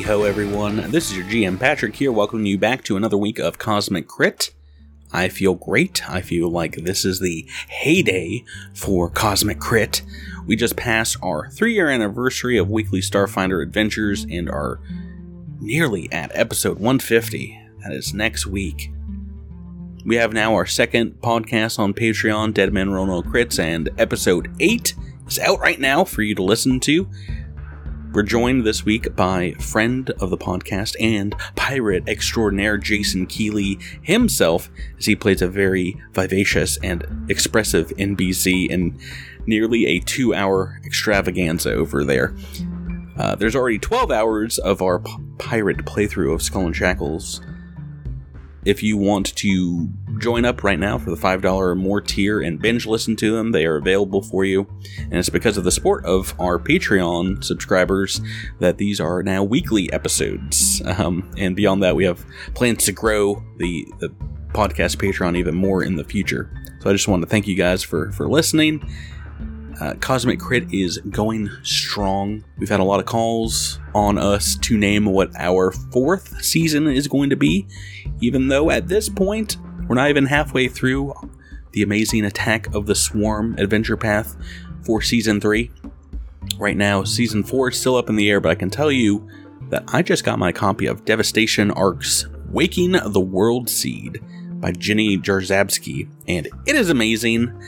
[0.00, 0.90] Howdy ho, everyone.
[0.90, 4.50] This is your GM Patrick here, welcoming you back to another week of Cosmic Crit.
[5.12, 6.08] I feel great.
[6.08, 8.42] I feel like this is the heyday
[8.72, 10.00] for Cosmic Crit.
[10.46, 14.80] We just passed our three year anniversary of Weekly Starfinder Adventures and are
[15.60, 17.60] nearly at episode 150.
[17.82, 18.90] That is next week.
[20.06, 24.50] We have now our second podcast on Patreon, Dead Man Roll No Crits, and episode
[24.60, 24.94] 8
[25.28, 27.06] is out right now for you to listen to.
[28.12, 34.68] We're joined this week by friend of the podcast and pirate extraordinaire Jason Keeley himself,
[34.98, 38.98] as he plays a very vivacious and expressive NPC in
[39.46, 42.34] nearly a two hour extravaganza over there.
[43.16, 47.40] Uh, there's already 12 hours of our p- pirate playthrough of Skull and Shackles.
[48.64, 52.60] If you want to join up right now for the $5 or more tier and
[52.60, 54.66] binge listen to them, they are available for you.
[54.98, 58.20] And it's because of the support of our Patreon subscribers
[58.58, 60.82] that these are now weekly episodes.
[61.00, 64.08] Um, and beyond that, we have plans to grow the, the
[64.52, 66.50] podcast Patreon even more in the future.
[66.80, 68.86] So I just want to thank you guys for, for listening.
[69.80, 72.44] Uh, Cosmic Crit is going strong.
[72.58, 77.08] We've had a lot of calls on us to name what our fourth season is
[77.08, 77.66] going to be,
[78.20, 79.56] even though at this point,
[79.88, 81.14] we're not even halfway through
[81.72, 84.36] the amazing Attack of the Swarm adventure path
[84.84, 85.70] for season three.
[86.58, 89.26] Right now, season four is still up in the air, but I can tell you
[89.70, 94.20] that I just got my copy of Devastation Ark's Waking the World Seed
[94.60, 97.58] by Jenny Jarzabski, and it is amazing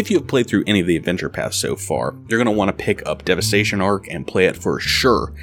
[0.00, 2.58] if you have played through any of the adventure paths so far, you're going to
[2.58, 5.34] want to pick up Devastation Ark and play it for sure.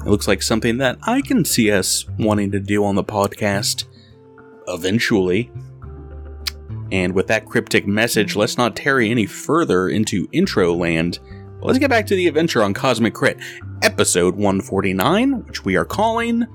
[0.00, 3.84] It looks like something that I can see us wanting to do on the podcast
[4.68, 5.50] eventually.
[6.92, 11.18] And with that cryptic message, let's not tarry any further into intro land.
[11.60, 13.38] Let's get back to the adventure on Cosmic Crit,
[13.82, 16.46] episode 149, which we are calling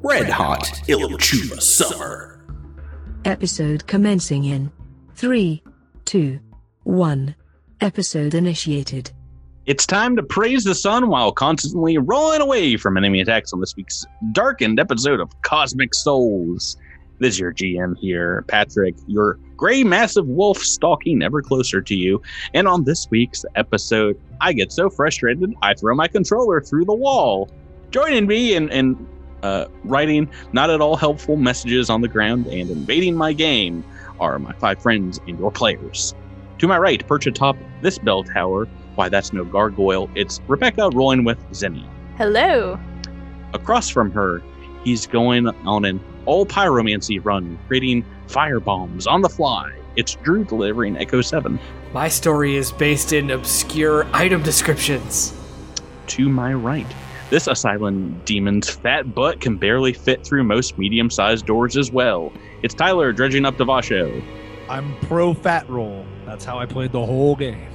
[0.00, 2.42] Wet Hot Illemchuuva Summer.
[3.26, 4.72] Episode commencing in
[5.16, 5.62] 3,
[6.06, 6.40] 2,
[6.88, 7.34] 1.
[7.82, 9.10] Episode initiated.
[9.66, 13.76] It's time to praise the sun while constantly rolling away from enemy attacks on this
[13.76, 16.78] week's darkened episode of Cosmic Souls.
[17.18, 22.22] This is your GM here, Patrick, your gray massive wolf stalking ever closer to you.
[22.54, 26.94] And on this week's episode, I get so frustrated, I throw my controller through the
[26.94, 27.50] wall.
[27.90, 29.06] Joining me in, in
[29.42, 33.84] uh, writing not at all helpful messages on the ground and invading my game
[34.20, 36.14] are my five friends and your players.
[36.58, 41.22] To my right, perch atop this bell tower, why that's no gargoyle, it's Rebecca rolling
[41.22, 41.86] with Zenny.
[42.16, 42.80] Hello.
[43.54, 44.42] Across from her,
[44.82, 49.72] he's going on an all pyromancy run, creating fire bombs on the fly.
[49.94, 51.60] It's Drew delivering Echo 7.
[51.92, 55.32] My story is based in obscure item descriptions.
[56.08, 56.86] To my right,
[57.30, 62.32] this Asylum demon's fat butt can barely fit through most medium sized doors as well.
[62.64, 64.22] It's Tyler dredging up Devasho.
[64.68, 66.04] I'm pro fat roll.
[66.28, 67.66] That's how I played the whole game.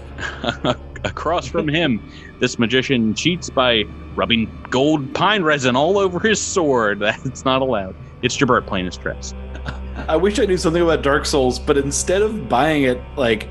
[1.04, 2.00] Across from him,
[2.40, 3.84] this magician cheats by
[4.16, 7.00] rubbing gold pine resin all over his sword.
[7.00, 7.96] That's not allowed.
[8.22, 9.36] It's Jabert playing his Trest.
[10.08, 13.48] I wish I knew something about Dark Souls, but instead of buying it like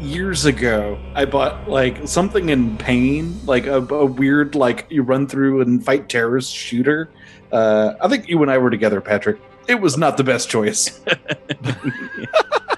[0.00, 5.26] years ago, I bought like something in pain, like a, a weird like you run
[5.26, 7.10] through and fight terrorist shooter.
[7.50, 9.40] Uh, I think you and I were together, Patrick.
[9.66, 11.00] It was not the best choice.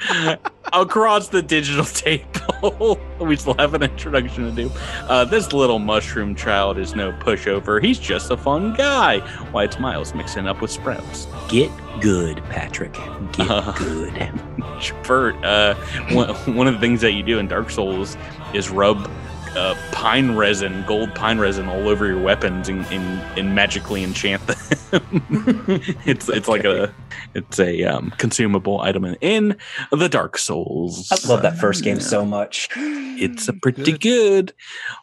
[0.73, 1.85] Across the digital
[2.63, 4.71] table, we still have an introduction to do.
[5.09, 7.83] Uh, this little mushroom child is no pushover.
[7.83, 9.21] He's just a fun guy.
[9.51, 11.27] Why, it's Miles mixing up with Sprouts.
[11.49, 11.71] Get
[12.01, 12.93] good, Patrick.
[13.33, 14.31] Get Uh, good.
[15.05, 15.75] Bert, uh,
[16.11, 18.17] one, one of the things that you do in Dark Souls
[18.53, 19.11] is rub
[19.57, 23.05] uh, pine resin, gold pine resin, all over your weapons and, and,
[23.39, 24.57] and magically enchant them.
[26.07, 26.93] it's it's like a
[27.35, 29.57] it's a um, consumable item in, in
[29.91, 31.11] the Dark Souls.
[31.13, 32.69] I love that first game so much.
[32.77, 34.53] It's a pretty good.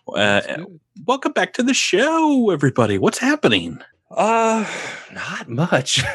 [0.07, 0.41] Uh,
[1.05, 2.97] welcome back to the show, everybody.
[2.97, 3.79] What's happening?
[4.11, 4.65] Uh,
[5.13, 6.03] not much.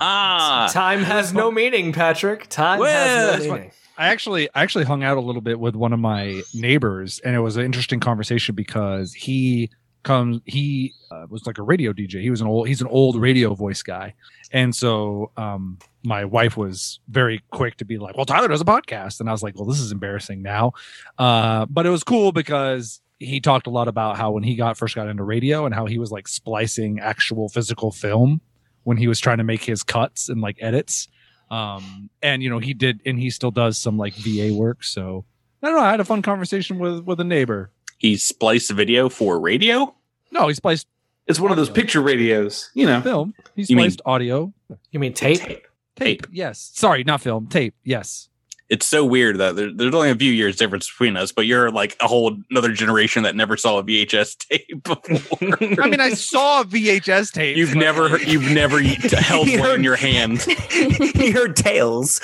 [0.00, 2.48] Ah, Time has no meaning, Patrick.
[2.48, 3.70] Time Well, has no meaning.
[3.98, 7.34] I actually I actually hung out a little bit with one of my neighbors, and
[7.34, 9.70] it was an interesting conversation because he
[10.04, 12.22] comes he uh, was like a radio DJ.
[12.22, 14.14] He was an old he's an old radio voice guy,
[14.52, 18.64] and so um, my wife was very quick to be like, "Well, Tyler does a
[18.64, 20.74] podcast," and I was like, "Well, this is embarrassing now,"
[21.18, 24.76] uh, but it was cool because he talked a lot about how when he got
[24.76, 28.40] first got into radio and how he was like splicing actual physical film
[28.84, 31.08] when he was trying to make his cuts and like edits
[31.50, 35.24] um and you know he did and he still does some like va work so
[35.62, 39.08] i don't know i had a fun conversation with with a neighbor he spliced video
[39.08, 39.92] for radio.
[40.30, 40.86] No, he spliced
[41.26, 43.00] It's one of those picture radios, you know.
[43.00, 43.34] film.
[43.56, 44.52] He You mean- spliced audio.
[44.92, 45.40] You mean tape?
[45.40, 45.66] Tape.
[45.96, 46.26] Tape.
[46.30, 46.70] Yes.
[46.74, 47.48] Sorry, not film.
[47.48, 47.74] Tape.
[47.82, 48.28] Yes.
[48.68, 51.70] It's so weird that there, there's only a few years difference between us, but you're
[51.70, 55.82] like a whole another generation that never saw a VHS tape before.
[55.82, 57.56] I mean, I saw a VHS tape.
[57.56, 60.42] You've never you've never held You one in your hand.
[60.42, 62.20] he heard tales.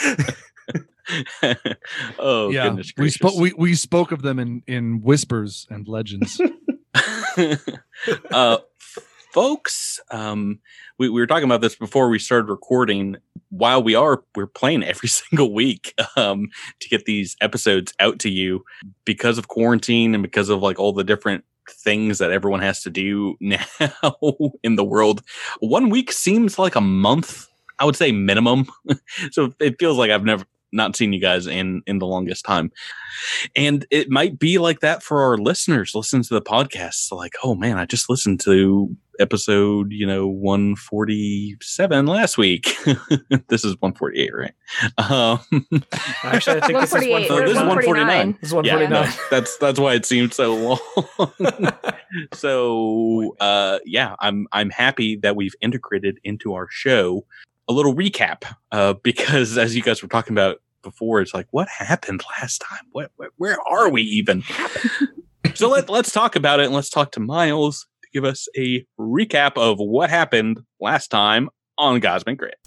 [2.19, 3.35] oh yeah, goodness we spoke.
[3.37, 6.41] We, we spoke of them in in whispers and legends.
[8.31, 8.59] uh,
[9.35, 10.61] folks, um,
[10.97, 13.17] we, we were talking about this before we started recording.
[13.51, 16.49] While we are, we're playing every single week um,
[16.79, 18.65] to get these episodes out to you
[19.05, 22.91] because of quarantine and because of like all the different things that everyone has to
[22.91, 23.65] do now
[24.63, 25.23] in the world.
[25.59, 27.49] One week seems like a month.
[27.81, 28.69] I would say minimum.
[29.33, 32.71] so it feels like I've never not seen you guys in in the longest time
[33.57, 37.55] and it might be like that for our listeners listen to the podcast like oh
[37.55, 42.77] man i just listened to episode you know 147 last week
[43.49, 44.55] this is 148 right
[44.99, 45.41] um
[46.25, 47.45] Actually, I think this is 148.
[47.45, 48.39] This is 149.
[48.41, 48.91] This is yeah 149.
[48.91, 51.33] no, that's that's why it seemed so long
[52.33, 57.25] so uh yeah i'm i'm happy that we've integrated into our show
[57.69, 58.43] a little recap
[58.73, 62.85] uh because as you guys were talking about before it's like what happened last time
[62.93, 64.45] what, what where are we even
[65.55, 68.85] so let, let's talk about it and let's talk to miles to give us a
[69.01, 72.59] recap of what happened last time on cosmic crit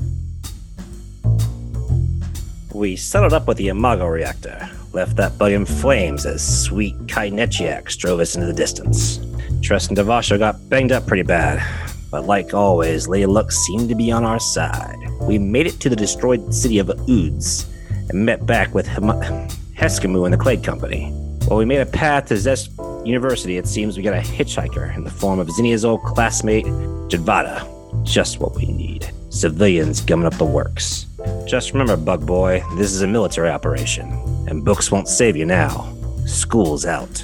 [2.74, 7.98] We settled up with the Imago reactor, left that bug in flames as sweet Kainetiax
[7.98, 9.20] drove us into the distance.
[9.64, 11.66] Trust and Devasho got banged up pretty bad,
[12.12, 14.98] but like always, Lady Luck seemed to be on our side.
[15.22, 17.66] We made it to the destroyed city of Oods
[18.10, 21.10] and met back with Hema- Heskamu and the Clade Company.
[21.48, 22.68] While we made a path to Zessh
[23.06, 26.66] University, it seems we got a hitchhiker in the form of Zinnia's old classmate,
[27.10, 27.64] Jadvada.
[28.04, 29.10] Just what we need.
[29.30, 31.06] Civilians gumming up the works.
[31.46, 34.12] Just remember, Bug Boy, this is a military operation,
[34.50, 35.94] and books won't save you now.
[36.26, 37.24] School's out.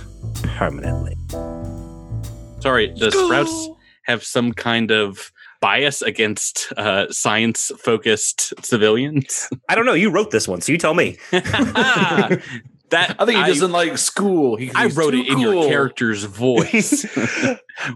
[0.58, 1.16] Permanently.
[2.60, 3.70] sorry does sprouts
[4.04, 5.32] have some kind of
[5.64, 10.78] bias against uh, science focused civilians I don't know, you wrote this one, so you
[10.78, 11.18] tell me.
[12.94, 14.56] that I think he doesn't like school.
[14.56, 17.06] He, I wrote it in your character's voice.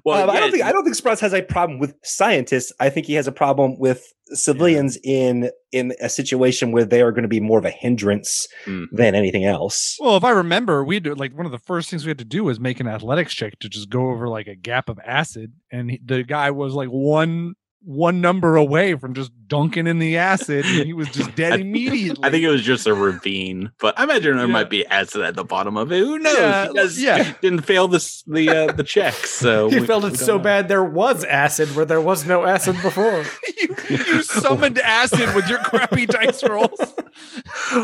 [0.03, 2.71] well, Um, I don't think I don't think Sprouts has a problem with scientists.
[2.79, 7.11] I think he has a problem with civilians in in a situation where they are
[7.11, 8.85] going to be more of a hindrance Mm.
[8.91, 9.95] than anything else.
[9.99, 12.25] well, if I remember, we did like one of the first things we had to
[12.25, 15.53] do was make an athletics check to just go over like a gap of acid,
[15.71, 20.17] and he, the guy was like one one number away from just dunking in the
[20.17, 22.23] acid, and he was just dead I- immediately.
[22.23, 24.51] I think it was just a ravine, but I imagine there Yeah.
[24.51, 25.99] might be acid at the bottom of it.
[25.99, 26.37] Who knows?
[26.37, 27.33] Yeah, you guys yeah.
[27.41, 30.37] didn't fail this the uh, the checks, so he we- felt we it don't so
[30.37, 30.43] know.
[30.43, 33.23] bad there was acid where there was no acid before.
[33.57, 36.93] you, you summoned acid with your crappy dice rolls.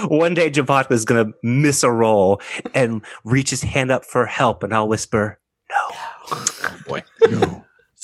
[0.07, 2.41] One day Javat is going to miss a roll
[2.73, 5.39] and reach his hand up for help, and I'll whisper,
[5.69, 5.95] No.
[6.31, 7.03] Oh boy.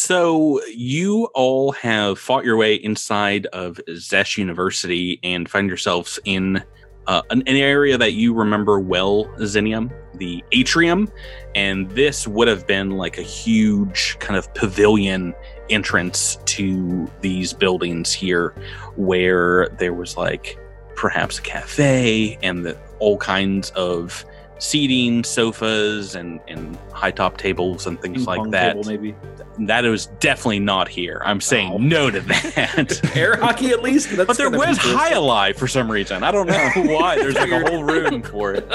[0.09, 6.63] So you all have fought your way inside of Zessh University and find yourselves in
[7.05, 11.11] uh, an, an area that you remember well, Zenium, the atrium,
[11.53, 15.35] and this would have been like a huge kind of pavilion
[15.69, 18.55] entrance to these buildings here,
[18.95, 20.57] where there was like
[20.95, 24.25] perhaps a cafe and the, all kinds of
[24.59, 29.15] seating, sofas, and and high top tables and things Ping like that table, maybe
[29.59, 31.21] that is definitely not here.
[31.25, 31.77] I'm saying Oh.
[31.77, 33.11] no to that.
[33.17, 34.09] air hockey at least.
[34.15, 36.23] That's but there was high alive for some reason.
[36.23, 37.15] I don't know why.
[37.17, 38.67] There's like a whole room for it,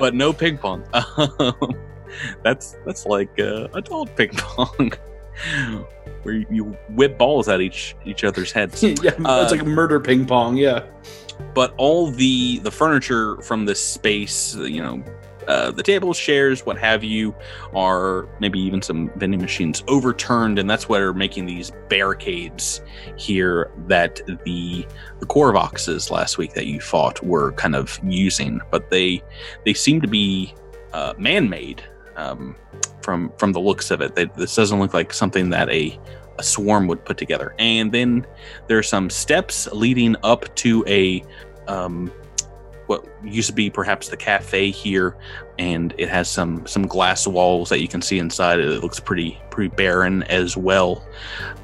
[0.00, 0.84] but no ping pong.
[0.94, 1.54] Um,
[2.42, 4.92] that's that's like uh, adult ping pong,
[6.22, 8.82] where you- you whip balls at each each other's heads.
[8.82, 10.56] yeah, Uh, it's like murder ping pong.
[10.56, 10.84] Yeah,
[11.54, 15.02] but all the the furniture from this space you know
[15.48, 17.34] uh, the tables chairs what have you
[17.74, 22.82] are maybe even some vending machines overturned and that's what are making these barricades
[23.16, 24.86] here that the
[25.22, 28.60] the corovoxes last week that you fought were kind of using.
[28.70, 29.22] But they
[29.64, 30.54] they seem to be
[30.92, 31.82] uh, man-made
[32.16, 32.56] um,
[33.02, 34.14] from from the looks of it.
[34.14, 35.98] They, this doesn't look like something that a
[36.38, 37.54] a swarm would put together.
[37.58, 38.26] And then
[38.66, 41.22] there are some steps leading up to a
[41.68, 42.10] um,
[42.92, 45.16] what used to be perhaps the cafe here,
[45.58, 48.60] and it has some some glass walls that you can see inside.
[48.60, 51.06] It looks pretty pretty barren as well.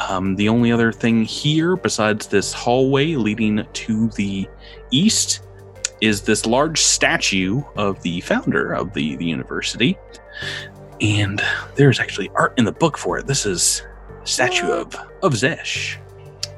[0.09, 4.49] Um, the only other thing here, besides this hallway leading to the
[4.91, 5.43] east,
[6.01, 9.99] is this large statue of the founder of the, the university.
[11.01, 11.43] and
[11.77, 13.27] there's actually art in the book for it.
[13.27, 13.83] This is
[14.25, 15.97] statue of of Zessh,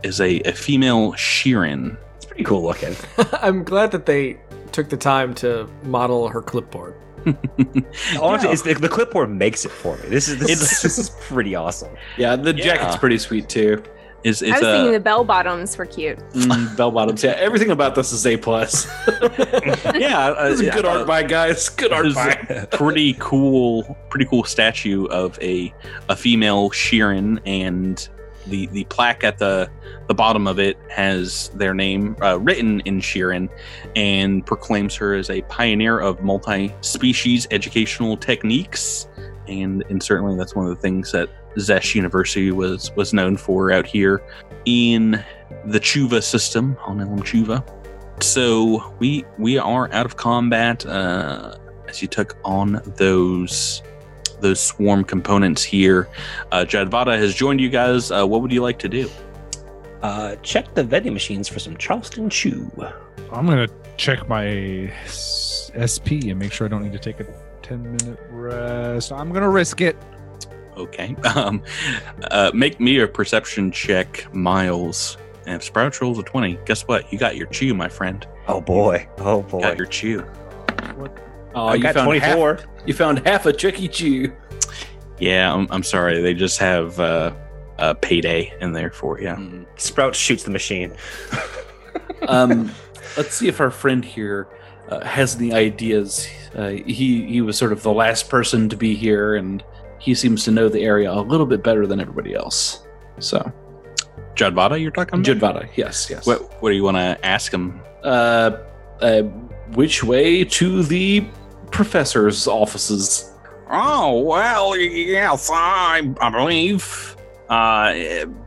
[0.03, 1.97] is a, a female Shirren.
[2.17, 2.95] It's pretty cool looking.
[3.33, 4.39] I'm glad that they
[4.73, 6.95] took the time to model her clipboard.
[7.27, 8.53] Honestly, Yeah.
[8.53, 10.09] it's, the, the clipboard makes it for me.
[10.09, 11.95] This is this, is, this is pretty awesome.
[12.17, 12.65] Yeah, the Yeah.
[12.65, 13.83] jacket's pretty sweet too.
[14.23, 16.19] Is I is was thinking the bell bottoms were cute.
[16.33, 17.25] Mm, bell bottoms.
[17.25, 18.87] Yeah, everything about this is a plus.
[19.95, 21.71] yeah, uh, This is yeah, good uh, art by guys.
[21.71, 22.35] Good art is by.
[22.71, 25.73] pretty cool pretty cool statue of a
[26.11, 28.07] a female Shirren and
[28.47, 29.71] the the plaque at the
[30.09, 33.49] the bottom of it has their name uh, written in Shirren
[33.97, 39.09] and proclaims her as a pioneer of multi-species educational techniques
[39.49, 43.73] and and certainly that's one of the things that Zessh University was was known for
[43.73, 44.23] out here
[44.65, 45.23] in
[45.65, 47.65] the Chuuva system on Illemchuuva.
[48.23, 51.57] So we we are out of combat uh,
[51.89, 53.83] as you took on those
[54.41, 56.09] those swarm components here.
[56.53, 58.11] Uh, Jadvada has joined you guys.
[58.11, 59.09] Uh, what would you like to do?
[60.03, 62.71] Uh, check the vending machines for some Charleston Chew.
[63.33, 64.91] I'm gonna check my
[65.77, 67.27] SP and make sure I don't need to take a
[67.63, 69.13] 10 minute rest.
[69.13, 69.97] I'm gonna risk it.
[70.77, 71.15] Okay.
[71.37, 71.63] Um,
[72.31, 75.17] uh, make me a perception check, Miles.
[75.47, 77.11] And if Sprout rolls a twenty, guess what?
[77.13, 78.27] You got your chew, my friend.
[78.49, 79.07] Oh boy.
[79.19, 79.61] Oh You boy.
[79.61, 80.25] got your chew.
[81.54, 82.54] Oh, I you found 24.
[82.54, 83.88] Half, you found half a Chuck E.
[83.88, 84.33] Chew.
[85.19, 86.21] Yeah, I'm, I'm sorry.
[86.21, 87.33] They just have uh,
[87.78, 89.28] a payday in there for you.
[89.28, 89.66] Mm.
[89.76, 90.95] Sprout shoots the machine.
[92.28, 92.73] um,
[93.16, 94.49] let's see if our friend here
[94.88, 96.28] uh, has any ideas.
[96.54, 99.62] Uh, he he was sort of the last person to be here, and
[99.99, 102.87] he seems to know the area a little bit better than everybody else.
[103.19, 103.52] So,
[104.35, 105.26] Jadvada, you're talking about?
[105.26, 106.26] Jadvada, yes, yes.
[106.26, 107.80] What What do you want to ask him?
[108.02, 108.59] Uh,
[109.00, 109.23] uh,
[109.75, 111.26] which way to the
[111.71, 113.33] professor's offices?
[113.71, 117.17] Oh well, yes, I, I believe
[117.49, 117.93] uh,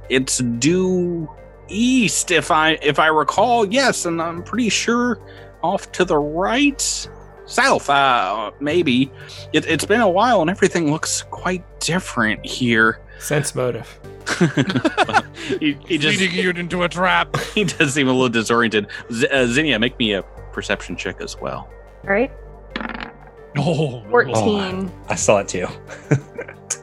[0.10, 1.30] it's due
[1.68, 3.65] east, if I if I recall.
[3.65, 5.20] Yes, and I'm pretty sure
[5.63, 7.08] off to the right,
[7.46, 9.12] south, uh, maybe.
[9.53, 13.00] It, it's been a while, and everything looks quite different here.
[13.20, 14.00] Sense motive.
[15.60, 17.38] he, he just Leading you into a trap.
[17.56, 18.88] he does seem a little disoriented.
[19.12, 21.70] Z- uh, Zinnia, make me a perception check as well.
[22.03, 22.32] All right.
[23.57, 24.91] Oh, 14.
[25.10, 25.67] I saw it too.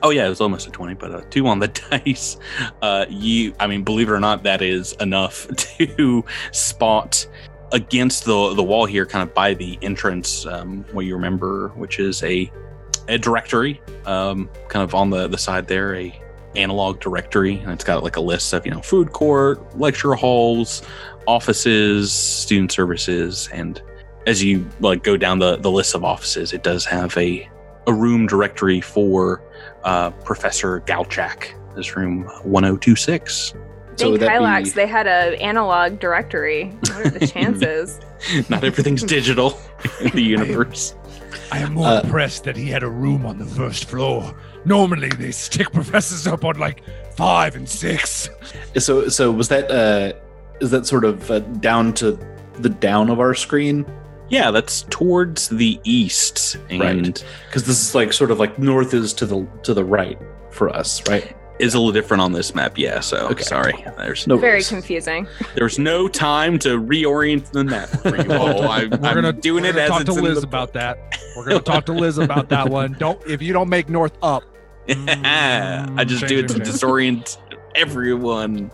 [0.03, 2.39] Oh yeah, it was almost a twenty, but a two on the dice.
[2.81, 7.27] Uh, you, I mean, believe it or not, that is enough to spot
[7.73, 10.47] against the the wall here, kind of by the entrance.
[10.47, 12.51] Um, what you remember, which is a
[13.09, 16.19] a directory, um, kind of on the the side there, a
[16.57, 20.83] analog directory, and it's got like a list of you know food court, lecture halls,
[21.27, 23.83] offices, student services, and
[24.27, 27.49] as you like go down the the list of offices, it does have a
[27.87, 29.43] a room directory for
[29.85, 31.49] uh, Professor Galchak.
[31.77, 33.55] This room 1026.
[33.97, 36.71] Think would that Hylax, be- they had an analog directory.
[36.81, 38.01] What are the chances?
[38.49, 39.59] Not everything's digital
[40.01, 40.95] in the universe.
[41.53, 44.35] I am more Uh, impressed that he had a room on the first floor.
[44.65, 46.83] Normally, they stick professors up on like
[47.17, 48.29] five and six.
[48.79, 50.13] So, so was that uh,
[50.61, 52.19] is that sort of uh, down to
[52.59, 53.85] the down of our screen?
[54.31, 57.25] Yeah, that's towards the east, and Right.
[57.47, 60.19] Because this is like sort of like north is to the to the right
[60.51, 61.37] for us, right?
[61.59, 62.79] is a little different on this map.
[62.79, 63.43] Yeah, so Okay.
[63.43, 63.85] sorry.
[63.99, 64.71] There's No Very worries.
[64.71, 65.27] confusing.
[65.57, 68.63] there's no time to reorient the map for you all.
[68.67, 70.73] I, We're I'm gonna doing we're it gonna as talk it's to Liz the about
[70.73, 71.19] that.
[71.37, 72.97] We're gonna talk to Liz about that one.
[72.99, 74.43] Don't if you don't make north up.
[74.89, 76.75] I just do it to Shame, shame.
[76.75, 77.37] disorient
[77.75, 78.71] everyone.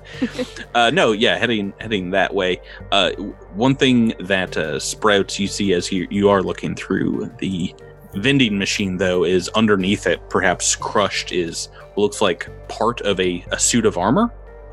[0.74, 2.60] uh, no, yeah, heading heading that way.
[2.92, 3.12] Uh,
[3.54, 7.74] one thing that uh, sprouts you see as you you are looking through the
[8.14, 13.58] vending machine though is underneath it, perhaps crushed, is looks like part of a, a
[13.58, 14.32] suit of armor.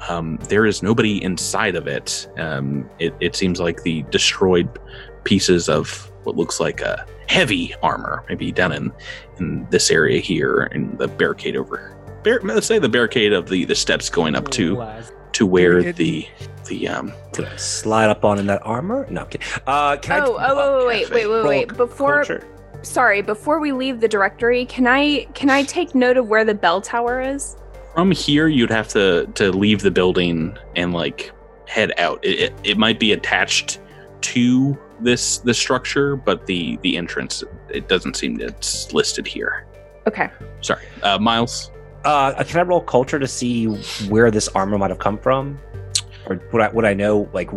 [0.10, 2.28] Um, there is nobody inside of it.
[2.38, 3.14] Um, it.
[3.20, 4.70] It seems like the destroyed
[5.24, 8.92] pieces of what looks like a heavy armor, maybe down in
[9.40, 11.93] in this area here, in the barricade over.
[12.24, 14.86] Bar- let's say the barricade of the the steps going up to
[15.34, 16.28] to where It- the
[16.68, 19.06] the um Could I slide up on in that armor?
[19.10, 19.48] No, I'm kidding.
[19.68, 20.50] Uh, can Oh, I?
[20.50, 21.76] oh, oh, wait, wait, wait, wait, roll wait.
[21.76, 22.48] Before, culture?
[22.84, 26.54] sorry, before we leave the directory, can I can I take note of where the
[26.56, 27.56] bell tower is?
[27.94, 31.32] from here you'd have to to leave the building and like
[31.68, 33.80] head out it, it, it might be attached
[34.22, 39.68] to this this structure but the the entrance it doesn't seem it's listed here
[40.08, 40.28] Okay.
[40.62, 41.70] sorry uh miles
[42.04, 43.66] Uh, can I roll culture to see
[44.08, 45.60] where this armor might have come from,
[46.26, 47.50] or would I would I know like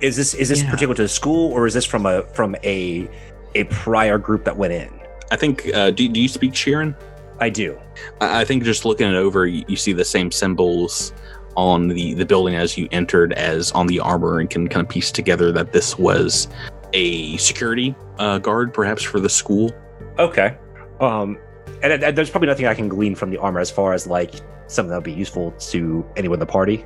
[0.00, 0.70] is this is this Yeah.
[0.70, 3.08] particular to the school or is this from a from a
[3.54, 4.90] a prior group that went in?
[5.32, 6.94] i think uh do, do you speak shirren
[7.40, 7.78] I do.
[8.20, 11.12] I I think just looking it over, you, you see the same symbols
[11.54, 14.88] on the, the building as you entered as on the armor and can kind of
[14.90, 16.48] piece together that this was
[16.94, 19.70] a security uh, guard, perhaps for the school.
[20.18, 20.56] Okay.
[21.00, 21.36] Um,
[21.82, 24.34] and, and there's probably nothing I can glean from the armor as far as like
[24.66, 26.84] something that would be useful to anyone in the party.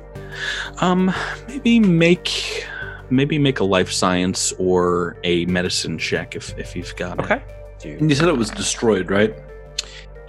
[0.79, 1.13] Um,
[1.47, 2.65] maybe make
[3.09, 7.25] maybe make a life science or a medicine check if if you've got it.
[7.25, 7.41] Okay.
[7.83, 9.35] You said it was destroyed, right?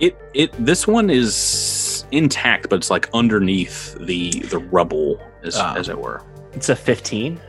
[0.00, 5.74] It it this one is intact, but it's like underneath the the rubble, as, Ah.
[5.76, 6.22] as it were.
[6.54, 7.40] It's a 15.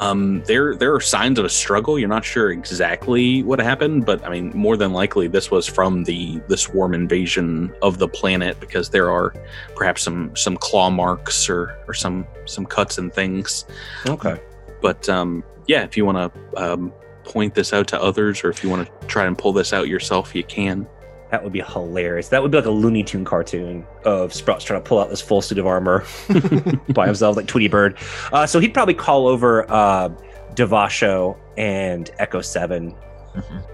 [0.00, 1.98] Um, there there are signs of a struggle.
[1.98, 6.04] You're not sure exactly what happened, but I mean, more than likely, this was from
[6.04, 9.34] the the swarm invasion of the planet because there are
[9.76, 13.66] perhaps some some claw marks or or some some cuts and things.
[14.06, 14.40] Okay.
[14.82, 18.64] But um, yeah, if you want to um, point this out to others, or if
[18.64, 20.86] you want to try and pull this out yourself, you can.
[21.34, 22.28] That would be hilarious.
[22.28, 25.20] That would be like a Looney Tune cartoon of Sprouts trying to pull out this
[25.20, 26.04] full suit of armor
[26.90, 27.98] by himself, like Tweety Bird.
[28.32, 30.10] Uh, so he'd probably call over uh,
[30.54, 32.94] Devasho and Echo Seven.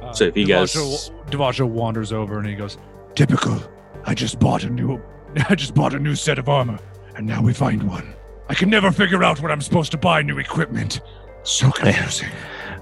[0.00, 2.78] Uh, So if you guys- Devasho, Devasho wanders over and he goes,
[3.14, 3.62] "Typical.
[4.06, 4.98] I just bought a new,
[5.50, 6.78] I just bought a new set of armor,
[7.16, 8.14] and now we find one.
[8.48, 11.02] I can never figure out when I'm supposed to buy new equipment.
[11.42, 12.30] So confusing.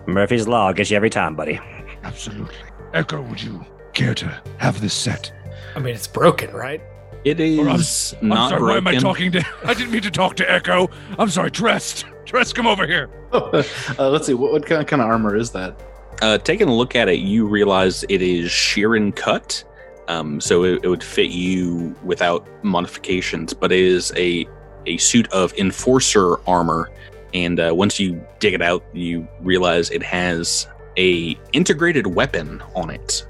[0.06, 1.58] Murphy's Law gets you every time, buddy.
[2.04, 2.54] Absolutely.
[2.94, 3.64] Echo, would you
[3.98, 5.32] care to have this set?
[5.74, 6.80] I mean, it's broken, right?
[7.24, 8.62] It is Or I'm- is I'm not sorry.
[8.62, 9.44] Why am I talking to?
[9.64, 10.88] I didn't mean to talk to Echo.
[11.18, 12.06] I'm sorry, Trest.
[12.24, 13.10] Trest, come over here.
[13.32, 13.62] uh,
[13.98, 14.34] let's see.
[14.34, 15.82] What, what kind, kind of armor is that?
[16.22, 19.62] Uh, taking a look at it, you realize it is Shirren cut,
[20.08, 23.52] um, so it, it would fit you without modifications.
[23.52, 24.46] But it is a
[24.86, 26.90] a suit of enforcer armor,
[27.34, 32.90] and uh, once you dig it out, you realize it has a integrated weapon on
[32.90, 33.26] it,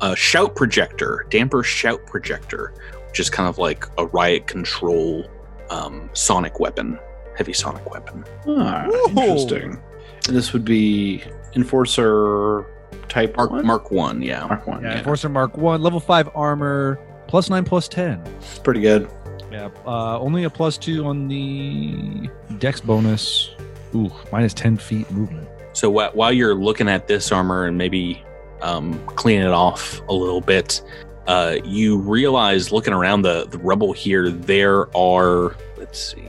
[0.00, 2.72] a shout projector, damper shout projector,
[3.08, 5.24] which is kind of like a riot control
[5.70, 6.98] um, sonic weapon,
[7.36, 8.24] heavy sonic weapon.
[8.46, 9.78] Ah, interesting.
[10.26, 11.22] And this would be
[11.54, 12.64] enforcer
[13.08, 13.66] type Mark one?
[13.66, 14.46] Mark one, yeah.
[14.46, 14.82] Mark one.
[14.82, 18.22] Yeah, Yeah, Enforcer Mark One, level five armor, plus nine, plus ten.
[18.40, 19.08] it's pretty good.
[19.50, 23.50] Yeah, uh, only a plus two on the Dex bonus.
[23.94, 25.48] Ooh, minus ten feet movement.
[25.72, 28.22] So wh- while you're looking at this armor and maybe
[28.62, 30.82] um, cleaning it off a little bit,
[31.26, 36.28] uh, you realize looking around the, the rubble here, there are, let's see.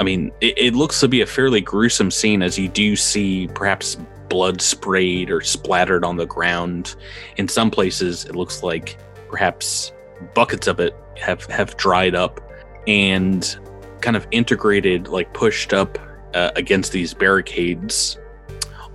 [0.00, 3.48] I mean, it, it looks to be a fairly gruesome scene as you do see
[3.54, 3.96] perhaps
[4.28, 6.96] blood sprayed or splattered on the ground.
[7.36, 9.92] In some places, it looks like perhaps
[10.34, 12.40] buckets of it have, have dried up
[12.86, 13.58] and
[14.00, 15.98] kind of integrated, like pushed up
[16.34, 18.18] uh, against these barricades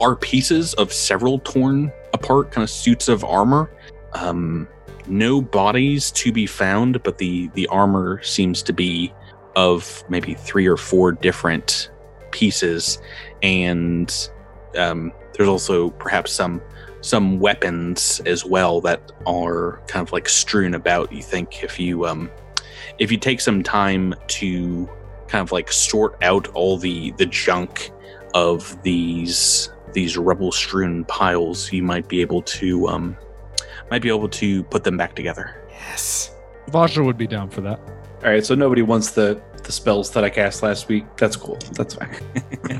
[0.03, 3.71] are pieces of several torn apart kind of suits of armor.
[4.11, 4.67] Um,
[5.07, 9.13] no bodies to be found, but the the armor seems to be
[9.55, 11.89] of maybe three or four different
[12.31, 13.01] pieces,
[13.41, 14.29] and
[14.77, 16.61] um, there's also perhaps some
[16.99, 21.11] some weapons as well that are kind of like strewn about.
[21.13, 22.29] You think if you um,
[22.99, 24.89] if you take some time to
[25.27, 27.91] kind of like sort out all the the junk
[28.33, 33.15] of these these rubble strewn piles you might be able to um
[33.91, 36.31] might be able to put them back together Yes.
[36.69, 37.77] Vasha would be down for that.
[38.23, 41.03] All right, so nobody wants the the spells that I cast last week.
[41.17, 41.57] That's cool.
[41.73, 42.15] That's fine.
[42.69, 42.75] i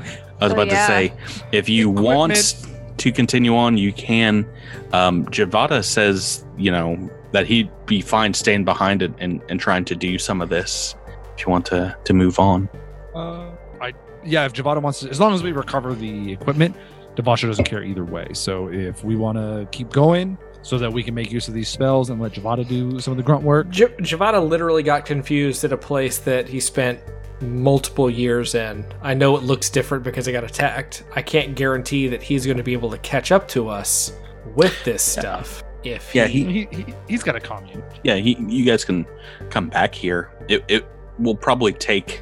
[0.45, 0.79] was Oh, about yeah.
[0.81, 1.13] to say
[1.51, 2.65] if you want
[2.97, 4.45] to continue on you can
[4.93, 9.83] um javada says you know that he'd be fine staying behind it and, and trying
[9.85, 10.95] to do some of this
[11.35, 12.69] if you want to to move on
[13.15, 13.49] Uh,
[13.81, 16.75] I yeah, if Javada wants to, as long as we recover the equipment,
[17.15, 18.27] Devasho doesn't care either way.
[18.33, 21.67] So if we want to keep going, so that we can make use of these
[21.67, 23.69] spells and let Javada do some of the grunt work.
[23.69, 27.01] J- Javada literally got confused at a place that he spent
[27.41, 28.85] multiple years in.
[29.01, 31.03] I know it looks different because I got attacked.
[31.15, 34.13] I can't guarantee that he's going to be able to catch up to us
[34.55, 35.63] with this stuff.
[35.83, 37.83] If Yeah, he, He, he he's got a commune.
[38.05, 39.05] yeah he, you guys can
[39.49, 40.85] come back here it, it
[41.19, 42.21] will probably take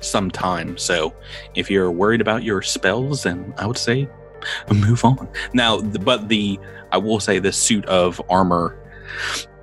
[0.00, 1.12] some time so
[1.56, 4.08] if you're worried about your spells then i would say
[4.74, 6.58] move on now but the
[6.92, 8.76] i will say the suit of armor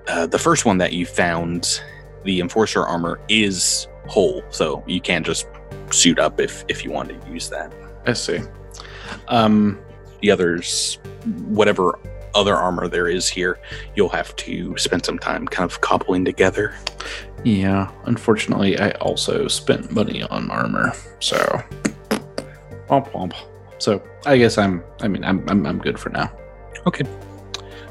[0.08, 1.82] uh, the first one that you found
[2.24, 5.48] the enforcer armor is whole so you can just
[5.92, 7.74] suit up if if you want to use that
[8.06, 8.40] I see.
[9.28, 9.80] Um,
[10.22, 10.98] the others
[11.48, 12.00] whatever
[12.34, 13.60] other armor there is here
[13.96, 16.74] you'll have to spend some time kind of cobbling together
[17.44, 17.92] yeah.
[18.06, 21.38] Unfortunately, I also spent money on armor, so.
[22.90, 23.34] Womp womp.
[23.80, 24.84] So I guess I'm.
[25.02, 25.48] I mean, I'm.
[25.50, 26.32] I'm, I'm good for now.
[26.86, 27.06] Okay.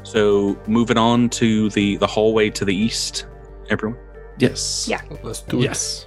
[0.03, 3.25] So moving on to the the hallway to the east,
[3.69, 3.99] everyone.
[4.37, 4.87] Yes.
[4.89, 5.01] Yeah.
[5.23, 5.63] Let's do it.
[5.63, 6.05] Yes.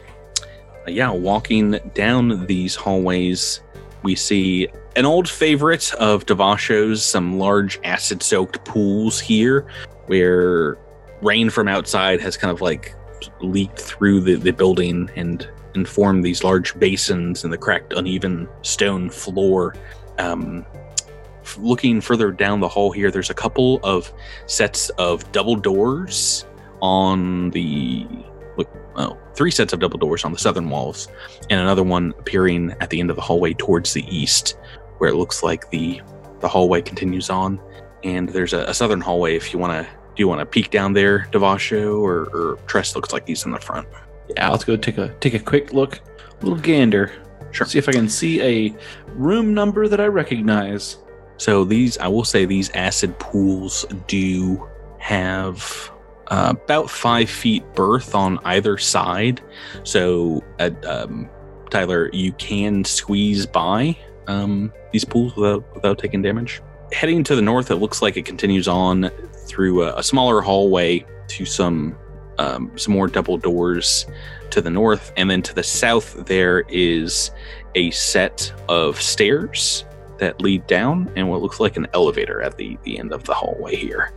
[0.86, 3.60] Uh, yeah, walking down these hallways,
[4.02, 9.66] we see an old favorite of Devasho's, some large acid soaked pools here
[10.06, 10.78] where
[11.22, 12.94] rain from outside has kind of like
[13.40, 18.48] leaked through the, the building and, and formed these large basins in the cracked, uneven
[18.62, 19.74] stone floor.
[20.18, 20.66] Um,
[21.58, 24.12] looking further down the hall here, there's a couple of
[24.46, 26.44] sets of double doors
[26.80, 28.06] on the
[28.96, 31.08] oh three sets of double doors on the southern walls
[31.48, 34.58] and another one appearing at the end of the hallway towards the east
[34.98, 36.00] where it looks like the
[36.40, 37.60] the hallway continues on
[38.02, 40.70] and there's a, a southern hallway if you want to do you want to peek
[40.70, 43.86] down there devasho or, or trest looks like he's in the front
[44.36, 46.00] Yeah, let's go take a take a quick look,
[46.40, 47.12] a little gander.
[47.52, 47.66] Sure.
[47.66, 48.74] See if I can see a
[49.08, 50.98] room number that I recognize.
[51.36, 55.90] So these, I will say, these acid pools do have
[56.28, 59.40] uh, about five feet berth on either side.
[59.82, 61.28] So, uh, um,
[61.70, 66.62] Tyler, you can squeeze by um, these pools without without taking damage.
[66.92, 69.10] Heading to the north, it looks like it continues on
[69.46, 71.96] through a, a smaller hallway to some
[72.40, 74.06] um, some more double doors
[74.48, 77.30] to the north, and then to the south there is
[77.74, 79.84] a set of stairs
[80.18, 83.34] that lead down and what looks like an elevator at the, the end of the
[83.34, 84.12] hallway here.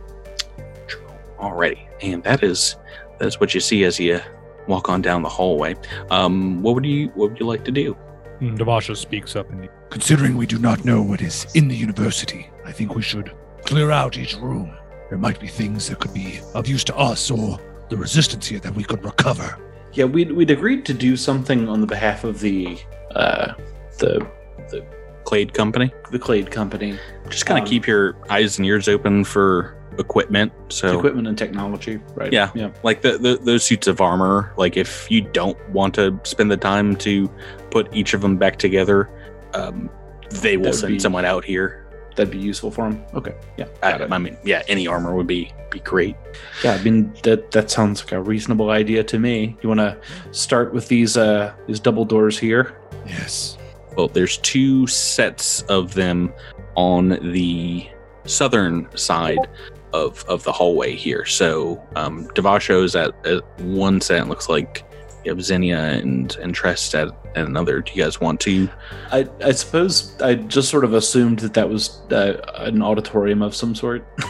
[1.38, 2.76] Alrighty, and that is
[3.18, 4.20] that is what you see as you
[4.66, 5.76] walk on down the hallway.
[6.10, 7.94] Um, what would you what would you like to do?
[8.40, 12.50] Mm, Devasho speaks up and Considering we do not know what is in the university,
[12.64, 13.32] I think we should
[13.66, 14.74] clear out each room.
[15.10, 17.60] There might be things that could be of use to us or
[17.94, 19.56] the resistance here that we could recover.
[19.92, 22.78] Yeah, we'd, we'd agreed to do something on the behalf of the
[23.14, 23.54] uh,
[23.98, 24.26] the
[24.70, 24.84] the
[25.22, 25.92] Clade Company.
[26.10, 30.52] the Clade Company, Just kind of Um, keep your eyes and ears open for equipment.
[30.70, 32.32] So equipment and technology, right?
[32.32, 32.50] Yeah.
[32.56, 32.70] yeah.
[32.82, 36.56] like the, the those suits of armor like if you don't want to spend the
[36.56, 37.30] time to
[37.70, 39.08] put each of them back together
[39.54, 39.88] um,
[40.30, 41.83] they will send be- someone out here
[42.16, 43.02] That'd be useful for him.
[43.14, 44.12] Okay, yeah, I, it.
[44.12, 46.16] I mean yeah any armor would be be great
[46.62, 49.56] Yeah, I mean that that sounds like a reasonable idea to me.
[49.62, 49.98] You want to
[50.30, 52.78] start with these uh these double doors here?
[53.06, 53.58] Yes.
[53.96, 56.32] well there's two sets of them
[56.76, 57.88] on the
[58.24, 59.48] southern side
[59.92, 64.48] of of the hallway here so um devasho is at, at one set it looks
[64.48, 64.84] like
[65.24, 68.68] you have Xenia and and Trest at, at another do you guys want to
[69.10, 73.54] I I suppose I just sort of assumed that that was uh, an auditorium of
[73.54, 74.06] some sort.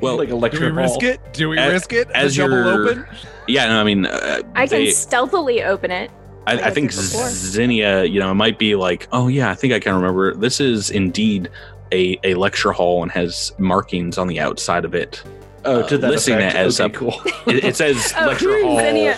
[0.00, 0.94] Well, like a lecture Do we hall.
[0.94, 1.20] risk it?
[1.34, 2.10] Do we As- risk it?
[2.12, 3.04] as you're- open?
[3.46, 6.10] yeah no i mean uh, I can stealthily open it.
[6.46, 7.28] I, like I I think did before.
[7.28, 10.34] Xenia, you know, it might be like, oh yeah, I think I can remember.
[10.34, 11.50] This is indeed
[11.92, 15.22] a, a lecture hall and has markings on the outside of it.
[15.66, 16.54] Oh, to uh, that listing effect.
[16.54, 17.20] it as okay, a- cool.
[17.46, 19.16] It, it says Oh, lecture hall Xenia-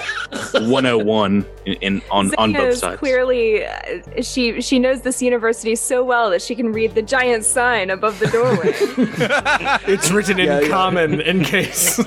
[0.69, 2.99] 101 in, in on on both sides.
[2.99, 7.45] Clearly, uh, she she knows this university so well that she can read the giant
[7.45, 8.75] sign above the doorway.
[9.93, 10.69] It's written in Yeah, yeah.
[10.69, 11.99] common in case.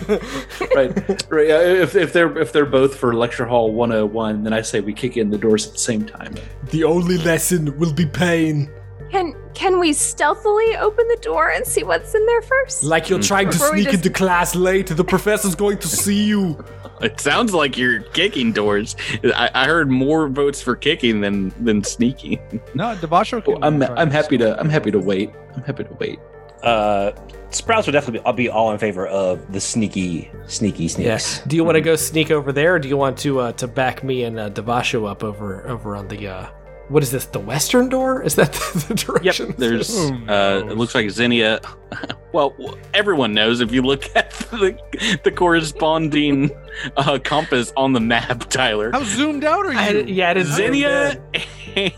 [0.76, 0.92] right,
[1.32, 1.48] right.
[1.48, 4.94] Yeah, if, if they're if they're both for lecture hall 101, then I say we
[4.94, 6.36] kick in the doors at the same time.
[6.72, 8.70] the only lesson will be pain.
[9.12, 12.84] Can can we stealthily open the door and see what's in there first?
[12.84, 15.88] Like you're trying to Before we sneak just- into class late, the professor's going to
[15.88, 16.64] see you.
[17.02, 18.98] It sounds like you're kicking doors.
[19.24, 22.40] I, I heard more votes for kicking than than sneaking.
[22.76, 25.32] No, Devasho can Oh, I'm try I'm happy to I'm happy to wait.
[25.56, 26.20] I'm happy to wait.
[26.62, 27.14] Uh,
[27.52, 31.06] Sprouts would definitely be, I'll be all in favor of the sneaky, sneaky sneaks.
[31.06, 31.42] Yes.
[31.48, 33.68] Do you want to go sneak over there, or do you want to uh, to
[33.68, 36.48] back me and uh, Devasho up over over on the uh,
[36.90, 37.26] what is this?
[37.26, 38.22] The western door?
[38.24, 39.48] Is that the, the direction?
[39.48, 40.10] Yep, there's.
[40.10, 41.62] Who Uh, it looks like Xenia.
[42.32, 42.54] Well,
[42.94, 44.78] everyone knows if you look at the,
[45.24, 46.52] the corresponding
[46.96, 48.92] uh, compass on the map, Tyler.
[48.92, 49.80] How zoomed out are you?
[49.80, 51.20] I, yeah, it is Xenia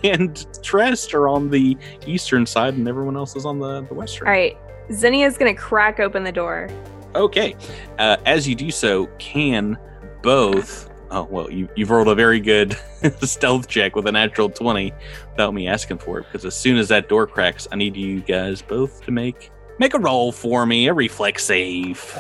[0.06, 1.77] and Trest are on the
[2.08, 4.27] eastern side, and everyone else is on the, the western.
[4.30, 4.58] All right,
[4.89, 6.69] Xenia's gonna crack open the door.
[7.13, 7.56] Okay.
[7.99, 9.77] Uh, as you do so, can
[10.21, 10.89] both.
[11.13, 12.78] Oh, well, you, you've rolled a very good
[13.21, 14.93] stealth check with a natural 20
[15.32, 18.21] without me asking for it, because as soon as that door cracks, I need you
[18.21, 22.17] guys both to make make a roll for me, a reflex save.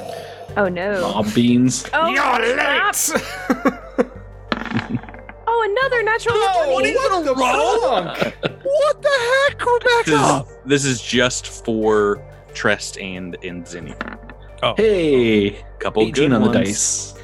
[0.57, 1.01] Oh no!
[1.01, 1.85] Mob beans.
[1.93, 3.11] Oh, You're late.
[5.53, 6.95] Oh, another natural twenty.
[6.95, 8.63] what the fuck?
[8.63, 9.09] what the
[9.49, 9.59] heck?
[9.59, 12.23] Go back This is, this is just for
[12.53, 13.95] Trest and, and Zinni.
[14.77, 15.65] Hey, oh.
[15.79, 17.15] Couple 18 good on the dice.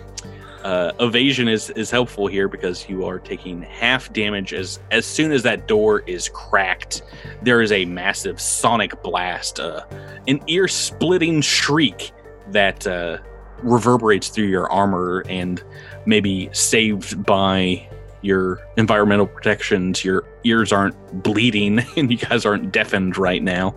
[0.67, 5.31] Uh, evasion is is helpful here because you are taking half damage as as soon
[5.31, 7.03] as that door is cracked.
[7.41, 9.85] There is a massive sonic blast, uh,
[10.27, 12.11] an ear splitting shriek
[12.51, 13.19] that uh,
[13.63, 15.63] reverberates through your armor and
[16.05, 17.87] maybe saved by
[18.21, 20.03] your environmental protections.
[20.03, 23.73] Your ears aren't bleeding and you guys aren't deafened right now.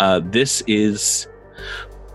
[0.00, 1.28] Uh, this is.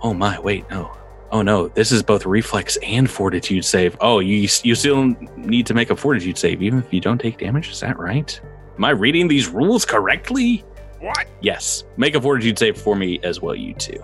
[0.01, 0.37] Oh my!
[0.41, 0.98] Wait, no.
[1.31, 1.67] Oh no!
[1.67, 3.95] This is both reflex and fortitude save.
[4.01, 7.37] Oh, you you still need to make a fortitude save even if you don't take
[7.37, 7.69] damage.
[7.69, 8.39] Is that right?
[8.77, 10.63] Am I reading these rules correctly?
[10.99, 11.27] What?
[11.41, 11.83] Yes.
[11.97, 13.99] Make a fortitude save for me as well, you two.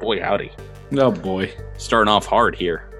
[0.00, 0.52] Boy, howdy.
[0.92, 1.52] Oh boy.
[1.78, 2.90] Starting off hard here.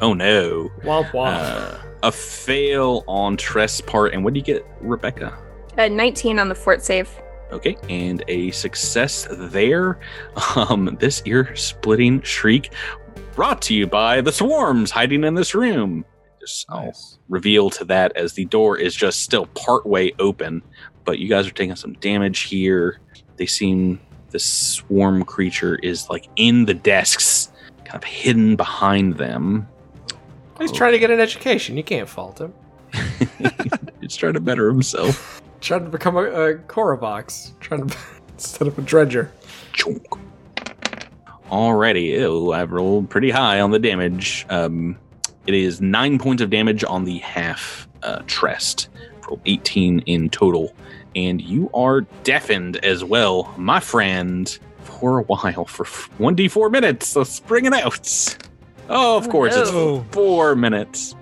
[0.00, 0.70] Oh no.
[0.82, 1.26] Womp womp.
[1.26, 4.14] Uh, a fail on Trest' part.
[4.14, 5.38] And what do you get, Rebecca?
[5.78, 7.10] A 19 on the fort save.
[7.52, 10.00] Okay, and a success there.
[10.56, 12.72] Um, this ear splitting shriek
[13.34, 16.04] brought to you by the swarms hiding in this room.
[16.40, 17.18] Just I'll Nice.
[17.28, 20.62] reveal to that as the door is just still partway open,
[21.04, 23.00] but you guys are taking some damage here.
[23.36, 27.50] They seem this swarm creature is like in the desks,
[27.84, 29.68] kind of hidden behind them.
[30.58, 31.76] He's trying to get an education.
[31.76, 32.52] You can't fault him.
[34.00, 35.41] He's trying to better himself.
[35.62, 37.58] Trying to become a, a Corovox.
[37.60, 37.96] Trying to
[38.34, 39.32] instead of a dredger.
[39.72, 40.04] Chunk.
[41.50, 44.46] Alrighty, ew, I've rolled pretty high on the damage.
[44.48, 44.98] Um,
[45.46, 48.88] it is nine points of damage on the half uh, trest,
[49.20, 50.74] for 18 in total.
[51.14, 57.14] And you are deafened as well, my friend, for a while, for 1d4 minutes.
[57.14, 58.36] Let's bring it out.
[58.88, 59.96] Oh, of course, no.
[60.06, 61.14] it's four minutes.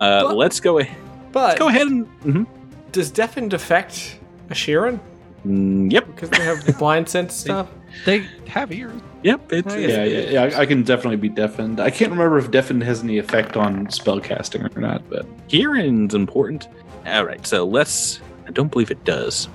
[0.00, 0.96] Uh, But- let's go ahead.
[1.30, 2.06] But Go ahead and.
[2.22, 2.46] mhm.
[2.92, 5.00] Does deafened affect Ashirin?
[5.46, 7.68] Mm, yep, Because they have blind sense stuff?
[8.04, 9.00] They have ears.
[9.22, 9.52] yep.
[9.52, 10.42] It's, Oh, Yeah, yeah, yeah.
[10.56, 11.80] I- I can definitely be deafened.
[11.80, 16.68] I can't remember if deafened has any effect on spellcasting or not, but Hearing's important.
[17.06, 18.20] All right, so let's.
[18.46, 19.48] I don't believe it does.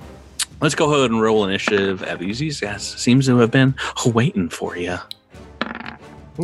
[0.60, 2.04] Let's go ahead and roll initiative.
[2.18, 3.74] These these guys seems to have been
[4.06, 4.98] waiting for you,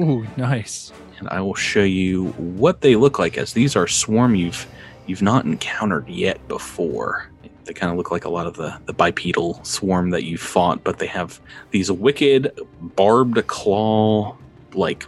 [0.01, 0.93] Ooh, nice.
[1.19, 3.37] and I will show you what they look like.
[3.39, 4.67] As these are swarm you've
[5.07, 7.29] you've not encountered yet before.
[7.65, 10.85] They kind of look like a lot of the the bipedal swarm that you fought,
[10.85, 11.41] but they have
[11.71, 14.37] these wicked barbed claw,
[14.75, 15.07] like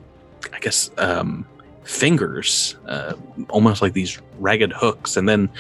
[0.53, 1.47] I guess um,
[1.85, 3.15] fingers, uh,
[3.51, 5.51] almost like these ragged hooks, and then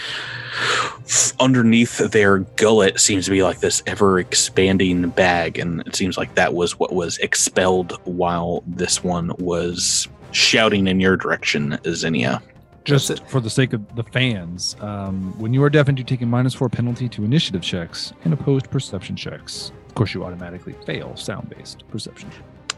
[1.38, 6.34] underneath their gullet seems to be like this ever expanding bag, and it seems like
[6.34, 12.42] that was what was expelled while this one was shouting in your direction, Zinnia.
[12.86, 16.26] Just for the sake of the fans, um, when you are deafened, you take a
[16.26, 19.72] minus four penalty to initiative checks and opposed perception checks.
[19.88, 22.30] Of course, you automatically fail sound based perception.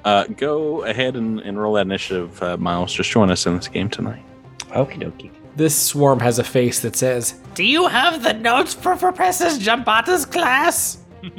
[0.05, 2.92] Uh, go ahead and, and roll that initiative, uh, Miles.
[2.92, 4.23] Just join us in this game tonight.
[4.71, 5.31] Okie dokie.
[5.57, 10.25] This swarm has a face that says, Do you have the notes for Professor Jambata's
[10.25, 10.99] class?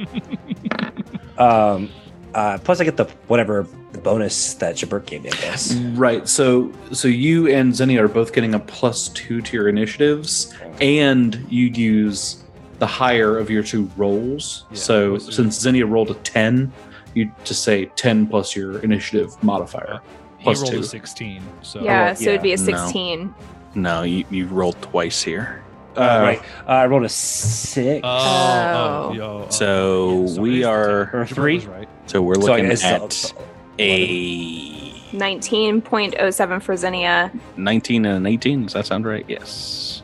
[1.40, 1.88] Um,
[2.34, 5.74] uh, plus I get the whatever the bonus that Jabert gave me, I guess.
[5.94, 6.28] right.
[6.28, 11.44] So so you and Zenny are both getting a plus two to your initiatives, and
[11.48, 12.42] you'd use
[12.78, 14.64] the higher of your two rolls.
[14.70, 16.72] Yeah, so since Zenny rolled a ten,
[17.14, 20.00] you just say ten plus your initiative modifier.
[20.38, 20.80] He Plus rolled two.
[20.80, 23.34] a 16, so yeah, so it'd be a 16.
[23.74, 25.62] No, you, you rolled twice here.
[25.94, 26.42] Uh, right.
[26.66, 28.00] Uh, I rolled a six.
[28.02, 29.08] Oh, Oh.
[29.10, 31.58] oh, yo, oh, So yeah, we it is the are- Or three?
[31.66, 31.88] right.
[32.06, 33.44] So we're looking guess at I'll-
[33.80, 37.32] a 19.07 for Zinnia.
[37.56, 38.64] 19 and an 18.
[38.64, 39.24] Does that sound right?
[39.28, 40.02] Yes.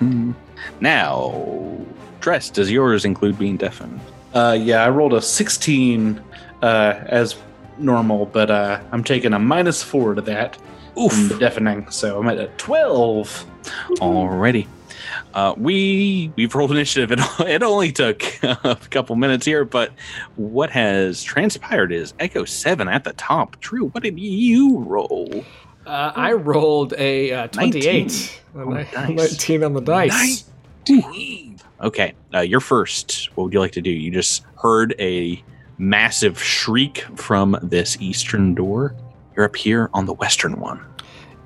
[0.00, 0.34] Mhm.
[0.80, 1.76] Now,
[2.20, 4.00] Trest, does yours include being deafened?
[4.34, 6.20] Uh, yeah, I rolled a 16
[6.62, 7.36] uh, as
[7.78, 10.56] normal, but uh, I'm taking a minus four to that
[10.94, 13.46] from the deafening, so I'm at a 12.
[13.98, 14.66] Alrighty.
[15.38, 17.12] Uh, we we've rolled initiative.
[17.12, 19.92] It, it only took a couple minutes here, but
[20.34, 23.54] what has transpired is Echo Seven at the top.
[23.60, 23.86] True.
[23.90, 25.44] what did you roll?
[25.86, 28.40] Uh, I rolled a uh, 28.
[28.56, 29.16] A Oh, ni- nice.
[29.32, 30.44] 19 on the dice.
[30.88, 31.60] 19.
[31.82, 33.26] Okay, uh, you're first.
[33.36, 33.90] What would you like to do?
[33.90, 35.40] You just heard a
[35.78, 38.92] massive shriek from this eastern door.
[39.36, 40.84] You're up here on the western one.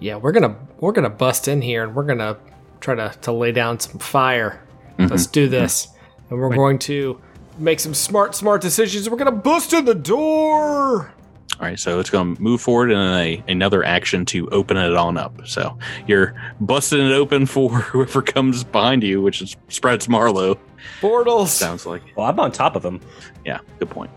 [0.01, 2.39] Yeah, we're gonna we're gonna bust in here and we're gonna
[2.83, 4.63] try to, to lay down some fire.
[4.99, 5.89] Let's do this.
[6.31, 7.21] And we're going to
[7.59, 9.09] make some smart, smart decisions.
[9.09, 11.13] We're gonna bust in the door.
[11.61, 14.77] All right, so it's going to move forward and then a, another action to open
[14.77, 15.47] it on up.
[15.47, 20.59] So you're busting it open for whoever comes behind you, which is Spreads Marlowe.
[21.01, 21.53] Portals.
[21.53, 22.03] Sounds like.
[22.17, 23.01] Well, I'm on top of him.
[23.45, 24.11] Yeah, good point.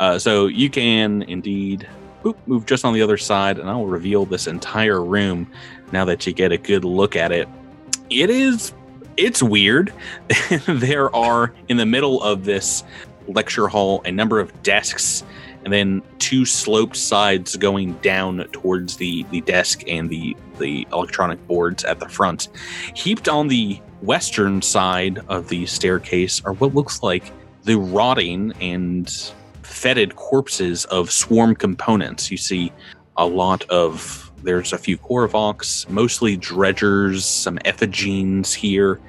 [0.00, 1.86] Uh, so you can indeed
[2.24, 5.50] boop, move just on the other side, and I'll reveal this entire room
[5.92, 7.48] now that you get a good look at it.
[8.10, 8.72] It is,
[9.16, 9.92] it's weird.
[10.66, 12.84] there are in the middle of this
[13.28, 15.22] lecture hall a number of desks
[15.64, 21.44] and then two sloped sides going down towards the the desk and the the electronic
[21.46, 22.48] boards at the front
[22.94, 27.32] heaped on the western side of the staircase are what looks like
[27.64, 32.72] the rotting and fetid corpses of swarm components you see
[33.18, 39.00] a lot of there's a few Corovox, mostly dredgers, some effigies here.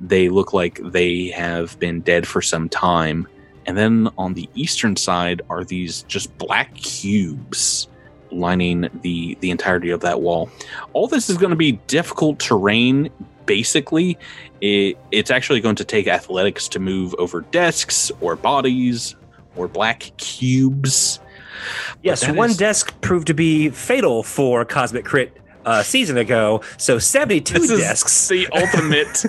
[0.00, 3.28] They look like they have been dead for some time.
[3.66, 7.88] And then on the eastern side are these just black cubes
[8.32, 10.50] lining the the entirety of that wall.
[10.94, 13.10] All this is going to be difficult terrain.
[13.46, 14.18] Basically,
[14.60, 19.14] it, it's actually going to take athletics to move over desks or bodies
[19.56, 21.20] or black cubes.
[22.02, 26.60] Yes, one is- desk proved to be fatal for Cosmic Crit a season ago.
[26.76, 28.28] So 72 This is desks.
[28.28, 29.24] the ultimate.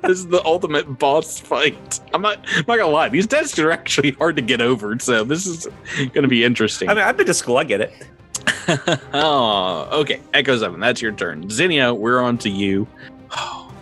[0.02, 2.00] this is the ultimate boss fight.
[2.14, 2.38] I'm not.
[2.56, 3.08] I'm not gonna lie.
[3.10, 4.98] These desks are actually hard to get over.
[4.98, 5.68] So this is
[6.14, 6.88] gonna be interesting.
[6.88, 7.58] I mean, I've been to school.
[7.58, 7.92] I get it.
[9.12, 10.20] oh, okay.
[10.34, 10.80] Echo Seven.
[10.80, 11.48] That's your turn.
[11.50, 12.86] Zinnia, we're on to you.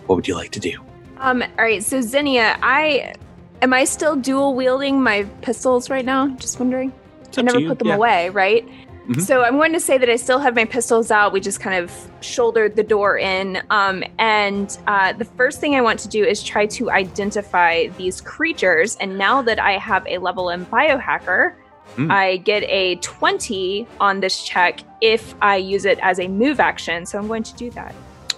[0.05, 0.79] What would you like to do?
[1.17, 3.15] Um, all right, so Zinnia, I
[3.63, 6.27] am I still dual wielding my pistols right now?
[6.35, 6.93] Just wondering.
[7.37, 7.95] It's I never put them Yeah.
[7.95, 8.67] away, right?
[9.09, 9.21] Mhm.
[9.21, 11.31] So I'm going to say that I still have my pistols out.
[11.31, 13.61] We just kind of shouldered the door in.
[13.69, 18.19] Um, and uh, the first thing I want to do is try to identify these
[18.21, 18.97] creatures.
[18.99, 21.53] And now that I have a level in biohacker,
[21.97, 22.09] Hmm.
[22.11, 27.05] I get a 20 on this check if I use it as a move action.
[27.05, 27.93] So I'm going to do that.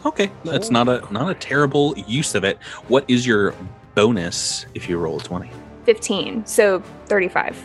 [0.05, 2.59] Okay, that's not a not a terrible use of it.
[2.89, 3.53] What is your
[3.95, 5.49] bonus if you roll a twenty?
[5.85, 7.55] 15, so 35.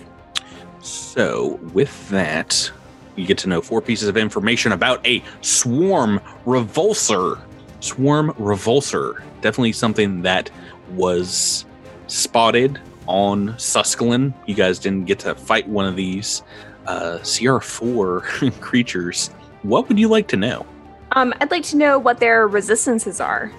[0.82, 2.70] So, with that,
[3.14, 7.40] you get to know four pieces of information about a swarm revulsor.
[7.80, 9.22] Swarm revulsor.
[9.40, 10.50] Definitely something that
[10.90, 11.64] was
[12.08, 14.34] spotted on Suskelin.
[14.46, 16.42] You guys didn't get to fight one of these
[16.86, 19.28] uh, CR4 creatures.
[19.62, 20.66] What would you like to know?
[21.12, 23.52] Um, I'd like to know what their resistances are.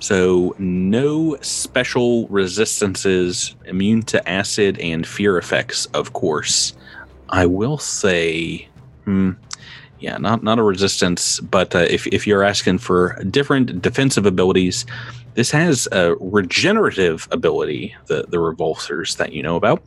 [0.00, 6.74] So, no special resistances, immune to acid and fear effects, of course.
[7.28, 8.68] I will say,
[9.04, 9.32] hmm,
[10.00, 14.86] yeah, not not a resistance, but uh, if if you're asking for different defensive abilities,
[15.34, 17.94] this has a regenerative ability.
[18.06, 19.82] The the revulsors that you know about,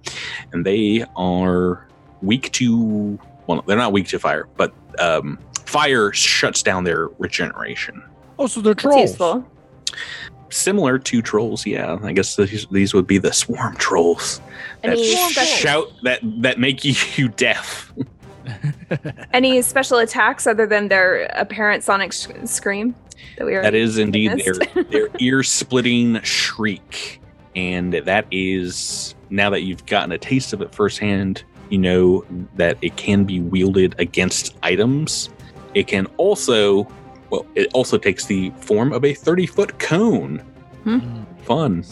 [0.52, 1.88] and they are
[2.22, 8.04] weak to well, they're not weak to fire, but um, fire shuts down their regeneration
[8.40, 9.44] Oh, so they're That's trolls.
[9.92, 10.52] Useful.
[10.52, 14.42] similar to trolls yeah i guess these, these would be the swarm trolls
[14.82, 17.92] that Any sh- shout that that make you deaf
[19.34, 22.96] any special attacks other than their apparent sonic sh- scream
[23.38, 23.62] that we are?
[23.62, 27.22] that is indeed their, their ear-splitting shriek
[27.56, 32.78] and that is now that you've gotten a taste of it firsthand you know that
[32.82, 35.30] it can be wielded against items
[35.74, 36.88] it can also
[37.34, 40.42] well it also takes the form of a 30 foot cone
[41.44, 41.84] fun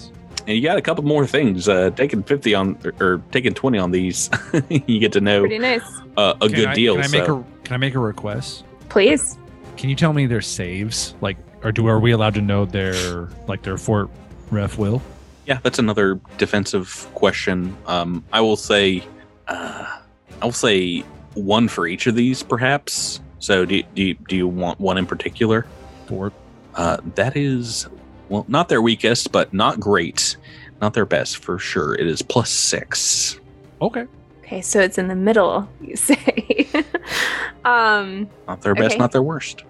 [0.48, 3.78] and you got a couple more things uh taking 50 on or, or taking 20
[3.80, 4.30] on these
[4.70, 5.82] you get to know Pretty nice.
[6.18, 7.40] uh, a Can good I- deal Can I make so.
[7.40, 8.64] a Can I make a request?
[8.90, 9.38] Please.
[9.78, 11.16] Can you tell me their saves?
[11.22, 14.10] Like, or do are we allowed to know their like their fort
[14.52, 15.02] ref will?
[15.48, 19.04] yeah that's another defensive question um i will say
[19.48, 19.98] uh
[20.40, 21.00] i will say
[21.34, 25.06] one for each of these perhaps so do, do, you- do you want one in
[25.06, 25.66] particular
[26.08, 26.32] Fort.
[26.76, 27.88] uh that is
[28.30, 30.38] well not their weakest but not great
[30.82, 33.38] not their best for sure it is plus six
[33.82, 34.06] Okay.
[34.44, 36.68] Okay, so it's in the middle, you say.
[37.66, 38.98] um, not their best Okay.
[38.98, 39.64] not their worst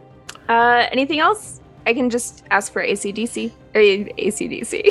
[0.49, 1.61] uh, anything else?
[1.85, 3.51] I can just ask for ACDC.
[3.73, 4.83] Or ACDC.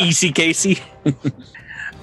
[0.00, 0.78] easy casey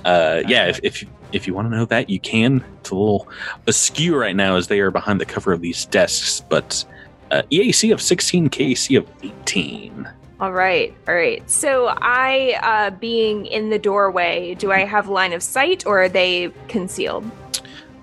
[0.06, 3.28] uh yeah if, if if you want to know that you can it's a little
[3.68, 6.84] askew right now as they are behind the cover of these desks but
[7.32, 10.08] uh, eac of 16 kc of 18
[10.39, 11.47] All right, all right.
[11.49, 16.10] So I, uh, being in the doorway, do I have line of sight or are
[16.10, 17.24] they concealed?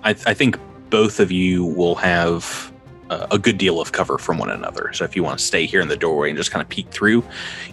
[0.05, 0.57] I, I think
[0.91, 2.73] both of you will have
[3.11, 5.67] uh, a good deal of cover from one another so if you want to stay
[5.67, 7.25] here in the doorway and just kind of peek through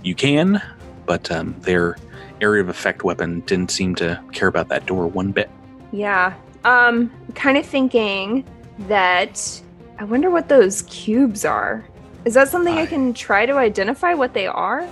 [0.04, 0.62] you can
[1.06, 1.98] but um, their
[2.42, 5.50] area of effect weapon didn't seem to care about that door one bit
[5.92, 6.34] Yeah.
[6.66, 8.44] Um, kind of thinking
[8.88, 9.62] that
[10.00, 11.86] I wonder what those cubes are.
[12.26, 14.88] Is that something I, I- can try to identify what they are?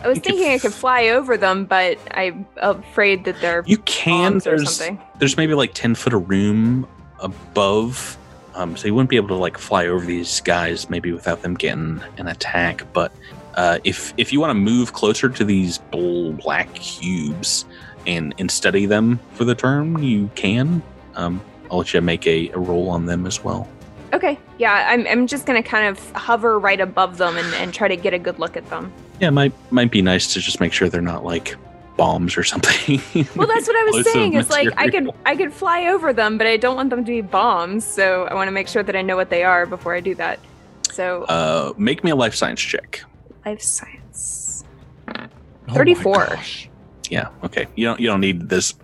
[0.00, 4.38] I was thinking I could fly over them, but I'm afraid that they're You can.
[4.38, 5.00] There's something.
[5.18, 6.86] there's maybe like ten foot of room
[7.18, 8.16] above,
[8.54, 11.54] um, so you wouldn't be able to like fly over these guys maybe without them
[11.54, 12.84] getting an attack.
[12.92, 13.10] But
[13.58, 17.64] uh, if if you want to move closer to these bl- black cubes
[18.06, 20.80] and and study them for the turn, you can.
[21.16, 23.68] Um, I'll let you make a, a roll on them as well.
[24.12, 27.88] Okay, yeah, I'm, I'm just gonna kind of hover right above them and, and try
[27.88, 28.92] to get a good look at them.
[29.20, 31.56] Yeah, might might be nice to just make sure they're not like
[31.96, 33.02] bombs or something.
[33.34, 34.34] Well, that's what I was saying.
[34.34, 35.10] Is like I could.
[35.26, 37.84] I could fly over them, but I don't want them to be bombs.
[37.84, 40.14] So I want to make sure that I know what they are before I do
[40.14, 40.38] that.
[40.92, 43.02] So Uh, make me a life science check.
[43.48, 44.64] Life science.
[45.68, 46.38] Oh 34.
[47.10, 47.28] Yeah.
[47.44, 47.66] Okay.
[47.76, 48.00] You don't.
[48.00, 48.74] You don't need this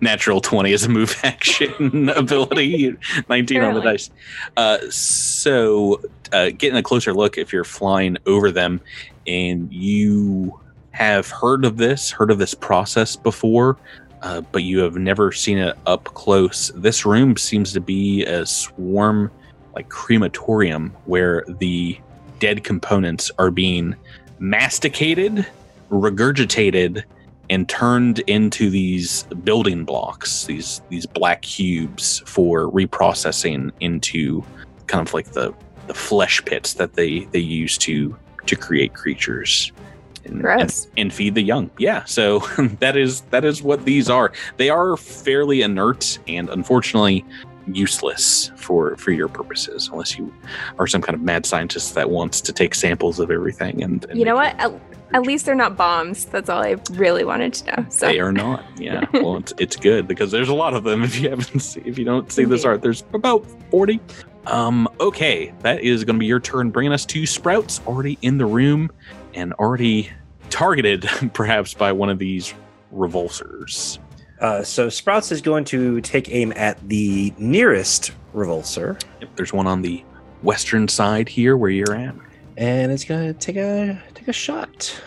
[0.00, 2.96] natural twenty as a move action ability.
[3.28, 4.10] Nineteen on the dice.
[4.56, 6.00] Uh, so
[6.32, 8.80] uh, getting a closer look, if you're flying over them,
[9.26, 10.58] and you
[10.90, 13.76] have heard of this, heard of this process before,
[14.22, 16.72] uh, but you have never seen it up close.
[16.74, 19.30] This room seems to be a swarm,
[19.74, 21.98] like crematorium, where the
[22.44, 23.96] dead components are being
[24.38, 25.46] masticated,
[25.90, 27.02] regurgitated,
[27.48, 34.44] and turned into these building blocks, these these black cubes for reprocessing into
[34.88, 35.54] kind of like the
[35.86, 38.14] the flesh pits that they they use to
[38.44, 39.72] to create creatures.
[40.26, 41.70] And, and, and feed the young.
[41.78, 42.40] Yeah, so
[42.80, 44.32] that is that is what these are.
[44.58, 47.24] They are fairly inert and unfortunately
[47.66, 50.32] useless for for your purposes, unless you
[50.78, 54.18] are some kind of mad scientist that wants to take samples of everything and, and
[54.18, 54.58] You know what?
[54.58, 54.72] At,
[55.12, 56.24] at least they're not bombs.
[56.24, 57.86] That's all I really wanted to know.
[57.88, 58.64] So They are not.
[58.76, 59.04] Yeah.
[59.12, 61.02] Well, it's, it's good because there's a lot of them.
[61.04, 64.00] If you haven't, see, if you don't see this art, there's about forty.
[64.46, 64.88] Um.
[65.00, 68.46] Okay, that is going to be your turn, bringing us to Sprouts, already in the
[68.46, 68.90] room
[69.34, 70.10] and already
[70.50, 72.52] targeted, perhaps by one of these
[72.92, 73.98] revulsors.
[74.40, 79.66] Uh, so Sprouts is going to take aim at the nearest revulsor, Yep, there's one
[79.66, 80.02] on the
[80.42, 82.14] western side here where you're at.
[82.56, 85.00] and it's gonna take a take a shot.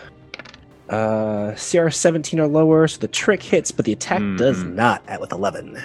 [0.88, 4.74] Uh, CR 17 or lower, so the trick hits, but the attack does Mhm.
[4.74, 5.78] not at with 11.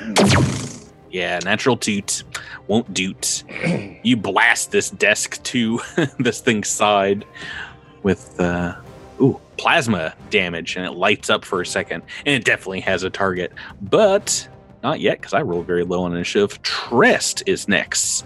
[1.11, 2.23] Yeah, natural toot
[2.67, 3.43] won't doot.
[4.03, 5.79] you blast this desk to
[6.19, 7.25] this thing's side
[8.01, 8.75] with uh
[9.23, 13.09] ooh plasma damage and it lights up for a second and it definitely has a
[13.09, 13.51] target
[13.81, 14.47] but
[14.83, 18.25] not yet because i rolled very low on initiative trist is next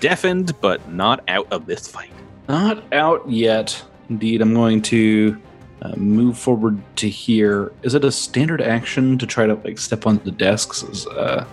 [0.00, 2.10] deafened but not out of this fight
[2.48, 3.84] Not out yet.
[4.08, 5.36] Indeed, I'm going to
[5.82, 7.72] uh, move forward to here.
[7.82, 10.82] Is it a standard action to try to like step on the desks?
[10.82, 11.44] Is, uh,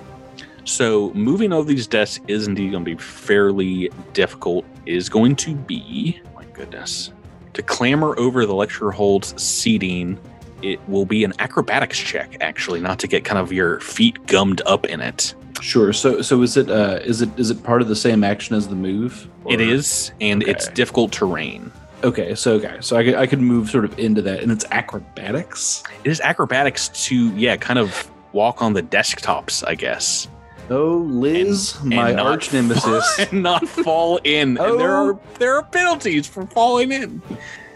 [0.64, 5.36] so moving over these desks is indeed going to be fairly difficult It is going
[5.38, 7.12] to be my goodness
[7.56, 10.20] to clamber over the lecture hold's seating
[10.62, 14.62] it will be an acrobatics check actually not to get kind of your feet gummed
[14.66, 15.93] up in it sure.
[15.93, 18.68] So so is it uh, is it is it part of the same action as
[18.68, 19.28] the move?
[19.49, 21.72] it Or- is and it's difficult terrain
[22.03, 22.36] Okay.
[22.36, 22.78] So okay.
[22.82, 25.82] So I could I could move sort of into that, and it's acrobatics.
[26.03, 30.28] it is acrobatics to yeah kind of walk on the desktops i guess
[30.70, 33.20] Oh, Liz, my not arch nemesis.
[33.32, 35.09] and not fall in and there Oh.
[35.11, 37.22] are there are penalties for falling in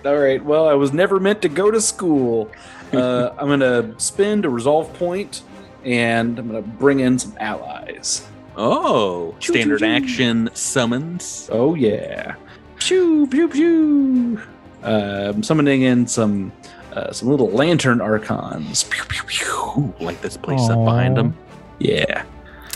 [0.05, 0.43] All right.
[0.43, 2.51] Well, I was never meant to go to school.
[2.91, 5.43] Uh, I'm gonna spend a resolve point,
[5.85, 8.25] and I'm gonna bring in some allies.
[8.57, 9.91] Oh, Choo, standard choo, choo.
[9.91, 11.47] action summons.
[11.51, 12.33] Oh yeah.
[12.79, 14.41] Pew pew pew.
[14.83, 16.51] Uh, I'm summoning in some
[16.93, 18.85] uh, some little lantern archons.
[18.85, 19.45] Pew pew pew.
[19.77, 21.37] Ooh, like this place up behind them.
[21.77, 22.23] Yeah,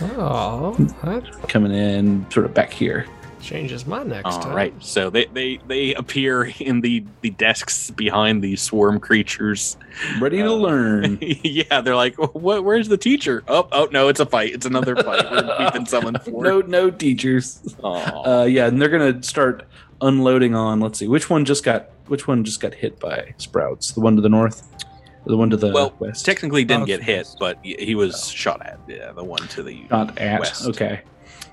[0.02, 0.74] Oh,
[1.04, 3.06] that coming in sort of back here.
[3.42, 4.56] changes my next All time.
[4.56, 9.78] right, so they, they they appear in the the desks behind these swarm creatures.
[10.20, 11.18] Ready to Uh, learn.
[11.22, 12.64] yeah, they're like, "What?
[12.64, 14.54] Where's the teacher?" Oh, oh no, it's a fight.
[14.54, 15.30] It's another fight.
[15.30, 16.44] We're, we've been summoned for.
[16.44, 17.62] no, no teachers.
[17.84, 18.42] Aw.
[18.42, 19.68] Uh, yeah, and they're gonna start
[20.02, 20.80] unloading on.
[20.80, 23.92] Let's see, which one just got which one just got hit by sprouts?
[23.92, 24.93] The one to the north, or
[25.26, 26.26] the one to the well, west.
[26.26, 28.80] technically didn't Oh, get hit, but he he was shot at.
[28.88, 30.40] Yeah, the one to the Not at.
[30.42, 30.68] west.
[30.68, 31.02] Okay.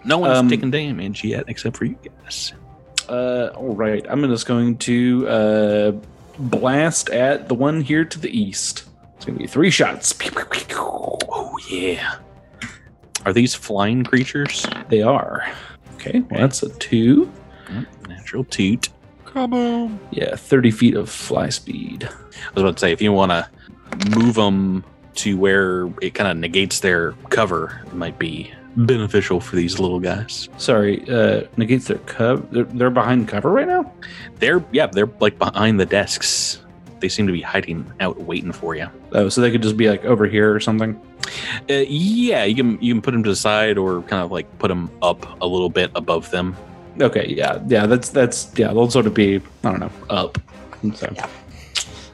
[0.05, 2.53] No one's Um, taken damage yet, except for you guys.
[3.09, 4.05] Uh, all right.
[4.09, 5.93] I'm just going to uh,
[6.39, 8.85] blast at the one here to the east.
[9.17, 10.15] It's gonna be three shots.
[10.83, 12.17] Oh yeah.
[13.27, 14.67] Are these flying creatures?
[14.89, 15.45] They are.
[15.97, 16.21] Okay.
[16.21, 17.31] Well, that's a two.
[18.09, 18.89] Natural toot.
[19.27, 19.99] Kaboom.
[20.11, 22.05] Yeah, 30 feet of fly speed.
[22.05, 23.49] I was about to say, if you want to
[24.11, 24.85] move them
[25.17, 30.01] to where it kind of negates their cover, it might be beneficial for these little
[30.01, 30.49] guys.
[30.57, 32.43] Sorry, uh, negates their cover.
[32.51, 33.93] They're, they're behind cover right now.
[34.37, 36.61] They're yeah, they're like behind the desks.
[37.01, 38.89] they seem to be hiding out, waiting for you.
[39.13, 41.01] Oh, so they could just be like over here or something.
[41.69, 44.59] Uh, yeah, you can you can put them to the side or kind of like
[44.59, 46.57] put them up a little bit above them.
[47.01, 47.87] Okay, yeah, yeah.
[47.87, 48.69] That's that's yeah.
[48.69, 50.39] They'll sort of be I don't know up.
[50.95, 51.29] So yeah,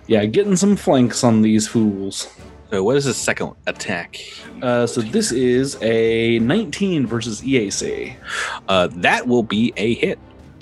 [0.07, 2.34] getting some flanks on these fools.
[2.70, 4.18] So what is the second attack?
[4.62, 8.16] Uh, so this is a 19 versus EAC.
[8.68, 10.18] Uh, that will be a hit.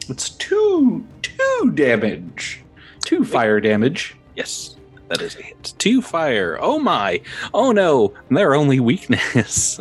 [0.08, 2.62] It's two two damage,
[3.04, 4.16] two fire damage.
[4.36, 4.76] Yes,
[5.08, 5.74] that is a hit.
[5.78, 6.58] Two fire.
[6.60, 7.22] Oh my.
[7.54, 8.12] Oh no.
[8.30, 9.80] Their only weakness.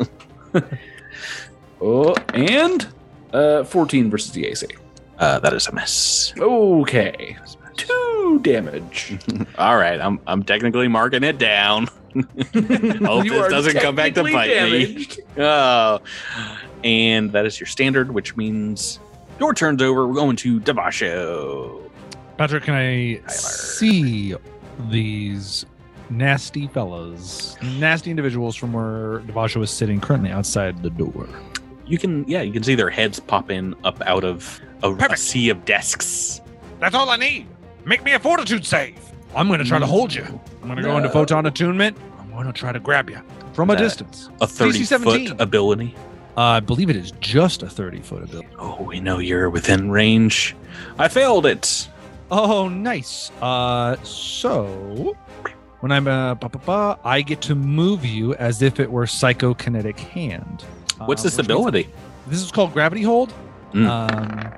[1.85, 2.87] Oh, and
[3.33, 4.77] uh, 14 versus EAC.
[5.19, 6.33] Uh, that is a miss.
[6.39, 7.37] Okay,
[8.37, 9.17] two damage.
[9.57, 11.87] All right, I'm I'm technically marking it down.
[12.15, 15.17] Hope You this doesn't come back to bite damaged.
[15.17, 15.23] me.
[15.43, 15.99] Oh,
[16.83, 18.99] and that is your standard, which means
[19.39, 20.07] your turn's over.
[20.07, 21.89] We're going to Devasho.
[22.37, 24.35] Patrick, can I see
[24.89, 25.65] these
[26.09, 31.27] nasty fellas, nasty individuals from where Devasho is sitting currently outside the door?
[31.85, 35.49] You can, yeah, you can see their heads popping up out of a, a sea
[35.49, 36.41] of desks.
[36.79, 37.47] That's all I need.
[37.85, 38.95] Make me a fortitude save.
[39.35, 40.23] I'm going to try to hold you.
[40.61, 43.21] I'm going to go into photon attunement I'm going to try to grab you.
[43.53, 44.29] from a That- distance.
[44.41, 45.27] A thirty DC 17.
[45.29, 45.95] foot ability.
[46.35, 48.47] Uh, I believe it is just a 30 foot ability.
[48.57, 50.55] Oh, we know you're within range.
[50.97, 51.87] I failed it.
[52.31, 53.29] Oh, nice.
[53.41, 55.15] Uh, so
[55.81, 59.05] when I'm uh, ba, ba, ba, I get to move you as if it were
[59.05, 60.63] psychokinetic hand.
[61.05, 61.89] What's Uh, this which means- ability?
[62.27, 63.31] This is called gravity hold.
[63.73, 63.87] Mm.
[63.87, 64.53] Um,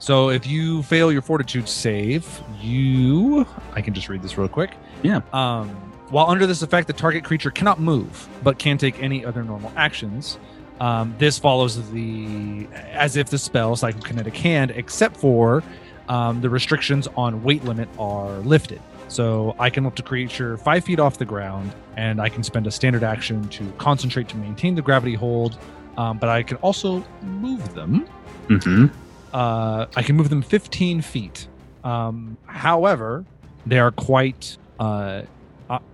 [0.00, 4.72] so if you fail your fortitude save, you I can just read this real quick.
[5.02, 5.20] Yeah.
[5.32, 5.68] Um,
[6.08, 9.72] while under this effect, the target creature cannot move, but can take any other normal
[9.76, 10.38] actions.
[10.80, 15.62] Um, this follows the as if the spell psychokinetic hand, except for
[16.08, 18.80] um, the restrictions on weight limit are lifted.
[19.08, 22.66] So I can lift a creature five feet off the ground, and I can spend
[22.66, 25.58] a standard action to concentrate to maintain the gravity hold.
[25.98, 28.08] Um, but I can also move them.
[28.48, 28.86] Mm-hmm.
[29.32, 31.48] Uh, I can move them 15 feet.
[31.84, 33.24] Um, however,
[33.66, 34.56] they are quite.
[34.78, 35.22] Uh,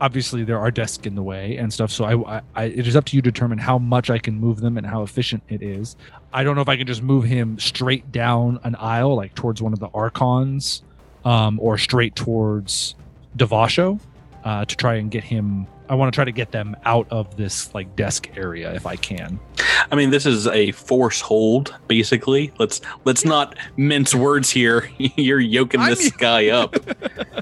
[0.00, 1.90] obviously, there are desks in the way and stuff.
[1.90, 4.38] So I, I, I, it is up to you to determine how much I can
[4.38, 5.96] move them and how efficient it is.
[6.32, 9.60] I don't know if I can just move him straight down an aisle, like towards
[9.60, 10.82] one of the archons,
[11.24, 12.94] um, or straight towards
[13.36, 14.00] Devasho,
[14.44, 15.66] uh, to try and get him.
[15.88, 18.96] I want to try to get them out of this like desk area if I
[18.96, 19.38] can.
[19.90, 22.52] I mean, this is a force hold, basically.
[22.58, 24.90] Let's let's not mince words here.
[24.98, 26.76] You're yoking I'm- this guy up.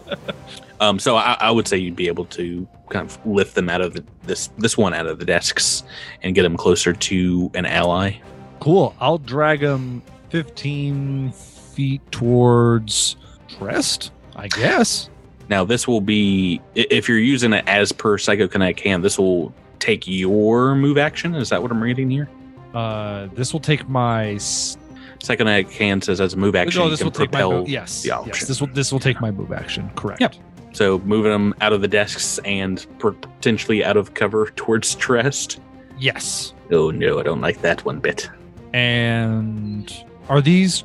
[0.80, 3.80] um, so I, I would say you'd be able to kind of lift them out
[3.80, 5.82] of the, this this one out of the desks
[6.22, 8.12] and get them closer to an ally.
[8.60, 8.94] Cool.
[9.00, 13.16] I'll drag him 15 feet towards
[13.58, 15.08] Trest, I guess.
[15.48, 19.04] Now, this will be if you're using it as per Psychokinetic Hand.
[19.04, 21.34] This will take your move action.
[21.34, 22.28] Is that what I'm reading here?
[22.72, 24.30] Uh, this will take my.
[24.32, 24.76] s-
[25.20, 27.42] Psychokinetic Hand says as a move action, no, you this will take my.
[27.42, 28.46] Move, yes, yes.
[28.46, 29.90] This will this will take my move action.
[29.96, 30.20] Correct.
[30.20, 30.34] Yep.
[30.72, 35.60] So moving them out of the desks and potentially out of cover towards Trest.
[35.98, 36.52] Yes.
[36.70, 38.28] Oh no, I don't like that one bit.
[38.72, 39.90] And
[40.28, 40.84] are these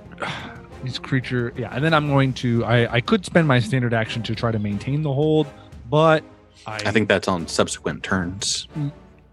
[0.83, 1.53] these creature?
[1.55, 1.73] Yeah.
[1.73, 2.63] And then I'm going to.
[2.65, 5.47] I I could spend my standard action to try to maintain the hold,
[5.89, 6.23] but
[6.65, 8.67] I, I think that's on subsequent turns.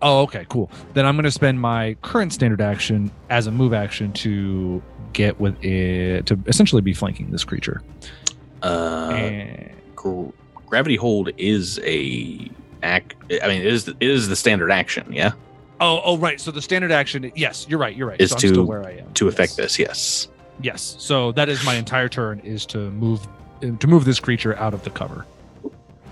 [0.03, 0.71] Oh, okay, cool.
[0.95, 4.83] Then I'm going to spend my current standard action as a move action to
[5.13, 7.83] get with it to essentially be flanking this creature.
[8.63, 10.29] Uh, and, gr-
[10.67, 12.51] gravity hold is a
[12.83, 13.15] act.
[13.43, 15.11] I mean, it is it is the standard action.
[15.13, 15.33] Yeah,
[15.81, 16.41] oh, oh, right.
[16.41, 17.33] So the standard action.
[17.35, 17.97] Yes, you're right.
[17.97, 18.21] You're right.
[18.21, 19.57] Is so to- where I am to affect yes.
[19.57, 19.79] this.
[19.79, 20.29] Yes.
[20.61, 20.97] Yes.
[20.99, 23.27] So that is my entire turn is to move
[23.61, 25.27] to move this creature out of the cover.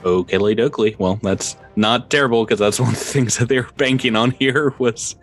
[0.05, 0.99] Okay, Dokley.
[0.99, 4.75] Well, that's not terrible because that's one of the things that they're banking on here
[4.79, 5.17] was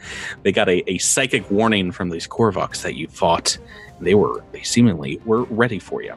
[0.43, 3.57] they got a, a psychic warning from these Corovox that you fought.
[3.99, 6.15] They were they seemingly were ready for you.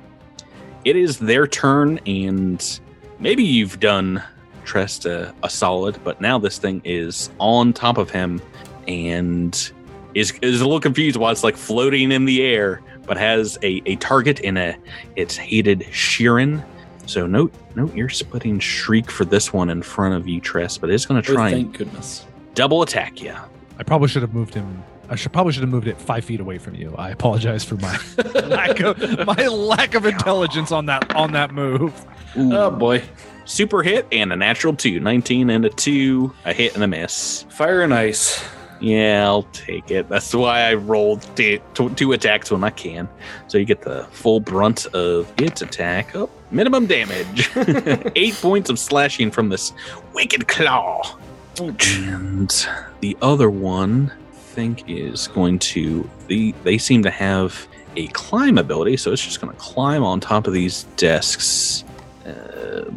[0.85, 2.81] It is their turn, and
[3.19, 4.23] maybe you've done
[4.65, 8.41] Trest a, a solid, but now this thing is on top of him
[8.89, 9.73] and
[10.15, 13.83] is is a little confused why it's like floating in the air, but has a,
[13.87, 14.77] a target in a
[15.17, 16.65] its hated Shirren.
[17.07, 20.91] So note note you're splitting shriek for this one in front of you, Trest, but
[20.91, 22.27] it's gonna Oh, try and thank goodness.
[22.55, 23.35] double attack you.
[23.79, 24.83] I probably should have moved him.
[25.11, 26.95] I should probably should have moved it five feet away from you.
[26.97, 27.99] I apologize for my
[28.47, 31.93] lack of my lack of intelligence on that on that move.
[32.37, 33.03] Oh boy,
[33.45, 34.99] Super hit and a natural two.
[35.01, 37.45] 19 and a two, a hit and a miss.
[37.51, 38.43] fire and ice.
[38.85, 40.11] Yeah, I'll take it.
[40.11, 43.09] That's why I rolled two attacks when I can.
[43.47, 46.15] So you get the full brunt of its attack.
[46.15, 47.49] Oh, minimum damage.
[48.15, 49.73] Eight points of slashing from this
[50.13, 51.19] wicked claw.
[51.59, 52.67] And
[53.01, 56.09] the other one, I think, is going to.
[56.27, 57.67] The, they seem to have
[57.97, 61.85] a climb ability, so it's just going to climb on top of these desks.
[62.27, 62.91] Uh,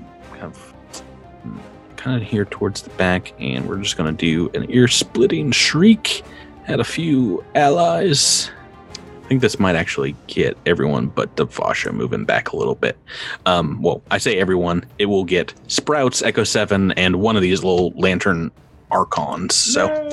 [1.97, 5.51] kind of here towards the back, and we're just going to do an ear splitting
[5.51, 6.23] shriek
[6.67, 8.51] at a few allies.
[8.95, 12.97] I think this might actually get everyone but the Devasho moving back a little bit.
[13.45, 17.61] Um, well, I say everyone, it will get Sprouts, Echo 7, and one of these
[17.61, 18.51] little lantern
[18.89, 19.53] archons.
[19.53, 20.09] So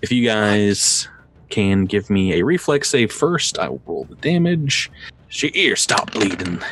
[0.00, 1.06] if you guys
[1.50, 4.90] can give me a reflex save first, I will roll the damage.
[5.30, 6.62] Your ear stop bleeding.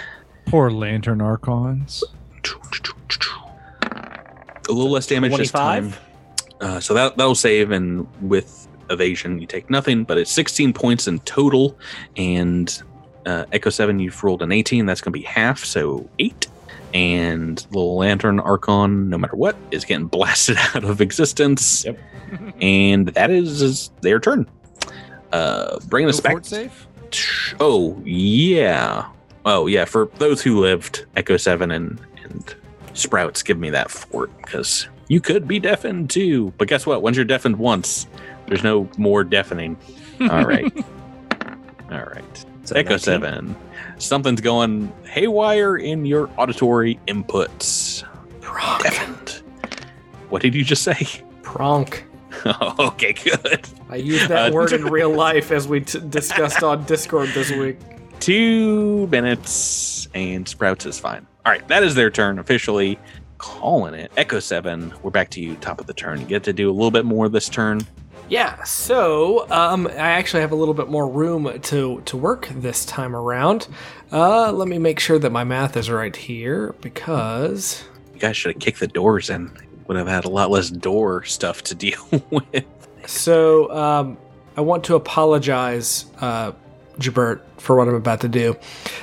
[0.47, 2.03] Poor lantern archons.
[4.69, 5.99] A little less damage this 25?
[5.99, 6.01] time.
[6.61, 10.05] Uh, so that that'll save, and with evasion, you take nothing.
[10.05, 11.77] But it's 16 points in total,
[12.17, 12.83] and
[13.27, 14.87] uh, Echo Seven, you've rolled an 18.
[14.87, 16.47] That's going to be half, so eight.
[16.95, 21.85] And little Lantern Archon, no matter what, is getting blasted out of existence.
[21.85, 21.99] Yep.
[22.61, 24.49] and that is, is their turn.
[25.33, 26.45] Uh, bringing us No back.
[26.45, 26.87] safe?
[27.61, 29.09] Oh yeah.
[29.45, 29.85] Oh yeah.
[29.85, 32.55] For those who lived, Echo Seven and and
[32.95, 36.53] Sprouts, give me that fort because you could be deafened too.
[36.59, 37.03] But guess what?
[37.03, 38.07] Once you're deafened once,
[38.47, 39.77] there's no more deafening.
[40.21, 40.73] All right.
[41.91, 42.45] All right.
[42.65, 42.99] So Echo 19.
[42.99, 43.57] Seven.
[43.99, 48.05] Something's going haywire in your auditory inputs.
[48.83, 49.43] Deafened.
[50.31, 50.95] What did you just say?
[51.43, 52.03] Pronk.
[52.81, 53.67] okay, good.
[53.89, 57.51] I used that Uh, word in real life as we t- discussed on Discord this
[57.53, 57.79] week.
[58.21, 61.27] two minutes and Sprouts is fine.
[61.47, 62.99] All right, that is their turn officially.
[63.39, 64.95] Calling it Echo Seven.
[65.03, 66.21] We're back to you, top of the turn.
[66.21, 67.83] You get to do a little bit more this turn.
[68.31, 72.87] Yeah, so um, I actually have a little bit more room to to work this
[72.87, 73.69] time around.
[74.11, 77.85] Uh, let me make sure that my math is right here because
[78.15, 79.51] You guys should have kicked the doors in.
[79.89, 82.65] Would have had a lot less door stuff to deal with.
[83.07, 84.17] so um,
[84.57, 86.53] I want to apologize, uh,
[86.99, 88.57] Jabert, for what I'm about to do.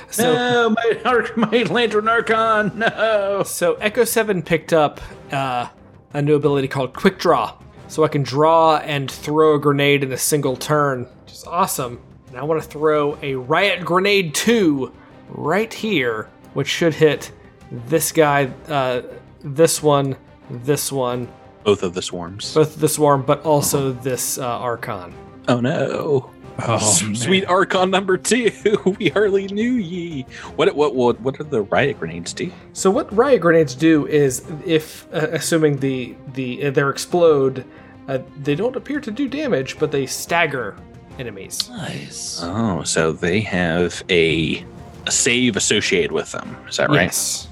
[0.10, 0.34] So.
[0.34, 2.78] no, my, arc, my lantern archon.
[2.80, 3.44] No.
[3.44, 5.68] So Echo 7 picked up uh,
[6.14, 7.58] a new ability called Quick Draw.
[7.88, 12.00] So I can draw and throw a grenade in a single turn, which is awesome.
[12.30, 14.92] And I want to throw a Riot Grenade 2
[15.30, 17.32] right here, which should hit
[17.70, 19.02] this guy, uh,
[19.44, 20.16] this one,
[20.50, 21.28] this one,
[21.66, 22.54] Both of the swarms.
[22.54, 25.14] both the swarm, but also this uh, Archon.
[25.50, 26.32] Oh no.
[26.60, 27.16] Oh, man.
[27.16, 28.52] Sweet Archon number two.
[29.00, 30.24] we hardly knew ye.
[30.56, 32.52] What what what what are the riot grenades do?
[32.74, 37.66] So what riot grenades do is, if uh, assuming the the uh, they explode,
[38.08, 40.76] uh, they don't appear to do damage, but they stagger
[41.20, 41.70] enemies.
[41.70, 42.40] Nice.
[42.44, 44.66] Oh, so they have a,
[45.08, 46.58] a save associated with them.
[46.68, 47.04] Is that right?
[47.04, 47.48] Yes.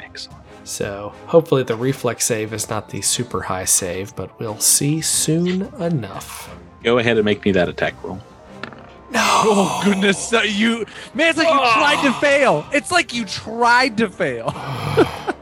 [0.00, 0.44] Excellent.
[0.64, 5.62] So hopefully the reflex save is not the super high save, but we'll see soon
[5.80, 6.54] enough.
[6.82, 8.20] Go ahead and make me that attack roll.
[9.16, 11.28] Oh goodness, uh, you man!
[11.30, 12.66] It's like you tried to fail.
[12.72, 14.52] It's like you tried to fail.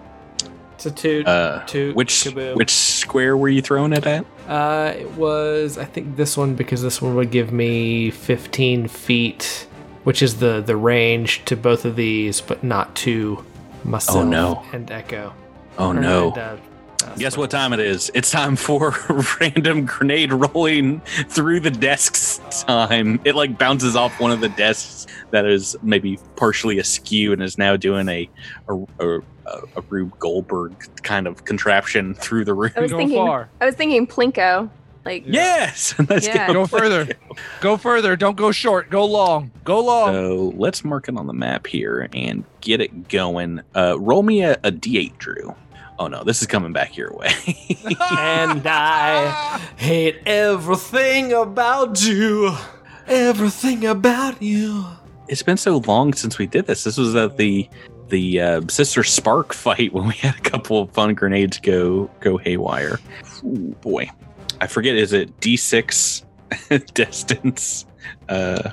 [0.74, 1.22] It's a two.
[1.24, 2.56] Uh, Toot, which kaboom.
[2.56, 4.26] which square were you throwing it at?
[4.48, 9.68] Uh, it was I think this one because this one would give me 15 feet,
[10.02, 13.44] which is the the range to both of these, but not to
[13.84, 14.64] myself Oh, no.
[14.72, 15.32] and Echo.
[15.78, 16.30] Oh Or, no!
[16.30, 16.56] and, uh,
[17.18, 18.10] Guess what time it is?
[18.14, 18.94] It's time for
[19.40, 23.20] random grenade rolling through the desks time.
[23.24, 27.58] It like bounces off one of the desks that is maybe partially askew and is
[27.58, 28.28] now doing a
[28.68, 29.18] a, a,
[29.76, 32.72] a Rube Goldberg kind of contraption through the room.
[32.76, 33.16] I was Go thinking.
[33.16, 33.48] far.
[33.60, 34.70] I was thinking Plinko.
[35.04, 36.46] Like Yes, let's Yeah.
[36.46, 36.52] go.
[36.52, 37.08] Go further.
[37.60, 38.14] Go further.
[38.14, 38.88] Don't go short.
[38.88, 39.50] Go long.
[39.64, 40.12] Go long.
[40.14, 43.62] So let's mark it on the map here and get it going.
[43.74, 45.56] Uh, roll me a, a d8, Drew.
[46.02, 47.30] Oh no, this is coming back your way.
[48.10, 52.56] and I hate everything about you.
[53.06, 54.84] Everything about you.
[55.28, 56.82] it's been so long since we did this.
[56.82, 57.68] This was at the
[58.08, 62.36] the uh, Sister Spark fight when we had a couple of fun grenades go go
[62.36, 62.98] haywire.
[63.44, 64.10] Ooh, boy,
[64.60, 64.96] I forget.
[64.96, 66.24] Is it D6
[66.94, 67.86] distance?
[68.28, 68.70] Uh,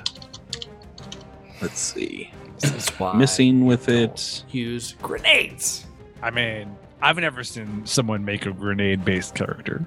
[1.62, 2.32] let's see.
[2.58, 4.42] This is why Missing with it.
[4.50, 5.86] use grenades.
[6.22, 9.86] I mean, I've never seen someone make a grenade-based character.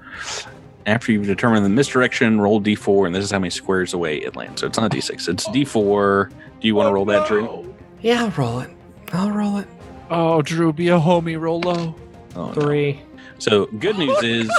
[0.86, 4.36] After you've determined the misdirection, roll D4, and this is how many squares away it
[4.36, 4.60] lands.
[4.60, 5.28] So it's not D6.
[5.28, 6.30] It's D4.
[6.60, 7.74] Do you want to roll that, Drew?
[8.02, 8.70] Yeah, I'll roll it.
[9.12, 9.68] I'll roll it.
[10.10, 11.40] Oh, Drew, be a homie.
[11.40, 11.94] Roll low.
[12.36, 12.52] Oh, no.
[12.52, 13.00] Three.
[13.38, 14.50] So good news is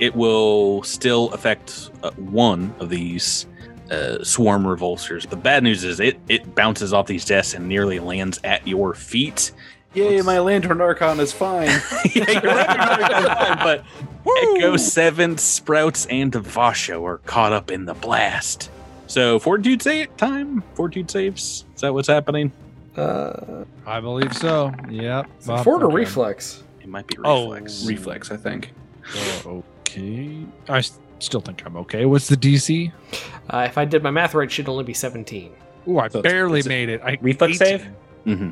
[0.00, 3.46] it will still affect uh, one of these
[3.90, 5.28] uh, swarm revulsors.
[5.28, 8.94] The bad news is it it bounces off these desks and nearly lands at your
[8.94, 9.52] feet.
[9.94, 11.66] Yay, my lantern archon is fine.
[12.14, 13.84] yeah, you're right, you're right, but
[14.56, 18.70] Echo Seven, Sprouts, and Devasho are caught up in the blast.
[19.06, 20.62] So fortitude save time.
[20.74, 21.64] Fortitude saves.
[21.74, 22.50] Is that what's happening?
[22.96, 24.72] Uh, I believe so.
[24.88, 25.26] Yep.
[25.40, 26.62] is it fort or reflex?
[26.80, 27.26] It might be Reflex.
[27.26, 27.52] Oh.
[27.52, 27.86] reflex.
[27.86, 28.72] Reflex, I think.
[29.46, 30.44] Oh, okay.
[30.68, 32.04] I s- still think I'm okay.
[32.06, 32.92] What's the DC?
[33.50, 35.52] Uh, if I did my math right, it should only be 17.
[35.88, 37.00] Ooh, I So it's- barely it's a- made it.
[37.04, 37.78] I Reflex 18.
[37.78, 37.88] save?
[38.24, 38.50] hmm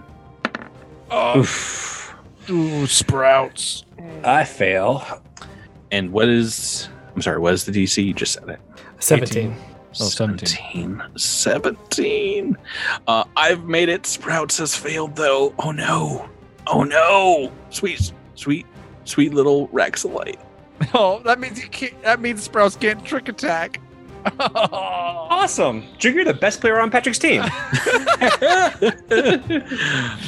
[1.14, 2.14] Oh, Oof.
[2.48, 3.84] ooh, sprouts.
[4.24, 5.22] I fail.
[5.90, 6.88] And what is?
[7.14, 7.38] I'm sorry.
[7.38, 8.02] What is the DC?
[8.04, 8.60] You just said it.
[9.00, 9.54] 17.
[10.00, 10.48] Oh, 17.
[10.48, 11.02] 17.
[11.16, 12.56] 17.
[13.06, 14.06] Uh, I've made it.
[14.06, 15.54] Sprouts has failed, though.
[15.58, 16.28] Oh, no.
[16.66, 17.52] Oh, no.
[17.68, 18.66] Sweet, sweet,
[19.04, 20.40] sweet little Raxilite.
[20.94, 22.00] Oh, that means you can't.
[22.02, 23.80] That means sprouts can't trick attack.
[25.32, 25.82] Awesome.
[25.98, 27.42] Drew, you're the best player on Patrick's team.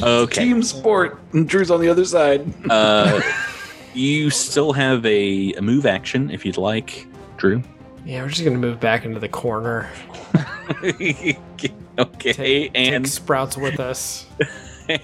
[0.02, 0.44] okay.
[0.44, 1.20] Team sport.
[1.32, 2.52] And Drew's on the other side.
[2.68, 3.20] Uh,
[3.94, 7.62] you still have a, a move action if you'd like, Drew.
[8.04, 9.88] Yeah, we're just going to move back into the corner.
[10.82, 11.32] okay.
[12.32, 14.26] Take, and take Sprouts with us.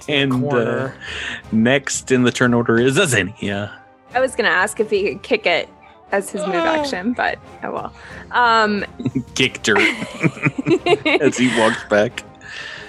[0.09, 0.95] and uh, corner.
[1.53, 3.71] next in the turn order is Azenia.
[4.13, 5.69] I was gonna ask if he could kick it
[6.11, 7.93] as his move action, but oh well.
[8.31, 8.85] Um,
[9.35, 9.77] Kicked her
[11.21, 12.23] as he walks back.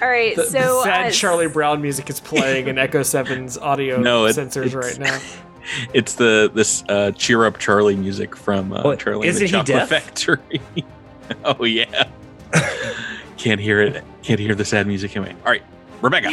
[0.01, 3.57] all right, The, so the sad uh, Charlie Brown music is playing in Echo 7's
[3.57, 5.19] audio No, it- sensors it's- right now.
[5.93, 9.57] It's the this uh, cheer up Charlie music from uh, Oh, Charlie and isn't the
[9.59, 10.03] he Chocolate deaf?
[10.03, 10.61] Factory.
[11.45, 12.09] oh yeah.
[13.37, 14.03] Can't hear it.
[14.23, 15.33] Can't hear the sad music anyway.
[15.45, 15.63] All right,
[16.01, 16.31] Rebecca.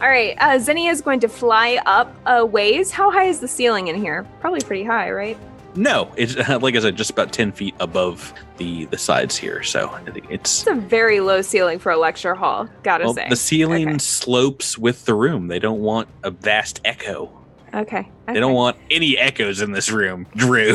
[0.00, 2.90] All right, uh, Zenny is going to fly up a ways.
[2.90, 4.26] How high is the ceiling in here?
[4.40, 5.36] Probably pretty high, right?
[5.74, 9.62] No, it's like I said, just about ten feet above the the sides here.
[9.62, 12.68] So it's It's a very low ceiling for a lecture hall.
[12.82, 13.26] Gotta well, say.
[13.28, 13.98] the ceiling Okay.
[13.98, 15.48] slopes with the room.
[15.48, 17.30] They don't want a vast echo.
[17.74, 18.06] Okay.
[18.26, 20.74] They don't want any echoes in this room, Drew.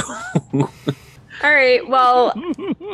[0.54, 0.64] All
[1.44, 1.88] right.
[1.88, 2.34] Well,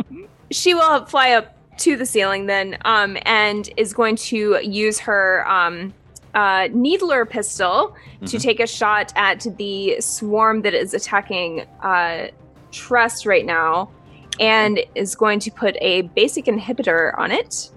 [0.51, 5.47] she will fly up to the ceiling then, um, and is going to use her
[5.49, 5.93] um,
[6.34, 8.41] uh, needler pistol to Mhm.
[8.41, 12.27] take a shot at the swarm that is attacking uh,
[12.71, 13.89] Trest right now,
[14.39, 17.69] and is going to put a basic inhibitor on it.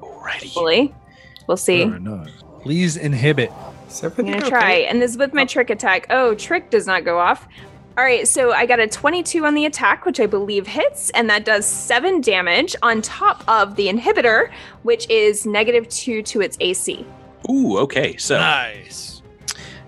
[0.00, 0.44] Alrighty.
[0.44, 0.94] Hopefully,
[1.46, 1.92] we'll see.
[2.62, 3.52] Please inhibit.
[4.02, 4.48] I'm gonna okay?
[4.48, 6.06] try, and this is with my trick attack.
[6.10, 7.46] Oh, trick does not go off.
[7.96, 11.28] All right, so I got a 22 on the attack, which I believe hits, and
[11.30, 14.50] that does seven damage on top of the inhibitor,
[14.84, 17.04] which is negative two to its AC.
[17.50, 18.16] Ooh, okay.
[18.16, 19.22] So Nice.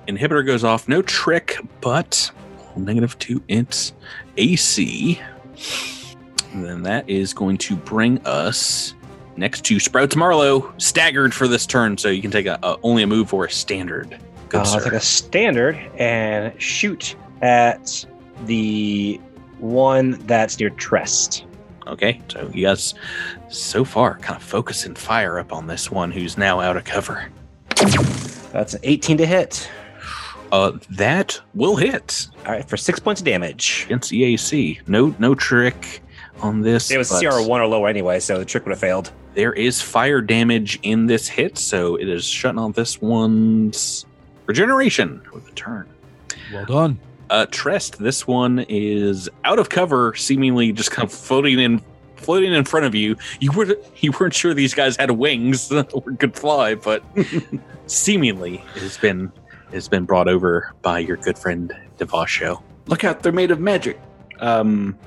[0.08, 0.88] inhibitor goes off.
[0.88, 2.30] No trick, but
[2.76, 3.92] negative two its
[4.36, 5.20] AC.
[6.52, 8.94] And then that is going to bring us
[9.36, 13.02] next to Sprouts Marlowe, staggered for this turn, so you can take a, a only
[13.02, 14.18] a move for a standard.
[14.48, 18.04] Good Uh, I'll take a standard and shoot at
[18.46, 19.20] the
[19.58, 21.44] one that's near Trest.
[21.86, 22.94] Okay, so you guys
[23.48, 26.84] so far kind of focus and fire up on this one who's now out of
[26.84, 27.28] cover.
[28.52, 29.70] That's an 18 to hit.
[30.52, 33.84] Uh, that will hit All right, for six points of damage.
[33.86, 34.80] against EAC.
[34.88, 36.02] No, no trick
[36.42, 36.90] on this.
[36.90, 39.12] It was but CR1 or lower anyway, so the trick would have failed.
[39.34, 44.06] There is fire damage in this hit, so it is shutting off this one's
[44.46, 45.88] regeneration with a turn.
[46.52, 46.98] Well done.
[47.30, 51.80] Uh, Trest, this one is out of cover, seemingly just kind of floating in,
[52.20, 53.16] floating in front of you.
[53.40, 57.02] You were you weren't sure these guys had wings or could fly, but
[57.86, 59.32] seemingly it has been
[59.72, 62.62] has been brought over by your good friend Devasho.
[62.86, 64.00] Look out, they're made of magic.
[64.40, 64.98] Um,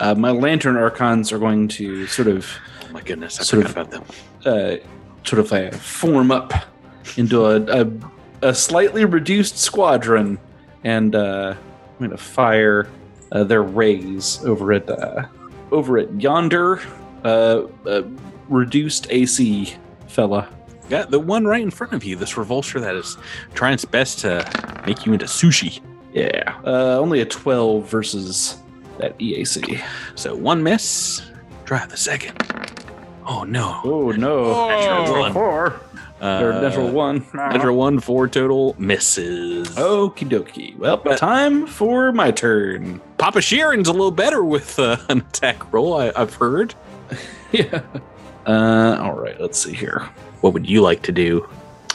[0.00, 2.46] uh, my lantern archons are going to sort of,
[2.84, 4.06] Oh my goodness, I Sort forgot of- about
[4.44, 4.80] them.
[4.82, 4.84] uh,
[5.24, 6.52] sort of uh, form up
[7.16, 7.90] into a, a,
[8.42, 10.38] a slightly reduced squadron,
[10.84, 12.88] and uh, I'm going to fire
[13.30, 15.26] uh, their rays over at uh,
[15.70, 16.80] over at yonder
[17.24, 18.02] uh, uh,
[18.48, 19.74] reduced AC
[20.06, 20.48] fella.
[20.88, 23.18] Yeah, the one right in front of you, this revulsor that is
[23.54, 25.80] trying its best to make you into sushi.
[26.12, 28.58] Yeah, uh, only a 12 versus
[28.98, 29.82] that EAC.
[30.14, 31.22] So one miss.
[31.66, 32.42] Try the second.
[33.26, 33.80] Oh no.
[33.84, 34.68] Oh no!
[34.68, 35.32] Natural one.
[35.34, 35.80] four.
[36.20, 37.24] Uh, natural one.
[37.34, 39.68] Natural one, four total misses.
[39.76, 40.76] Okie dokie.
[40.76, 43.00] Well, time for my turn.
[43.18, 46.74] Papa Shirren's a little better with uh, an attack roll, I, I've heard.
[47.52, 47.82] yeah.
[48.46, 49.40] Uh, all right.
[49.40, 50.08] Let's see here.
[50.40, 51.48] What would you like to do?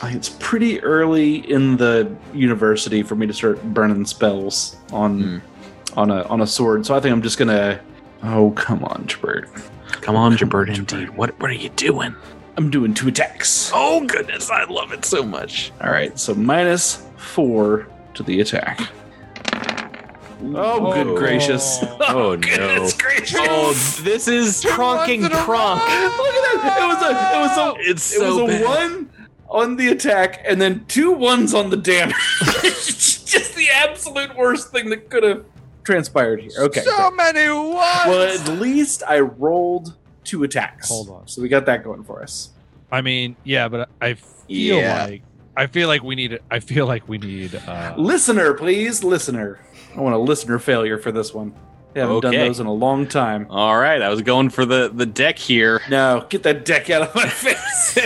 [0.03, 5.38] It's pretty early in the university for me to start burning spells on Hmm.
[5.99, 6.86] on a on a sword.
[6.86, 7.80] So I think I'm just gonna.
[8.24, 9.47] Oh come on, Jabert.
[10.01, 11.09] Come on, Jabert, indeed.
[11.11, 12.15] What what are you doing?
[12.58, 13.72] I'm doing two attacks.
[13.74, 15.72] Oh goodness, I love it so much.
[15.82, 18.80] All right, so minus four to the attack.
[20.56, 21.80] Oh, good gracious!
[21.84, 22.38] Oh, oh no.
[22.38, 23.39] goodness gracious!
[23.39, 25.80] Oh, this is Cronking Kronk.
[25.82, 26.78] Look at that!
[26.82, 28.66] It was a it was a It's it was a bad.
[28.66, 29.10] one
[29.49, 32.16] on the attack and then two ones on the damage.
[32.64, 35.45] it's just the absolute worst thing that could have
[35.84, 36.51] transpired here.
[36.60, 36.82] Okay.
[36.82, 37.76] So many ones.
[38.08, 40.89] Well, at least I rolled two attacks.
[40.89, 41.28] Hold on.
[41.28, 42.49] So we got that going for us.
[42.91, 45.05] I mean, yeah, but I feel Yeah.
[45.05, 45.24] like
[45.55, 46.39] I feel like we need.
[46.49, 47.53] I feel like we need.
[47.55, 49.59] Uh, Listener, please, listener.
[49.95, 51.53] I want a listener failure for this one.
[51.93, 53.45] They haven't done those in a long time.
[53.51, 55.80] All right, I was going for the the deck here.
[55.89, 57.99] No, get that deck out of my face.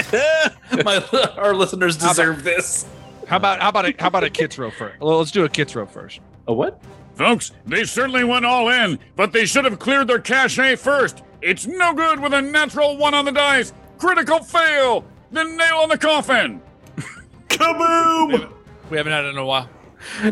[0.83, 1.01] my,
[1.37, 2.85] our listeners deserve this.
[3.27, 4.99] how about how about a, how about a kit throw first?
[4.99, 6.19] Well, let's do a kit throw first.
[6.47, 6.81] A what?
[7.15, 11.23] Folks, they certainly went all in, but they should have cleared their cache first.
[11.41, 13.73] It's no good with a natural one on the dice.
[13.97, 15.05] Critical fail.
[15.31, 16.61] The nail on the coffin.
[17.49, 18.51] Kaboom!
[18.89, 19.69] We haven't had it in a while.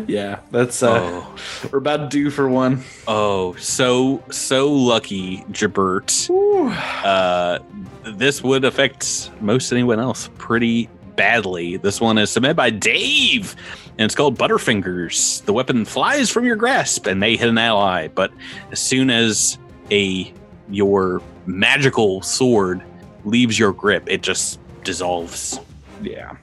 [0.06, 1.36] Yeah, that's uh Oh,
[1.70, 2.82] we're about due for one.
[3.08, 6.30] oh, so so lucky, Jabert.
[7.04, 7.58] Uh,
[8.04, 11.76] this would affect most anyone else pretty badly.
[11.76, 13.54] This one is submitted by Dave,
[13.98, 15.44] and it's called Butterfingers.
[15.44, 18.32] The weapon flies from your grasp and may hit an ally, but
[18.70, 19.58] as soon as
[19.90, 20.32] a
[20.68, 22.82] your magical sword
[23.24, 25.60] leaves your grip, it just dissolves.
[26.02, 26.36] Yeah.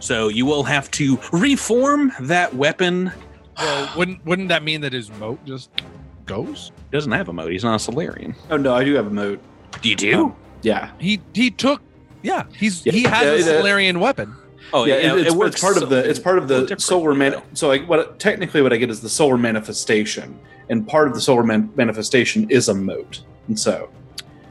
[0.00, 3.10] So you will have to reform that weapon.
[3.56, 5.70] Well, wouldn't wouldn't that mean that his mote just
[6.26, 6.72] goes?
[6.90, 7.52] He doesn't have a mode.
[7.52, 8.34] He's not a Solarian.
[8.50, 9.40] Oh no, I do have a mode.
[9.82, 10.24] You do?
[10.24, 10.90] Um, yeah.
[10.98, 11.80] He he took.
[12.22, 13.60] Yeah, he's Yeah, he has yeah, a yeah.
[13.60, 14.34] Solarian weapon.
[14.76, 16.60] Oh yeah, it, it's, works it's part so- of the it's part of so the
[16.62, 17.30] different, solar man.
[17.32, 17.42] though.
[17.54, 21.20] So I, what technically what I get is the solar manifestation, and part of the
[21.20, 23.88] solar man- manifestation is a mote, and so,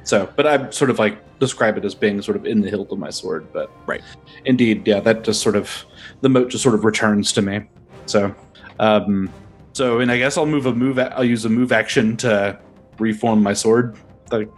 [0.03, 0.29] so.
[0.35, 2.97] But I sort of like describe it as being sort of in the hilt of
[2.99, 3.51] my sword.
[3.51, 4.01] But Right.
[4.45, 5.85] indeed, yeah, that just sort of
[6.21, 7.61] the mote just sort of returns to me.
[8.05, 8.33] So,
[8.79, 9.29] um,
[9.73, 10.97] so and I guess I'll move a move.
[10.99, 12.57] a- I'll use a move action to
[12.97, 13.97] reform my sword.
[14.31, 14.49] Like,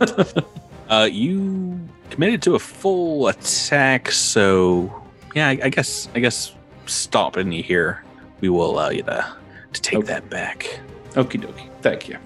[0.90, 1.80] Uh, you
[2.12, 5.02] committed to a full attack, so
[5.34, 6.54] yeah, I, I guess I guess
[6.86, 8.02] stopping you here,
[8.40, 9.26] we will allow you to
[9.72, 10.06] to take Okay.
[10.08, 10.78] that back.
[11.12, 11.68] Okie dokie.
[11.82, 12.16] Thank you.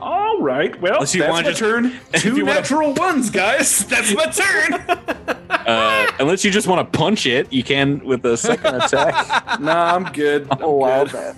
[0.00, 0.78] All right.
[0.80, 2.00] Well, Unless you that's wanna my just- turn.
[2.14, 3.84] Two you wanna- natural ones, guys.
[3.88, 5.36] That's my turn.
[5.50, 9.60] Uh, unless you just want to punch it, you can with a second attack.
[9.60, 10.46] nah, I'm good.
[10.50, 11.36] I'm Oh, wow, good.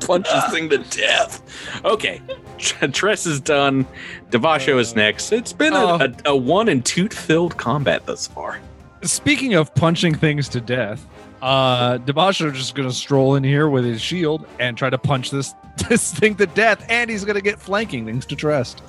[0.00, 1.42] Punch this thing to death.
[1.84, 2.20] Okay,
[2.58, 3.86] Tr- Trest is done.
[4.30, 5.32] Devasho is next.
[5.32, 5.98] It's been a, Oh.
[6.00, 8.58] a, a one and toot filled combat thus far.
[9.02, 11.06] Speaking of punching things to death,
[11.42, 15.54] uh Devasho just gonna stroll in here with his shield and try to punch this
[15.88, 18.82] this thing to death, and he's gonna get flanking things to Trest.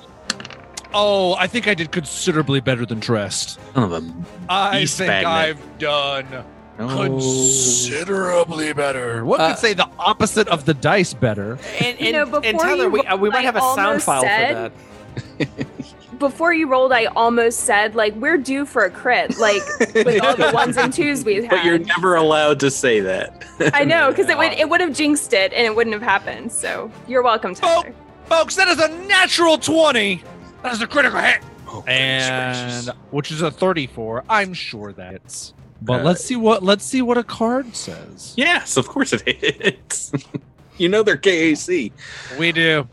[0.94, 3.58] Oh, I think I did considerably better than Trest.
[3.74, 4.12] Son of a
[4.50, 5.30] I Beast think magnet.
[5.32, 6.44] I've done
[6.88, 6.96] no.
[7.04, 9.24] considerably better.
[9.24, 11.58] One Uh, could say the opposite of the dice better.
[11.80, 13.60] And, You know, and, before and Tyler, you we, uh, we might I have a
[13.74, 15.48] sound file said- for that.
[16.18, 19.60] Before you rolled, I almost said like we're due for a crit, like
[19.92, 21.50] with all the ones and twos we've had.
[21.56, 23.44] But you're never allowed to say that.
[23.74, 26.52] I know because it would it would have jinxed it and it wouldn't have happened.
[26.52, 27.92] So you're welcome, Tyler.
[28.26, 30.22] Folks, that is a natural 20.
[30.62, 31.40] That is a critical hit.
[31.66, 32.88] Oh, goodness gracious.
[32.88, 35.54] and which is a 34 i'm sure that's
[35.84, 39.22] but Uh, let's see what let's see what a card says yes, of course it
[39.26, 40.12] is.
[40.78, 41.92] you know they're KAC.
[42.38, 42.88] we do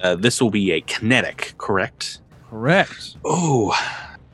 [0.00, 2.20] Uh, this will be a kinetic, correct?
[2.50, 3.72] correct Oh,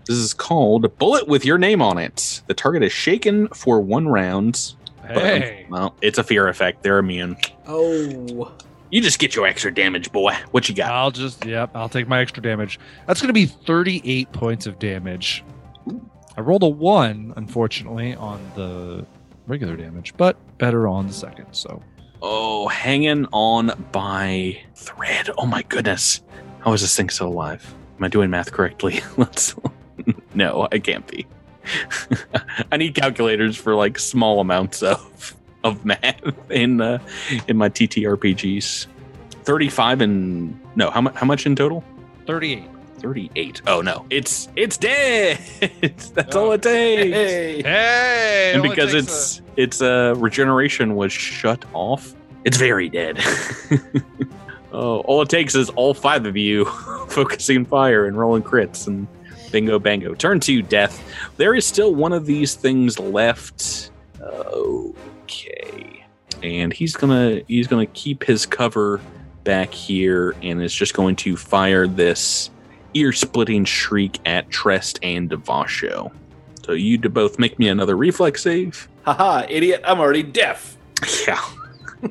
[0.07, 2.43] this is called Bullet with your name on it.
[2.47, 4.75] The target is shaken for one round.
[5.03, 6.83] but- hey well, it's a fear effect.
[6.83, 7.37] They're immune.
[7.67, 8.53] Oh.
[8.91, 10.35] You just get your extra damage, boy.
[10.53, 10.91] What you got?
[10.91, 15.45] i'll just yep i'll take my extra damage that's gonna be 38 points of damage
[16.39, 19.05] i rolled a one unfortunately on the
[19.47, 21.83] regular damage but better on the second so
[22.21, 25.31] Oh, hanging on by thread.
[25.39, 26.21] Oh my goodness.
[26.61, 27.75] How is this thing still alive?
[27.97, 29.01] Am I doing math correctly?
[29.17, 29.55] Let's.
[30.35, 31.27] no, I can't be.
[32.73, 36.99] I need calculators for like small amounts of of math in uh,
[37.47, 38.87] in my TTRPGs.
[39.45, 41.15] Thirty-five and no, how much?
[41.15, 41.85] How much in total?
[43.01, 45.39] 38 Oh no, it's it's dead.
[46.15, 47.15] That's all it takes.
[47.15, 47.63] Hey.
[47.63, 53.19] hey and because takes it's it's uh regeneration was shut off it's very dead.
[54.71, 56.65] Oh all it takes is all five of you
[57.09, 59.09] focusing fire and rolling crits and
[59.51, 60.15] bingo bango.
[60.15, 61.03] Turn to death.
[61.37, 63.91] There is still one of these things left.
[64.21, 66.05] Okay.
[66.43, 69.01] And he's gonna he's gonna keep his cover
[69.45, 72.51] back here, and is just going to fire this
[72.95, 76.13] ear-splitting shriek at Trest and Devasho.
[76.65, 78.89] So you to both make me another reflex save.
[79.03, 79.81] Haha, idiot!
[79.85, 80.77] I'm already deaf.
[81.27, 81.43] Yeah.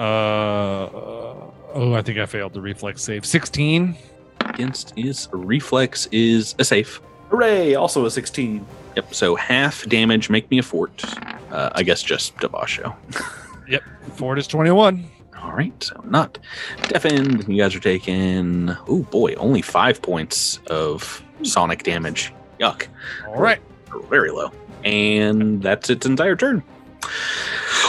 [0.00, 0.88] Uh,
[1.74, 3.26] oh, I think I failed the reflex save.
[3.26, 3.94] 16.
[4.46, 7.02] Against is reflex is a safe.
[7.28, 7.74] Hooray!
[7.74, 8.64] Also a 16.
[8.96, 9.14] Yep.
[9.14, 10.30] So half damage.
[10.30, 11.04] Make me a fort.
[11.52, 12.94] Uh, I guess just Devasho.
[13.68, 13.82] Yep.
[14.14, 15.04] fort is 21.
[15.42, 16.38] All right, so not
[16.88, 17.48] deafened.
[17.48, 22.32] You guys are taking, oh boy, only five points of sonic damage.
[22.60, 22.86] Yuck.
[23.26, 23.60] All right.
[24.08, 24.52] Very low.
[24.84, 26.62] And that's its entire turn.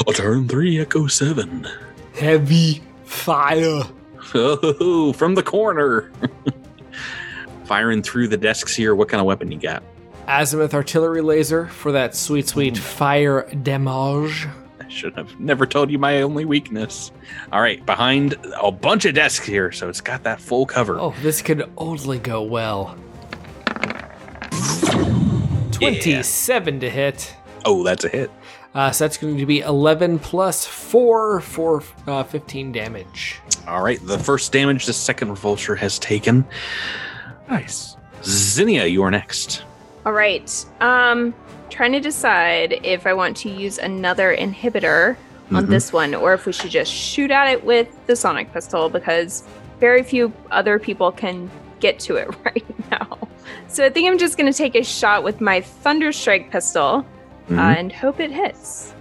[0.07, 1.67] A turn three, Echo seven.
[2.13, 3.83] Heavy fire.
[4.33, 6.11] Oh, from the corner.
[7.65, 8.95] Firing through the desks here.
[8.95, 9.83] What kind of weapon you got?
[10.27, 14.47] Azimuth artillery laser for that sweet, sweet fire damage.
[14.91, 17.13] I should have never told you my only weakness.
[17.53, 20.99] All right, behind a bunch of desks here, so it's got that full cover.
[20.99, 22.97] Oh, this could only go well.
[25.71, 27.33] 27 to hit.
[27.63, 28.31] Oh, that's a hit.
[28.75, 33.39] Uh, so that's going to be 11 plus 4 for uh, 15 damage.
[33.67, 36.45] All right, the first damage the second revulsor has taken.
[37.49, 37.95] Nice.
[38.25, 39.63] Zinnia, you are next.
[40.05, 40.65] All right.
[40.81, 41.33] Um,
[41.81, 45.15] trying to decide if I want to use another inhibitor
[45.51, 45.69] on Mhm.
[45.69, 49.41] this one or if we should just shoot at it with the sonic pistol because
[49.79, 53.17] very few other people can get to it right now.
[53.67, 57.03] So I think I'm just going to take a shot with my thunder strike pistol
[57.49, 57.57] uh, Mhm.
[57.79, 58.93] and hope it hits.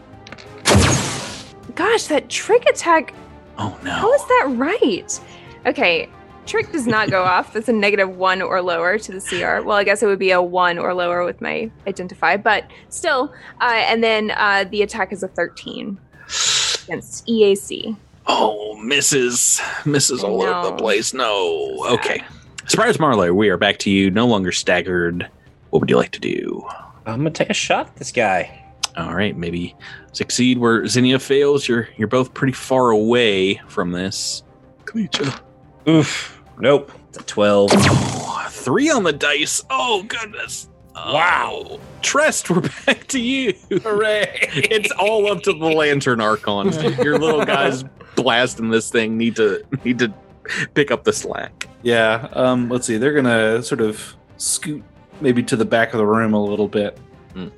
[1.75, 3.13] Gosh, that trick attack
[3.59, 3.91] oh no.
[3.91, 5.21] how is that right?
[5.67, 6.09] Okay,
[6.51, 7.53] trick does not go off.
[7.53, 9.65] That's a negative one or lower to the CR.
[9.65, 13.33] Well, I guess it would be a one or lower with my identify, but still.
[13.61, 15.99] Uh, and then uh, the attack is a 13
[16.85, 17.97] against EAC.
[18.27, 19.61] Oh, misses.
[19.85, 21.15] Misses all over the place.
[21.15, 21.85] No.
[21.91, 22.23] Okay.
[22.67, 24.11] Surprise Marlowe, we are back to you.
[24.11, 25.29] No longer staggered.
[25.71, 26.65] What would you like to do?
[27.07, 28.65] I'm gonna take a shot at this guy.
[28.97, 29.75] All right, maybe
[30.13, 31.67] succeed where Zinnia fails.
[31.67, 34.43] You're you're both pretty far away from this.
[34.85, 35.41] Kleecha.
[35.89, 36.40] Oof.
[36.61, 36.93] Nope.
[37.09, 37.71] It's a 12.
[37.75, 39.65] Oh, three on the dice.
[39.71, 40.69] Oh goodness.
[40.95, 41.79] Wow.
[42.03, 43.55] Trest, we're back to you.
[43.71, 44.49] Hooray!
[44.53, 46.73] it's all up to the lantern archon.
[47.05, 47.85] Your little guys
[48.17, 50.13] blasting this thing need to need to
[50.75, 51.69] pick up the slack.
[51.83, 52.29] Yeah.
[52.33, 52.69] Um.
[52.69, 52.99] Let's see.
[52.99, 54.83] They're gonna sort of scoot
[55.21, 56.99] maybe to the back of the room a little bit,
[57.35, 57.49] Hmm.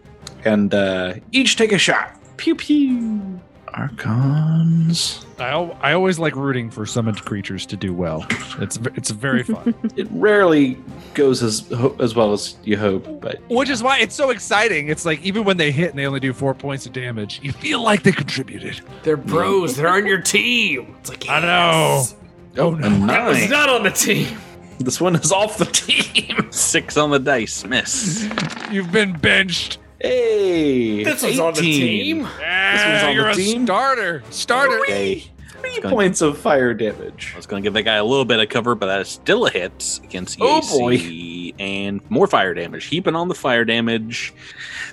[0.45, 2.17] and uh, each take a shot.
[2.37, 3.41] Pew pew.
[3.75, 5.25] Archons.
[5.39, 8.27] I, al- I always like rooting for summoned creatures to do well.
[8.59, 9.75] It's v- it's very fun.
[9.97, 10.79] It rarely
[11.15, 14.89] goes as ho- as well as you hope, but Which is why it's so exciting.
[14.89, 17.53] It's like even when they hit and they only do four points of damage, you
[17.53, 18.81] feel like they contributed.
[19.03, 19.77] They're bros.
[19.77, 20.95] They're on your team.
[21.01, 21.47] It's like, I know.
[21.49, 22.17] yes.
[22.59, 23.07] Oh a no.
[23.07, 24.37] That was not on the team.
[24.79, 26.51] This one is off the team.
[26.53, 28.29] Six on the dice, miss.
[28.71, 29.79] You've been benched.
[30.03, 31.71] Hey, This was on the 18.
[31.71, 32.29] team.
[32.43, 33.65] Ah, on you're the a team?
[33.67, 34.23] starter.
[34.31, 34.79] Starter.
[34.81, 35.25] Okay.
[35.61, 37.31] Three gonna- points of fire damage.
[37.35, 39.09] I was going to give that guy a little bit of cover, but that is
[39.09, 41.55] still a hit against Oh, EAC.
[41.61, 42.87] And more fire damage.
[42.87, 44.35] Heaping on the fire damage.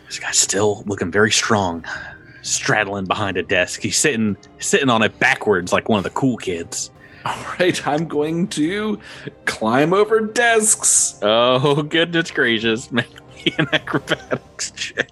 [0.05, 1.83] This guy's still looking very strong.
[2.43, 3.81] Straddling behind a desk.
[3.81, 6.91] He's sitting sitting on it backwards like one of the cool kids.
[7.25, 8.99] All right, I'm going to
[9.45, 11.19] climb over desks.
[11.21, 12.91] Oh, goodness gracious.
[12.91, 13.07] Make
[13.57, 15.09] an acrobatics check.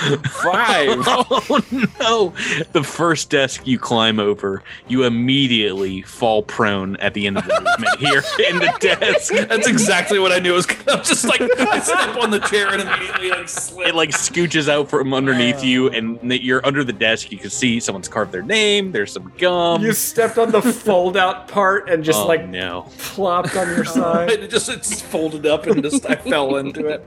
[0.00, 0.88] Five.
[1.06, 1.60] oh
[2.00, 2.32] no!
[2.72, 7.60] The first desk you climb over, you immediately fall prone at the end of the
[7.60, 9.32] movement here in the desk.
[9.48, 10.98] That's exactly what I knew was gonna.
[10.98, 13.88] I'm just like I step on the chair and immediately like slip.
[13.88, 17.30] It like scooches out from underneath you, and that you're under the desk.
[17.30, 18.92] You can see someone's carved their name.
[18.92, 19.82] There's some gum.
[19.82, 22.86] You stepped on the fold out part and just oh, like no!
[22.98, 24.30] plopped on your side.
[24.30, 27.06] it just it's folded up and just I fell into it.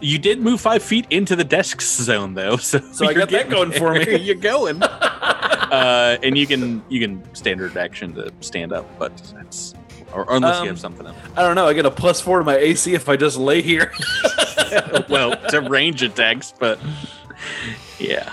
[0.00, 3.30] You did move five feet into the desk zone though, so So I you're got
[3.30, 4.16] that getting going for me.
[4.16, 4.82] You're going.
[4.82, 9.74] uh, and you can you can standard action to stand up, but that's
[10.12, 11.16] or unless Um, you have something else.
[11.36, 11.66] I don't know.
[11.66, 13.92] I get a plus four to my AC if I just lay here.
[15.08, 16.78] well, to range attacks, but
[17.98, 18.32] yeah.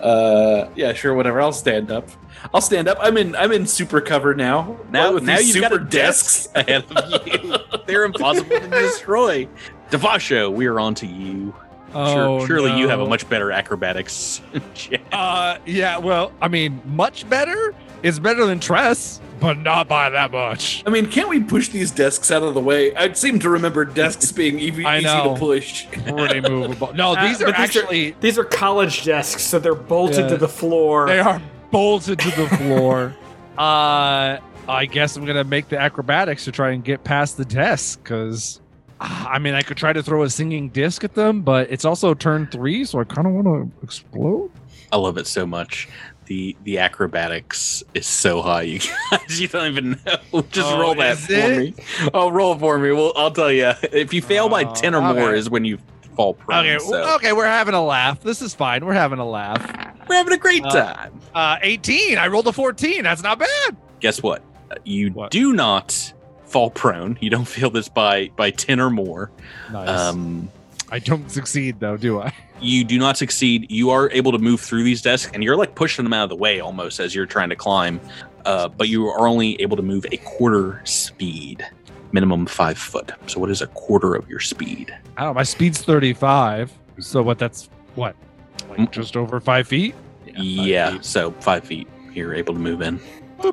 [0.00, 1.40] Uh, yeah, sure, whatever.
[1.40, 2.08] I'll stand up.
[2.52, 2.98] I'll stand up.
[3.00, 3.36] I'm in.
[3.36, 4.78] I'm in super cover now.
[4.90, 7.56] Now, with now these you've got super a desk ahead of you.
[7.86, 9.48] They're impossible to destroy.
[9.92, 11.54] Devasho, we are on to you.
[11.94, 14.40] Oh, sure, surely you have a much better acrobatics.
[15.12, 15.98] Uh, yeah.
[15.98, 17.74] Well, I mean, much better.
[18.02, 20.82] It's better than Trest, but not by that much.
[20.86, 22.94] I mean, can't we push these desks out of the way?
[22.96, 25.86] I seem to remember desks being easy, easy to push.
[25.90, 26.94] Pretty movable.
[26.94, 30.28] No, Uh, these are but actually these are college desks, so they're bolted Yeah.
[30.28, 31.06] to the floor.
[31.06, 31.40] they are
[31.70, 33.14] bolted to the floor.
[33.58, 34.38] uh,
[34.68, 38.60] I guess I'm gonna make the acrobatics to try and get past the desk because.
[39.04, 42.14] I mean, I could try to throw a singing disc at them, but it's also
[42.14, 44.50] turn three, so I kind of want to explode.
[44.92, 45.88] I love it so much.
[46.26, 48.78] The the acrobatics is so high, you
[49.10, 49.40] guys.
[49.40, 50.42] You don't even know.
[50.50, 51.58] Just Oh, roll that for it?
[51.58, 51.74] me.
[52.14, 52.92] Oh, roll for me.
[52.92, 53.72] Well, I'll tell you.
[53.92, 55.78] If you fail by ten or more, is when you
[56.16, 56.64] fall prone.
[56.66, 58.20] Okay, so okay, we're having a laugh.
[58.20, 58.84] This is fine.
[58.86, 59.60] We're having a laugh.
[60.08, 61.20] we're having a great Uh, time.
[61.34, 62.18] Uh, 18.
[62.18, 63.02] I rolled a 14.
[63.02, 63.76] That's not bad.
[64.00, 64.42] Guess what?
[64.70, 65.30] Uh, You What?
[65.32, 66.12] do not
[66.52, 67.18] fall prone.
[67.20, 69.30] You don't feel this by by ten or more.
[69.72, 69.88] Nice.
[69.88, 70.50] Um,
[70.90, 72.32] I don't succeed though, do I?
[72.60, 73.70] you do not succeed.
[73.70, 76.28] You are able to move through these desks, and you're like pushing them out of
[76.30, 78.00] the way almost as you're trying to climb.
[78.44, 81.64] Uh, but you are only able to move a quarter speed,
[82.12, 83.12] minimum five foot.
[83.26, 84.94] So, what is a quarter of your speed?
[85.16, 85.34] I don't know.
[85.34, 86.72] My speed's 35.
[86.98, 87.38] So what?
[87.38, 88.14] That's what?
[88.68, 88.90] Like Mm.
[88.90, 89.94] just over five feet.
[90.36, 91.88] Yeah, so five feet.
[92.14, 93.00] You're able to move in,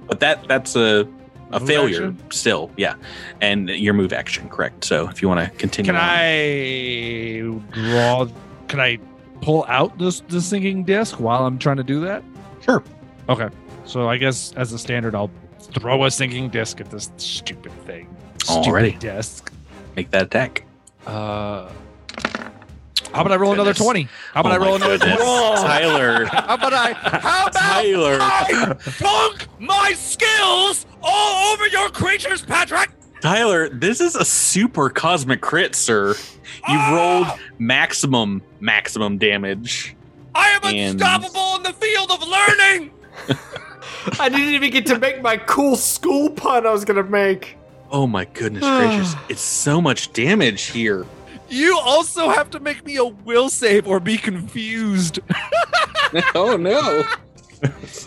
[0.08, 1.08] but that that's a
[1.52, 2.18] a Move failure action?
[2.32, 2.72] still.
[2.78, 2.96] Yeah,
[3.42, 4.84] and your move action, correct?
[4.86, 6.08] So, if you want to continue, Can on.
[6.10, 8.28] I draw?
[8.68, 9.00] Can I
[9.42, 12.24] pull out this the singing disc while I'm trying to do that?
[12.62, 12.84] Sure.
[13.30, 13.50] Okay.
[13.86, 18.08] So I guess as a standard, I'll throw a singing disc at this stupid thing.
[18.44, 19.00] Stupid Alrighty.
[19.00, 19.52] disc.
[19.96, 20.64] make that attack?
[21.08, 21.70] Uh.
[23.14, 24.04] How about I roll another 20?
[24.34, 25.18] How about Oh I roll another 20?
[25.18, 26.26] Tyler.
[26.26, 26.94] How about I?
[26.94, 28.18] How about Tyler.
[28.22, 32.90] I dunk my skills all over your creatures, Patrick?
[33.22, 36.10] Tyler, this is a super cosmic crit, sir.
[36.68, 36.96] You've Ah!
[37.28, 39.96] rolled maximum, maximum damage.
[40.36, 42.92] I am And- unstoppable in the field of learning.
[44.20, 47.58] I didn't even get to make my cool school pun I was gonna make.
[47.92, 49.16] Oh my goodness gracious.
[49.30, 51.06] It's so much damage here.
[51.50, 55.20] You also have to make me a will save or be confused.
[56.36, 57.04] oh no.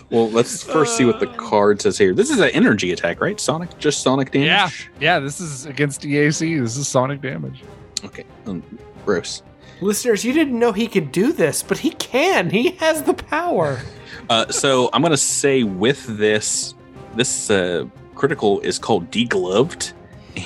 [0.09, 2.13] well, let's first see what the card says here.
[2.13, 3.39] This is an energy attack, right?
[3.39, 4.47] Sonic, just sonic damage?
[4.47, 4.69] Yeah.
[5.15, 6.59] Yeah, this is against EAC.
[6.61, 7.63] This is sonic damage.
[8.03, 8.23] Okay.
[8.47, 8.63] Um,
[9.05, 9.43] gross.
[9.81, 12.49] Listeners, you didn't know he could do this, but he can.
[12.49, 13.79] He has the power.
[14.29, 16.75] Uh, so I'm gonna say with this,
[17.15, 17.83] this uh,
[18.15, 19.91] critical is called degloved,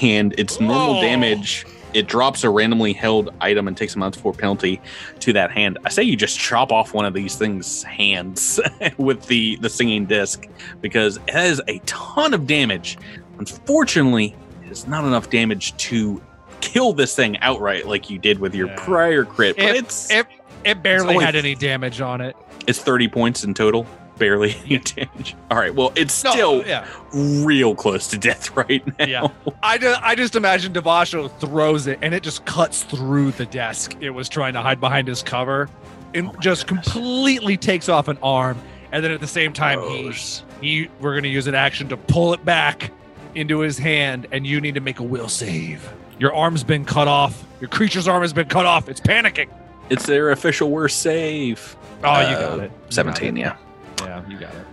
[0.02, 1.02] and its normal Oh.
[1.02, 1.64] damage.
[1.94, 4.82] It drops a randomly held item and takes a month for penalty
[5.22, 5.78] to that hand.
[5.86, 8.60] I say you just chop off one of these things' hands
[8.98, 10.46] with the the singing disc
[10.82, 12.98] because it has a ton of damage.
[13.40, 14.36] Unfortunately,
[14.66, 16.22] it is not enough damage to
[16.62, 18.76] kill this thing outright like you did with your Yeah.
[18.78, 19.56] prior crit.
[19.56, 20.28] But It- it's It,
[20.66, 22.36] it barely only- had any damage on it.
[22.68, 23.86] it's 30 points in total.
[24.18, 25.36] Barely any damage.
[25.52, 25.74] All right.
[25.74, 26.88] Well, it's still yeah.
[27.14, 29.06] real close to death right now.
[29.06, 29.28] Yeah.
[29.64, 33.96] I just, I just imagine Devasho throws it and it just cuts through the desk
[34.02, 35.70] it was trying to hide behind his cover
[36.14, 36.92] and Oh just goodness.
[36.92, 38.58] completely takes off an arm.
[38.92, 40.44] And then at the same time, he, Gross.
[40.62, 42.92] he we're going to use an action to pull it back
[43.36, 45.88] into his hand, and you need to make a will save.
[46.20, 47.46] Your arm's been cut off.
[47.60, 48.88] Your creature's arm has been cut off.
[48.88, 49.50] It's panicking.
[49.90, 51.76] It's their official worst save.
[52.04, 52.72] Oh, you Uh, got it.
[52.72, 53.42] You 17, got it.
[53.42, 53.58] yeah.
[54.02, 54.66] Yeah, you got it.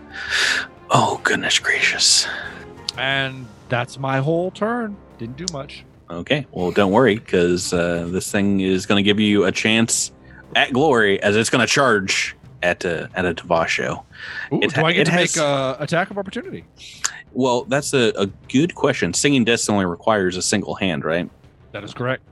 [0.91, 2.27] Oh, goodness gracious.
[2.99, 4.97] And that's my whole turn.
[5.18, 5.85] Didn't do much.
[6.11, 6.47] Okay.
[6.53, 10.12] Well, don't worry because uh, this thing is going to give you a chance
[10.55, 14.05] at glory as it's going to charge at a, at a Devasho.
[14.53, 16.64] Ooh, It do I get it to has- make a attack of opportunity?
[17.33, 19.12] Well, that's a, a good question.
[19.12, 21.28] Singing Disc only requires a single hand, right?
[21.73, 22.23] That is correct.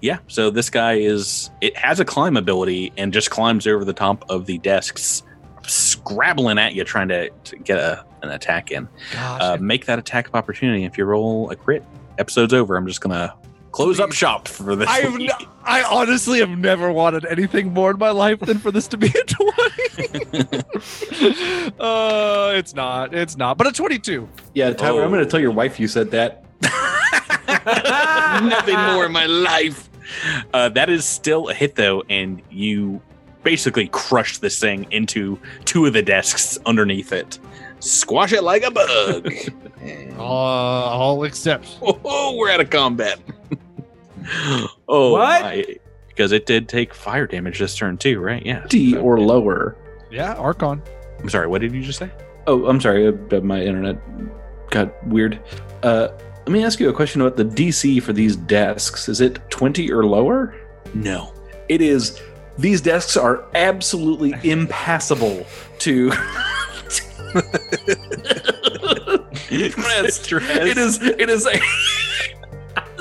[0.00, 3.92] Yeah, so this guy is it has a climb ability and just climbs over the
[3.92, 5.22] top of the desks,
[5.66, 8.88] scrabbling at you, trying to, to get a, an attack in.
[9.12, 10.84] Gosh, Uh, make that attack of opportunity.
[10.84, 11.84] If you roll a crit,
[12.18, 12.76] episode's over.
[12.76, 13.34] I'm just gonna
[13.72, 14.88] close up shop for this.
[14.88, 15.30] I have week.
[15.40, 18.96] n- I honestly have never wanted anything more in my life than for this to
[18.96, 20.58] be a 20.
[21.80, 23.14] uh, it's not.
[23.14, 23.56] It's not.
[23.58, 24.28] But a 22.
[24.54, 25.04] Yeah, Tyler, Oh.
[25.04, 26.44] I'm going to tell your wife you said that.
[28.42, 29.88] Nothing more in my life.
[30.52, 33.00] Uh, that is still a hit though, and you
[33.44, 37.38] basically crushed this thing into two of the desks underneath it.
[37.80, 39.32] Squash it like a bug.
[39.80, 41.76] And- Uh, I'll accept.
[41.82, 43.18] Oh, we're out of combat.
[44.88, 45.42] oh, What?
[45.42, 45.64] my.
[46.08, 48.44] Because it did take fire damage this turn too, right?
[48.46, 48.64] Yeah.
[48.68, 49.76] D or lower.
[50.12, 50.80] Yeah, Archon.
[51.18, 51.48] I'm sorry.
[51.48, 52.08] What did you just say?
[52.46, 53.08] Oh, I'm sorry.
[53.08, 53.98] uh, My internet
[54.70, 55.40] got weird.
[55.82, 56.08] Uh,
[56.46, 59.08] let me ask you a question about the DC for these desks.
[59.08, 60.54] Is it 20 or lower?
[60.94, 61.32] No.
[61.68, 62.20] It is.
[62.58, 65.46] These desks are absolutely impassable
[65.80, 66.12] to.
[69.50, 71.02] it is.
[71.02, 71.60] It is a.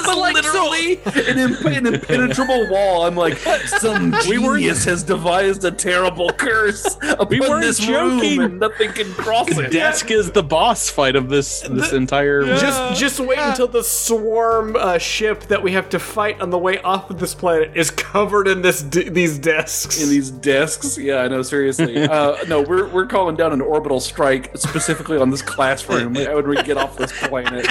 [0.06, 3.06] But like literally an, imp- an impenetrable wall.
[3.06, 7.80] I'm like, some We weren't- genius has devised a terrible curse upon We weren't this
[7.80, 8.40] joking.
[8.40, 9.72] room, and nothing can cross it.
[9.72, 12.44] desk is the boss fight of this this entire.
[12.44, 16.58] Just, just wait until the swarm uh, ship that we have to fight on the
[16.58, 20.02] way off of this planet is covered in this d- these desks.
[20.02, 20.98] in these desks.
[20.98, 21.42] Yeah, I know.
[21.42, 26.48] Seriously, uh, no, we're we're calling down an orbital strike specifically on this classroom when
[26.48, 27.68] we get off this planet.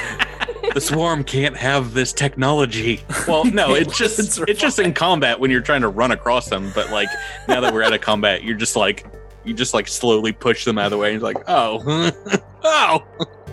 [0.75, 3.03] The swarm can't have this technology.
[3.27, 6.49] Well, no, it's just It's it's just in combat when you're trying to run across
[6.49, 6.73] them.
[6.75, 7.09] But like
[7.49, 9.07] now that we're out of combat, you're just like
[9.45, 11.13] you just like slowly push them out of the way.
[11.13, 12.13] And you're like, oh,
[12.65, 13.07] oh,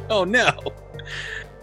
[0.10, 0.52] oh no,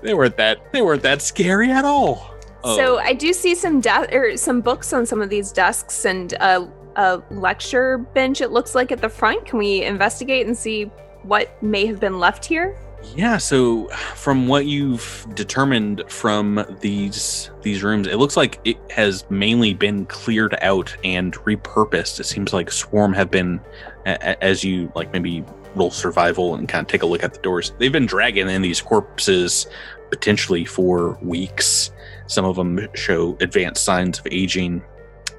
[0.02, 2.34] they weren't that they weren't that scary at all.
[2.64, 2.76] Oh.
[2.76, 6.32] So I do see some de- or some books on some of these desks and
[6.34, 8.40] a, a lecture bench.
[8.40, 9.46] It looks like at the front.
[9.46, 10.84] Can we investigate and see
[11.22, 12.76] what may have been left here?
[13.14, 19.24] Yeah, so from what you've determined from these these rooms, it looks like it has
[19.30, 22.20] mainly been cleared out and repurposed.
[22.20, 23.60] It seems like Swarm have been
[24.04, 27.72] as you like maybe roll survival and kind of take a look at the doors.
[27.78, 29.66] They've been dragging in these corpses
[30.10, 31.92] potentially for weeks.
[32.26, 34.82] Some of them show advanced signs of aging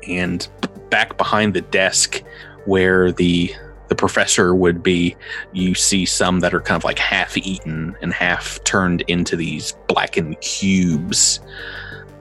[0.08, 0.48] and
[0.90, 2.24] back behind the desk
[2.66, 3.54] where the
[3.88, 5.16] the professor would be
[5.54, 9.74] you see some that are kind of like half eaten and half turned into these
[9.88, 11.40] blackened cubes.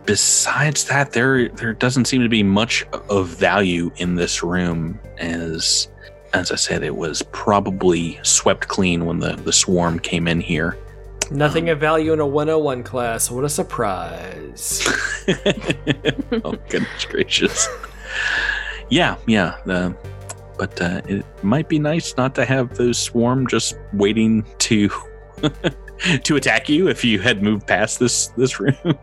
[0.05, 5.89] Besides that, there there doesn't seem to be much of value in this room as
[6.33, 10.77] as I said, it was probably swept clean when the, the swarm came in here.
[11.31, 13.31] Nothing of value in a 101 class.
[13.31, 14.87] What a surprise.
[16.45, 17.69] oh goodness gracious.
[18.91, 19.57] Yeah, yeah.
[19.67, 19.93] Uh,
[20.59, 24.89] but uh, it might be nice not to have those swarm just waiting to
[26.25, 28.77] to attack you if you had moved past this this room.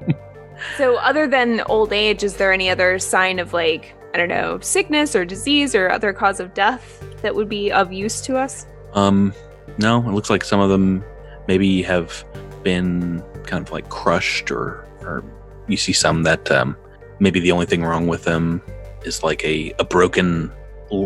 [0.77, 4.59] So, other than old age, is there any other sign of like I don't know
[4.59, 8.65] sickness or disease or other cause of death that would be of use to us?
[8.93, 9.33] Um,
[9.77, 11.03] no, it looks like some of them
[11.47, 12.23] maybe have
[12.63, 15.23] been kind of like crushed, or or
[15.67, 16.77] you see some that um,
[17.19, 18.61] maybe the only thing wrong with them
[19.03, 20.51] is like a a broken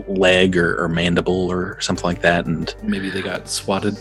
[0.08, 3.98] leg or, or mandible or something like that, and Maybe they got swatted.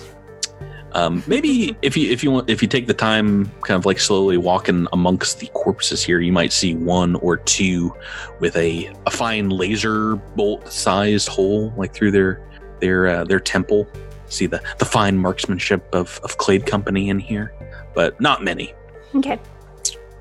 [0.93, 3.99] um, maybe if you if you want if you take the time, kind of like
[4.01, 7.95] slowly walking amongst the corpses here, you might see one or two
[8.41, 12.41] with a a fine laser bolt sized hole like through their
[12.81, 13.87] their uh, their temple.
[14.29, 17.53] See the the fine marksmanship of of Clade Company in here,
[17.95, 18.75] but not many.
[19.15, 19.39] Okay.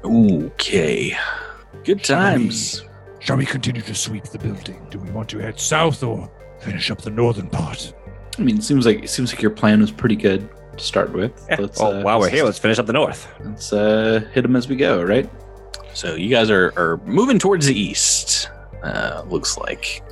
[0.03, 1.17] Okay,
[1.83, 2.83] good times.
[3.25, 4.85] Shall we continue to sweep the building?
[4.91, 6.29] Do we want to head south or
[6.59, 7.91] finish up the northern part?
[8.37, 10.47] I mean, it seems like it seems like your plan was pretty good
[10.77, 11.31] to start with.
[11.49, 11.55] Yeah.
[11.59, 13.27] Let's, oh, uh, while we're here, let's finish up the north.
[13.43, 15.27] Let's uh, hit them as we go, right?
[15.95, 18.51] So you guys are are moving towards the east.
[18.83, 20.03] Uh, looks like.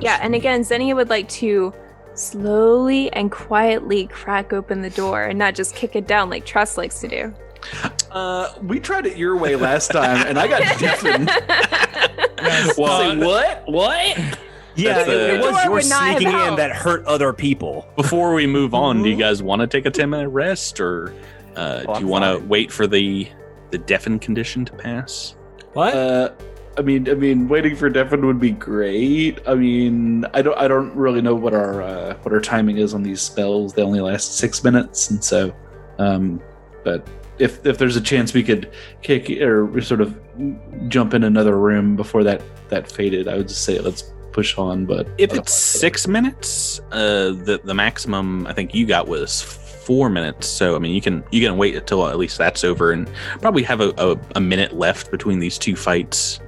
[0.00, 1.72] Yeah, and again, Zinnia would like to
[2.14, 6.76] slowly and quietly crack open the door and not just kick it down like Trest
[6.76, 7.34] likes to do.
[8.10, 11.30] Uh, we tried it your way last time, and I got deafened.
[12.76, 13.62] Well, Say, what?
[13.66, 14.38] What?
[14.76, 17.88] Yeah, That's, it, it was Door your not sneaking in that hurt other people.
[17.96, 21.12] Before we move on, do you guys want to take a ten minute rest, or
[21.56, 23.28] uh, Oh, do you want to wait for the
[23.72, 25.34] the deafen condition to pass?
[25.72, 25.96] What?
[25.96, 26.30] Uh,
[26.78, 29.40] I mean, I mean, waiting for Devin would be great.
[29.48, 32.94] I mean, I don't, I don't really know what our uh, what our timing is
[32.94, 33.72] on these spells.
[33.72, 35.52] They only last six minutes, and so,
[35.98, 36.40] um,
[36.84, 37.04] but
[37.38, 38.70] if if there's a chance we could
[39.02, 40.18] kick or sort of
[40.88, 44.84] jump in another room before that that faded, I would just say let's push on.
[44.86, 50.10] But If it's six minutes, uh, the the maximum I think you got was four
[50.10, 50.46] minutes.
[50.46, 53.08] So I mean, you can you can wait until at least that's over, and
[53.40, 56.40] probably have a, a, a minute left between these two fights.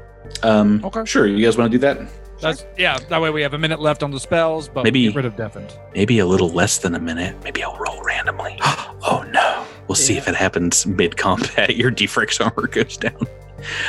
[0.43, 1.05] um, Okay.
[1.05, 1.99] sure, you guys want to do that?
[2.41, 2.99] That's yeah.
[3.11, 5.25] That way we have a minute left on the spells, but Maybe- we get rid
[5.27, 5.75] of deafened.
[5.95, 7.37] Maybe a little less than a minute.
[7.45, 8.59] Maybe I'll roll randomly.
[8.65, 9.67] oh no!
[9.91, 11.75] We'll see if it happens mid combat.
[11.77, 13.17] Your defrex armor goes down.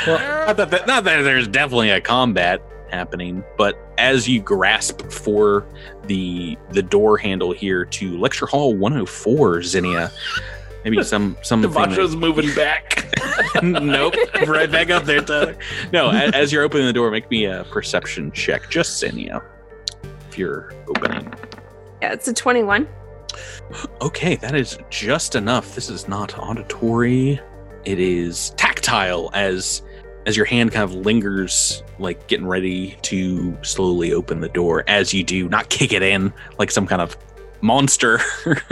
[0.04, 2.60] not, that, that- not that there's definitely a combat
[2.90, 5.64] happening, but as you grasp for
[6.08, 10.10] the the door handle here to lecture hall 104, Zinnia,
[10.82, 13.08] maybe some some Devasho's moving back.
[13.62, 14.14] nope,
[14.48, 15.20] right back up there.
[15.20, 15.56] Tyler.
[15.92, 19.40] No, a- as you're opening the door, make me a perception check, just Zinnia,
[20.28, 21.32] if you're opening.
[22.02, 22.88] Yeah, it's a 21.
[24.00, 25.74] Okay, that is just enough.
[25.74, 27.40] This is not auditory.
[27.84, 29.82] It is tactile as
[30.24, 35.12] as your hand kind of lingers like getting ready to slowly open the door as
[35.12, 37.16] you do, not kick it in like some kind of
[37.62, 38.20] monster,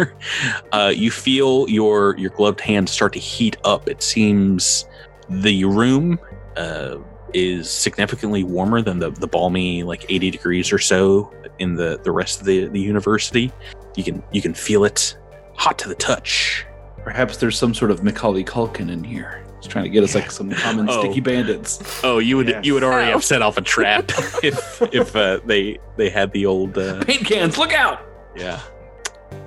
[0.72, 3.88] uh, you feel your your gloved hand start to heat up.
[3.88, 4.86] It seems
[5.28, 6.18] the room
[6.56, 6.96] uh,
[7.32, 12.10] is significantly warmer than the, the balmy like 80 degrees or so in the, the
[12.10, 13.52] rest of the, the university.
[13.96, 15.16] You can you can feel it
[15.54, 16.64] hot to the touch.
[17.04, 19.44] Perhaps there's some sort of Macaulay Culkin in here.
[19.60, 21.00] He's trying to get us like some common Oh.
[21.02, 22.00] sticky bandits.
[22.04, 22.64] Oh, you would Yes.
[22.64, 23.14] you would already Oh.
[23.14, 24.04] have set off a trap
[24.42, 28.00] if if uh, they they had the old uh, Paint cans, look out!
[28.36, 28.60] yeah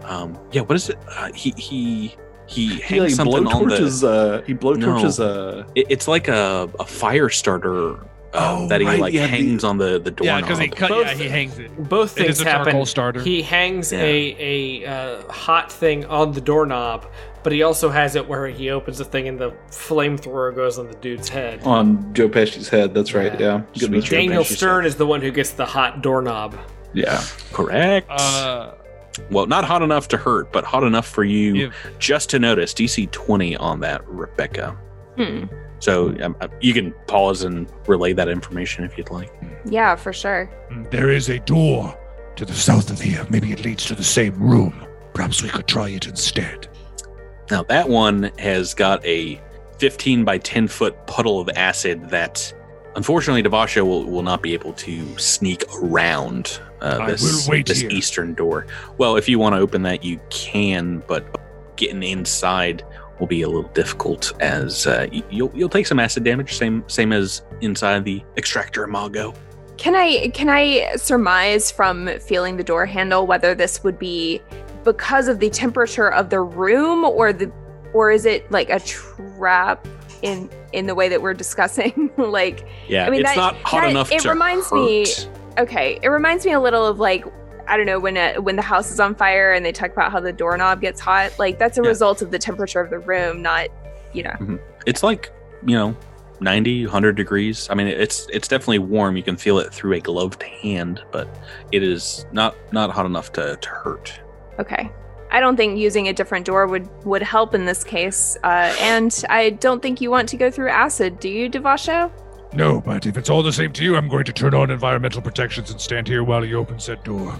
[0.03, 2.15] um yeah what is it uh, he he
[2.47, 4.07] he He hangs like something on the.
[4.07, 5.19] Uh, he blowtorches.
[5.23, 7.95] Uh, it, it's like a, a fire starter
[8.33, 10.67] uh, Oh, that he right, like yeah, the- hangs on the the Yeah, because he
[10.69, 10.89] cut.
[10.89, 11.89] Both- Yeah, he hangs it.
[11.89, 12.85] Both things is a charcoal happen.
[12.85, 13.19] starter.
[13.21, 13.99] He hangs Yeah.
[14.01, 17.05] a a uh, hot thing on the doorknob,
[17.43, 20.87] but he also has it where he opens the thing and the flamethrower goes on
[20.87, 21.61] the dude's head.
[21.63, 22.93] on Joe Pesci's head.
[22.93, 23.39] That's right.
[23.39, 23.61] Yeah.
[23.73, 23.79] Yeah.
[23.79, 24.05] Good meet.
[24.09, 26.57] Daniel Pesci's Stern is the one who gets the hot doorknob.
[26.93, 27.21] Yeah.
[27.51, 28.71] correct Uh,
[29.31, 31.67] well not hot enough to hurt but hot enough for you Yeah.
[31.99, 34.75] just to notice dc 20 on that rebecca
[35.17, 35.45] Hmm.
[35.83, 39.29] So um, uh, you can pause and relay that information if you'd like
[39.65, 40.49] Yeah, for sure.
[40.91, 41.93] There is a door
[42.37, 43.27] to the south of here.
[43.29, 44.87] Maybe it leads to the same room.
[45.13, 46.69] Perhaps we could try it instead.
[47.51, 49.41] Now that one has got a
[49.79, 52.53] 15 by 10 foot puddle of acid that,
[52.95, 57.89] unfortunately, Devasho will, will not be able to sneak around uh, this, this here.
[57.89, 58.67] eastern door.
[58.97, 62.85] Well, if you want to open that, you can, but getting inside
[63.23, 67.13] will be a little difficult as uh, you'll you'll take some acid damage, same same
[67.13, 69.33] as inside the extractor imago.
[69.77, 74.41] Can I can I surmise from feeling the door handle whether this would be
[74.83, 77.49] because of the temperature of the room or the
[77.93, 79.87] or is it like a trap
[80.21, 82.11] in in the way that we're discussing?
[82.17, 85.05] like Yeah, I mean, it's that- not hot that- enough it to reminds me-
[85.57, 87.23] okay, it reminds me a little of like
[87.67, 90.11] I don't know when a, when the house is on fire and they talk about
[90.11, 91.37] how the doorknob gets hot.
[91.39, 91.87] Like that's a Yeah.
[91.89, 93.67] result of the temperature of the room, not
[94.13, 94.59] you know.
[94.85, 95.31] it's like
[95.65, 95.95] you know
[96.39, 99.99] 90 100 degrees i mean it's it's definitely warm you can feel it through a
[99.99, 101.27] gloved hand but
[101.71, 104.19] it is not not hot enough to, to hurt
[104.59, 104.91] Okay.
[105.31, 109.23] I don't think using a different door would would help in this case, uh, and
[109.29, 112.11] I don't think you want to go through acid, do you, Devasho?
[112.55, 115.21] No, but if it's all the same to you, I'm going to turn on environmental
[115.21, 117.35] protections and stand here while you open that door.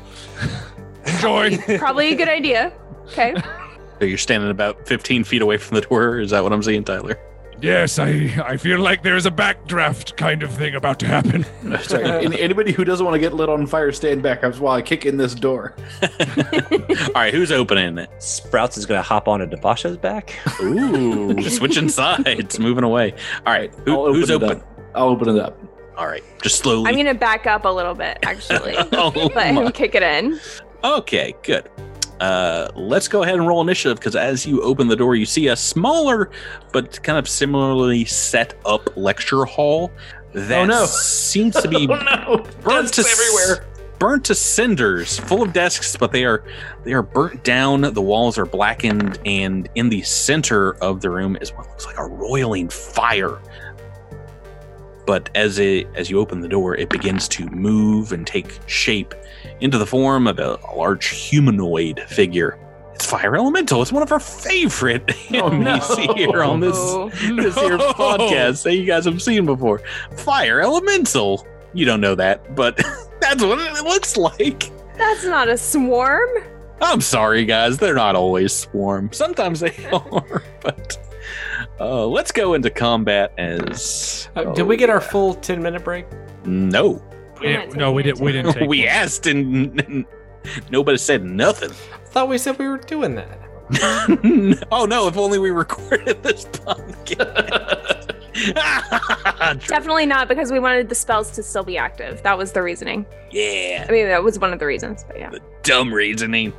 [1.06, 1.58] Enjoy.
[1.78, 2.74] Probably a good idea.
[3.08, 3.36] Okay.
[4.00, 6.84] so you're standing about 15 feet away from the door is that what i'm seeing
[6.84, 7.18] tyler
[7.62, 11.46] yes, I I feel like there is a backdraft kind of thing about to happen.
[11.84, 12.04] Sorry.
[12.04, 15.06] Any- anybody who doesn't want to get lit on fire, stand back while I kick
[15.06, 15.74] in this door.
[16.02, 16.10] all
[17.16, 20.34] right who's opening it Sprouts is going to hop onto Devasho's back.
[20.62, 23.14] ooh switching sides moving away
[23.46, 24.73] all right who- I'll who's it open up.
[24.96, 25.58] I'll open it up.
[25.98, 28.76] all right just slowly I'm gonna back up a little bit, actually.
[28.94, 29.44] Oh Let my.
[29.64, 30.40] him kick it in.
[30.84, 31.70] Okay, good.
[32.20, 35.48] Uh, let's go ahead and roll initiative because as you open the door, you see
[35.48, 36.30] a smaller
[36.72, 39.92] but kind of similarly set up lecture hall
[40.34, 40.86] that Oh, no.
[40.86, 42.46] seems to be oh no!
[42.62, 43.66] burnt to everywhere.
[44.00, 46.44] burnt to cinders, full of desks, but they are
[46.84, 47.82] they are burnt down.
[47.82, 51.98] The walls are blackened, and in the center of the room is what looks like
[51.98, 53.40] a roiling fire.
[55.06, 59.14] But as it as you open the door, it begins to move and take shape
[59.60, 62.58] into the form of a, a large humanoid figure.
[62.94, 63.82] It's Fire Elemental.
[63.82, 65.80] It's one of our favorite Oh, no.
[66.16, 67.10] Here on this Oh.
[67.10, 67.92] this here No.
[67.94, 69.82] podcast that you guys have seen before.
[70.18, 71.46] Fire Elemental.
[71.74, 72.78] You don't know that, but
[73.20, 74.70] that's what it looks like.
[74.96, 76.30] That's not a swarm.
[76.82, 77.78] I'm sorry, guys.
[77.78, 79.12] They're not always swarm.
[79.12, 80.98] Sometimes they are, but
[81.84, 84.30] uh, let's go into combat as.
[84.36, 86.06] Uh, did we get our full 10 minute break?
[86.46, 87.02] No.
[87.42, 88.22] we didn't, no, we didn't.
[88.22, 88.54] We didn't.
[88.54, 88.88] Take we one.
[88.88, 90.06] asked and
[90.72, 91.72] nobody said nothing.
[91.72, 93.40] I thought we said we were doing that.
[94.72, 95.08] oh no!
[95.08, 98.10] If only we recorded this podcast.
[99.68, 102.22] Definitely not because we wanted the spells to still be active.
[102.24, 103.06] That was the reasoning.
[103.32, 105.06] yeah, I mean, that was one of the reasons.
[105.08, 105.30] But yeah.
[105.30, 106.54] The dumb reasoning.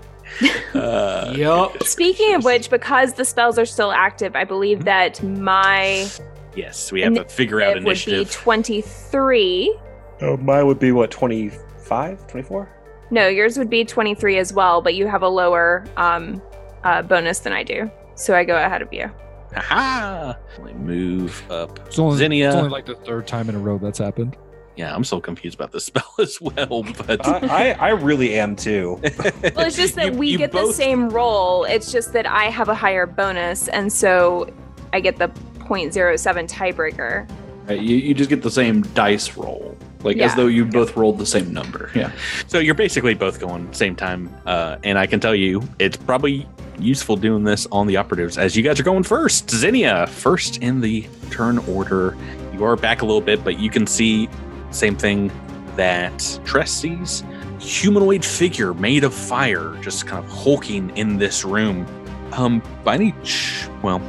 [0.74, 1.82] Uh, yup.
[1.84, 6.08] Speaking of which, because the spells are still active, I believe that my
[6.56, 8.30] yes, we have to figure out it would be initiative.
[8.32, 9.78] 23.
[10.22, 12.68] Oh, mine would be what, 25, 24?
[13.10, 16.42] No, yours would be 23 as well, but you have a lower um,
[16.82, 17.90] uh, bonus than I do.
[18.14, 19.10] So I go ahead of you.
[19.54, 20.34] Haha!
[20.62, 21.78] Let move up.
[21.86, 22.48] It's only, Zinnia.
[22.48, 24.36] it's only like the third time in a row that's happened.
[24.76, 26.84] Yeah, I'm so confused about this spell as well.
[27.06, 29.00] But I, I, I really am too.
[29.54, 31.64] Well, it's just that You- we you get the same roll.
[31.64, 34.52] It's just that I have a higher bonus, and so
[34.92, 35.28] I get the
[35.60, 37.28] 0.07 tiebreaker.
[37.68, 39.76] Right, you, you just get the same dice roll.
[40.02, 40.26] like Yeah.
[40.26, 41.90] as though you both rolled the same number.
[41.94, 42.10] Yeah.
[42.48, 46.46] So you're basically both going same time, uh, and I can tell you it's probably
[46.78, 49.48] useful doing this on the operatives as you guys are going first.
[49.50, 52.16] Zinnia, first in the turn order.
[52.52, 54.28] You are back a little bit, but you can see
[54.74, 55.30] same thing
[55.76, 57.24] that Trest sees.
[57.58, 61.86] Humanoid figure made of fire, just kind of hulking in this room.
[62.32, 64.02] Um, by any ch- well,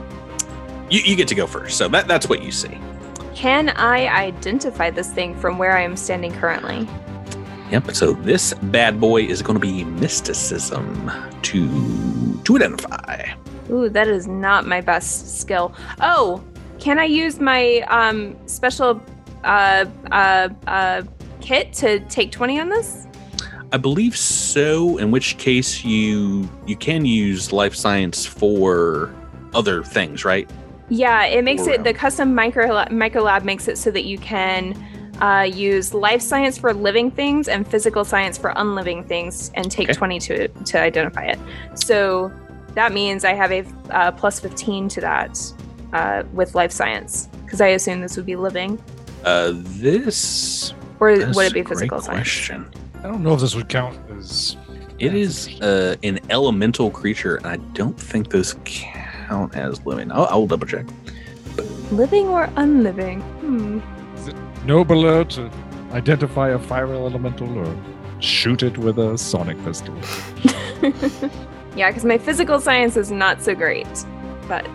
[0.90, 2.78] you, you get to go first, so that that's what you see.
[3.34, 6.88] Can I identify this thing from where I am standing currently?
[7.72, 7.96] Yep.
[7.96, 11.12] So this bad boy is going to be mysticism
[11.44, 13.32] to to identify.
[13.70, 15.74] Ooh, that is not my best skill.
[16.00, 16.44] Oh,
[16.80, 19.02] can I use my um special
[19.46, 21.04] uh uh uh
[21.42, 23.08] kit to take 20 on this?
[23.72, 24.98] I believe so.
[24.98, 29.14] In which case, you you can use life science for
[29.54, 30.50] other things, right?
[30.90, 34.18] Yeah, it makes Or, it the custom micro micro lab makes it so that you
[34.18, 34.76] can
[35.22, 39.90] uh, use life science for living things and physical science for unliving things and take
[39.90, 39.98] Okay.
[39.98, 41.40] 20 to to identify it.
[41.74, 42.32] So
[42.76, 45.40] that means I have a uh, plus 15 to that
[45.94, 48.82] uh, with life science because I assume this would be living
[49.26, 52.20] Uh, this or would it be a great physical science?
[52.20, 52.72] question.
[53.00, 54.56] I don't know if this would count as.
[54.98, 60.10] It is uh, an elemental creature, and I don't think those count as living.
[60.12, 60.86] I'll, I'll double check.
[61.92, 63.20] Living or unliving?
[63.22, 63.80] Hmm.
[64.16, 65.52] Is it nobler to
[65.92, 67.76] identify a fire elemental or
[68.20, 69.96] shoot it with a sonic pistol.
[71.76, 73.88] yeah, because my physical science is not so great,
[74.48, 74.66] but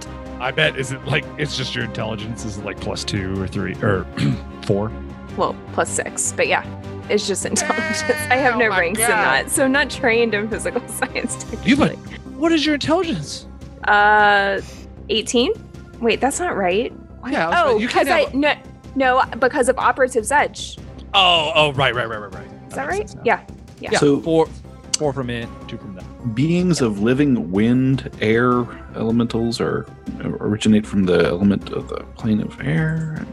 [0.41, 3.47] I bet is it like it's just your intelligence is it like plus two or
[3.47, 4.07] three or
[4.63, 4.91] four?
[5.37, 6.33] well, plus six.
[6.33, 6.65] But yeah,
[7.09, 8.03] it's just intelligence.
[8.31, 11.45] I have no Oh my ranks in that, so I'm not trained in physical science.
[11.65, 11.97] You technically.
[12.25, 13.47] but what is your intelligence?
[13.85, 14.61] Uh,
[15.09, 15.53] 18?
[16.01, 16.93] Wait, that's not right.
[17.21, 17.33] What?
[17.33, 18.55] Yeah, was oh, you because I have no
[18.95, 20.79] no because of operative's edge.
[21.13, 22.49] Oh, oh, right, right, right, right, right.
[22.69, 23.27] Is that makes right?
[23.27, 23.45] Yeah.
[23.81, 23.91] Yeah.
[23.93, 23.99] Yeah.
[23.99, 24.49] So- four,
[24.97, 25.90] four from it, two from that.
[26.35, 28.65] Beings of living wind, air
[28.97, 29.87] elementals, or
[30.21, 33.25] originate from the element of the plane of air.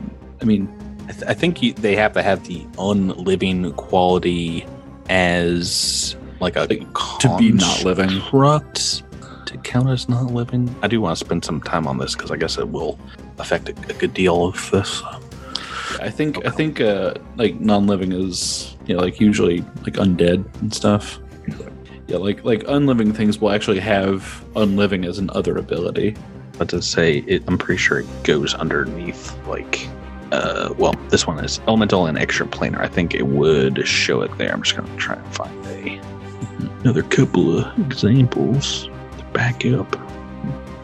[0.42, 0.68] I mean,
[1.08, 4.66] I, th- I think you, they have to have the unliving quality
[5.10, 8.10] as like a To be not living.
[8.10, 9.04] construct
[9.48, 10.74] to count as not living.
[10.82, 13.00] I do want to spend some time on this because I guess it will
[13.40, 15.02] affect a, a good deal of this.
[16.00, 20.74] I think I think uh, like non-living is you know like usually like undead and
[20.74, 21.20] stuff.
[22.08, 26.16] Yeah, like like unliving things will actually have unliving as an other ability.
[26.58, 29.88] But to say it, I'm pretty sure it goes underneath like.
[30.32, 32.80] Uh, well, this one is elemental and extraplanar.
[32.80, 34.52] I think it would show it there.
[34.52, 36.02] I'm just gonna try and find a
[36.82, 39.96] another couple of examples to back up.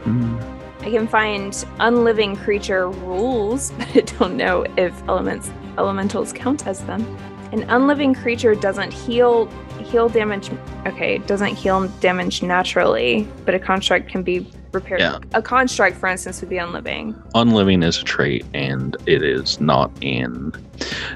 [0.03, 0.37] Hmm.
[0.81, 6.83] I can find unliving creature rules, but I don't know if elements elementals count as
[6.85, 7.17] them.
[7.53, 9.45] An unliving creature doesn't heal
[9.85, 10.49] heal damage.
[10.88, 15.01] Okay, doesn't heal damage naturally, but a construct can be repaired.
[15.01, 15.19] Yeah.
[15.35, 17.13] A construct, for instance, would be unliving.
[17.35, 20.51] unliving is a trait and it is not in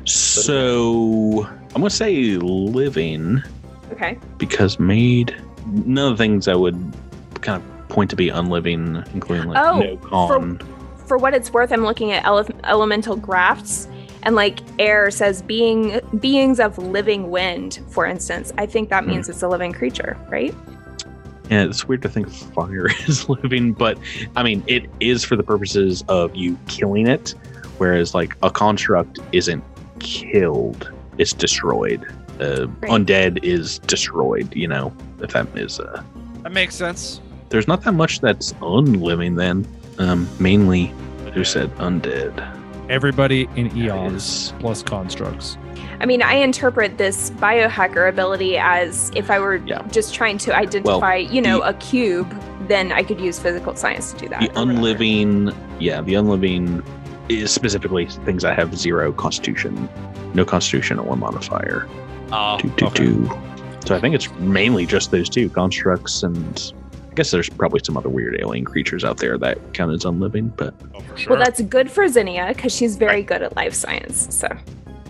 [0.06, 1.44] so
[1.76, 3.42] i'm gonna say living
[3.92, 4.18] Okay.
[4.38, 5.36] because made
[5.66, 6.76] none of the things i would
[7.42, 10.60] kind of point to be unliving including like Oh, no con
[11.08, 13.88] For what it's worth, I'm looking at ele- elemental grafts,
[14.28, 18.52] and like air says being beings of living wind, for instance.
[18.58, 20.54] I think that means it's a living creature, right?
[21.50, 23.98] yeah it's weird to think fire is living but
[24.36, 27.34] i mean it is for the purposes of you killing it
[27.78, 29.64] whereas like a construct isn't
[30.00, 32.04] killed it's destroyed
[32.42, 32.92] uh, Right.
[32.92, 36.04] undead is destroyed you know if that is uh
[36.44, 37.22] That makes sense.
[37.48, 39.66] there's not that much that's unliving then.
[40.00, 40.94] Um, mainly,
[41.34, 42.34] who said undead?
[42.90, 45.58] Everybody in That eons plus constructs.
[46.00, 49.82] I mean, I interpret this biohacker ability as if I were Yeah.
[49.92, 52.34] just trying to identify, you know, a cube,
[52.68, 54.40] then I could use physical science to do that.
[54.42, 54.72] the or whatever.
[54.72, 56.84] unliving, yeah, the unliving
[57.30, 59.90] is specifically things that have zero constitution,
[60.34, 61.88] no constitution or modifier.
[62.32, 63.30] Oh, Two, two, two.
[63.86, 66.77] So I think it's mainly just those two constructs, and I
[67.18, 70.50] guess there's probably some other weird alien creatures out there that count as unliving.
[70.50, 71.36] But Oh, for sure.
[71.36, 74.34] Well, that's good for Zinnia because she's very good at life science.
[74.34, 74.48] So,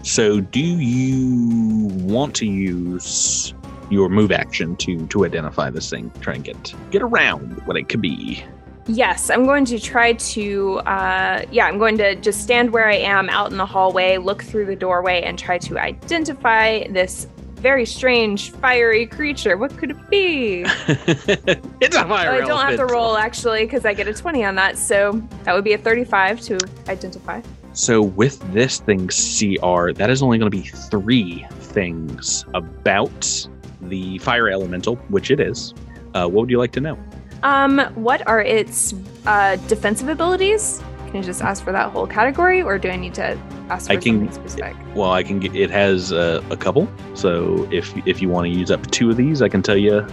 [0.03, 3.53] so, do you want to use
[3.89, 7.89] your move action to to identify this thing, try and get get around what it
[7.89, 8.43] could be?
[8.89, 12.95] yes, I'm going to try to, uh, yeah, I'm going to just stand where I
[12.95, 17.27] am out in the hallway, look through the doorway, and try to identify this
[17.57, 19.57] very strange fiery creature.
[19.57, 20.61] What could it be?
[21.81, 24.55] it's a fire I don't have to roll actually because I get a 20 on
[24.55, 24.77] that.
[24.77, 27.41] So that would be a 35 to identify.
[27.73, 33.47] So with this thing CR, that is only going to be three things about
[33.81, 35.73] the fire elemental, which it is.
[36.13, 36.97] Uh, what would you like to know?
[37.43, 40.81] Um, what are its uh, defensive abilities?
[41.17, 43.35] Can just ask for that whole category, or do I need to
[43.69, 44.75] ask for I can- something specific?
[44.93, 45.55] Well, I can get.
[45.55, 46.87] It has uh, a couple.
[47.15, 50.05] So if if you want to use up two of these, I can tell you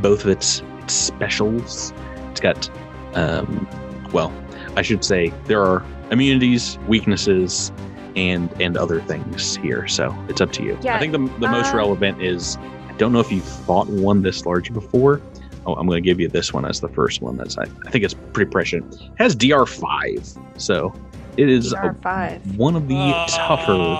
[0.00, 1.92] both of its, its specials.
[2.30, 2.70] It's got,
[3.14, 3.66] um,
[4.12, 4.32] well,
[4.76, 7.72] I should say there are immunities, weaknesses,
[8.14, 9.88] and and other things here.
[9.88, 10.78] So it's up to you.
[10.82, 12.58] Yeah, I think the the most uh, relevant is
[12.88, 15.20] I don't know if you've fought one this large before.
[15.66, 17.36] Oh, I'm going to give you this one as the first one.
[17.36, 18.94] That's I, I think it's pretty prescient.
[18.94, 20.94] It has DR five, so
[21.36, 22.56] it is a- DR five.
[22.56, 23.98] one of the tougher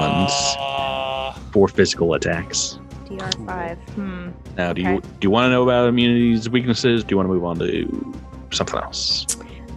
[0.00, 0.56] ones
[1.52, 2.78] for physical attacks.
[3.08, 3.78] DR five.
[3.94, 4.28] Hmm.
[4.56, 7.04] Now, do you do you want to know about immunities, weaknesses?
[7.04, 8.14] Do you want to move on to
[8.50, 9.26] something else?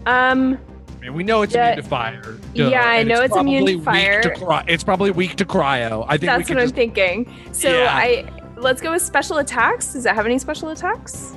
[0.05, 0.57] Um.
[0.99, 1.69] I mean, we know it's Yeah.
[1.73, 2.37] immune to fire.
[2.53, 4.35] Yeah, I and know it's immune probably to weak fire.
[4.45, 6.03] cry- it's probably weak to cryo.
[6.07, 7.31] I think That's could what I'm thinking.
[7.53, 7.87] So Yeah.
[7.95, 8.25] I
[8.57, 9.93] let's go with special attacks.
[9.93, 11.35] Does it have any special attacks?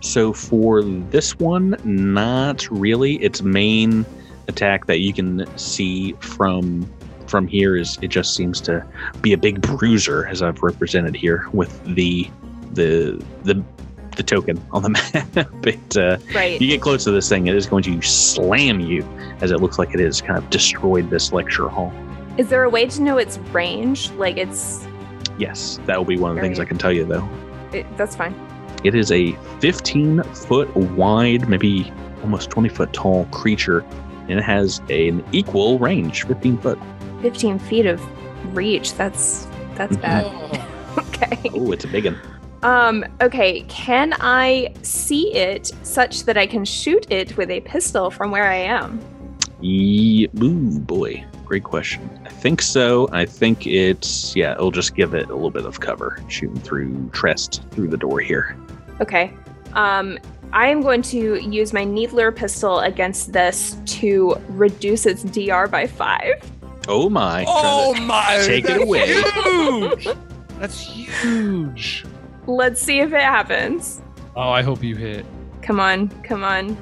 [0.00, 3.16] So for this one, not really.
[3.16, 4.06] Its main
[4.48, 6.90] attack that you can see from
[7.26, 8.84] from here is it just seems to
[9.20, 12.28] be a big bruiser, as I've represented here with the
[12.72, 13.62] the the
[14.16, 14.88] the token on the
[15.34, 15.48] map.
[15.62, 16.60] but uh, Right.
[16.60, 19.06] you get close to this thing, it is going to slam you,
[19.40, 21.92] as it looks like it is kind of destroyed this lecture hall.
[22.36, 24.10] Is there a way to know its range?
[24.12, 24.86] Like it's
[25.40, 27.26] Yes, that will be one of the things I can tell you though.
[27.72, 28.34] it, that's fine.
[28.84, 31.90] It is a 15 foot wide, maybe
[32.22, 33.80] almost 20 foot tall creature,
[34.28, 36.78] and it has an equal range, 15 foot.
[37.22, 38.00] 15 feet of
[38.54, 38.94] reach.
[38.94, 39.46] That's
[39.76, 40.26] that's bad.
[40.98, 41.50] okay.
[41.54, 42.18] Oh, it's a big one.
[42.62, 43.04] Um.
[43.22, 43.62] Okay.
[43.62, 48.44] Can I see it such that I can shoot it with a pistol from where
[48.46, 49.00] I am?
[49.62, 52.08] Ye- ooh, boy, great question.
[52.24, 53.08] I think so.
[53.10, 54.52] I think it's yeah.
[54.52, 58.20] It'll just give it a little bit of cover, shooting through Trest through the door
[58.20, 58.56] here.
[59.00, 59.34] Okay.
[59.74, 60.18] Um.
[60.52, 65.86] I am going to use my Needler pistol against this to reduce its DR by
[65.86, 66.42] five.
[66.88, 67.44] Oh my!
[67.46, 68.42] Oh my!
[68.44, 69.22] Take it that's away.
[69.44, 70.08] Huge.
[70.58, 72.04] That's huge.
[72.46, 74.02] Let's see if it happens.
[74.34, 75.24] Oh, I hope you hit.
[75.62, 76.76] Come on, come on.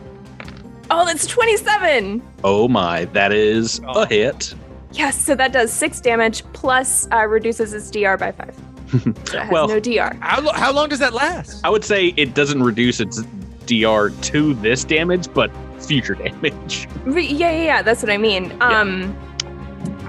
[0.90, 2.22] Oh, that's 27.
[2.44, 3.04] Oh my!
[3.06, 4.02] That is Oh.
[4.02, 4.54] a hit.
[4.92, 8.54] Yes, so that does six damage plus uh, reduces its DR by five.
[8.90, 8.98] So
[9.36, 10.16] it has Well- no DR.
[10.20, 11.60] How, lo- how long does that last?
[11.62, 13.22] I would say it doesn't reduce its
[13.66, 16.88] DR to this damage, but future damage.
[17.04, 17.82] Re- Yeah, yeah, yeah.
[17.82, 18.56] That's what I mean.
[18.62, 19.14] Um,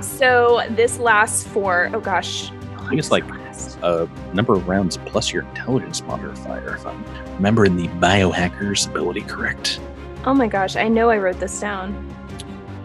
[0.01, 3.25] so this lasts for oh gosh, I think it's like
[3.83, 7.03] a number of rounds plus your intelligence modifier, if I'm
[7.35, 9.79] remembering the biohacker's ability correct.
[10.25, 12.05] Oh my gosh, I know I wrote this down.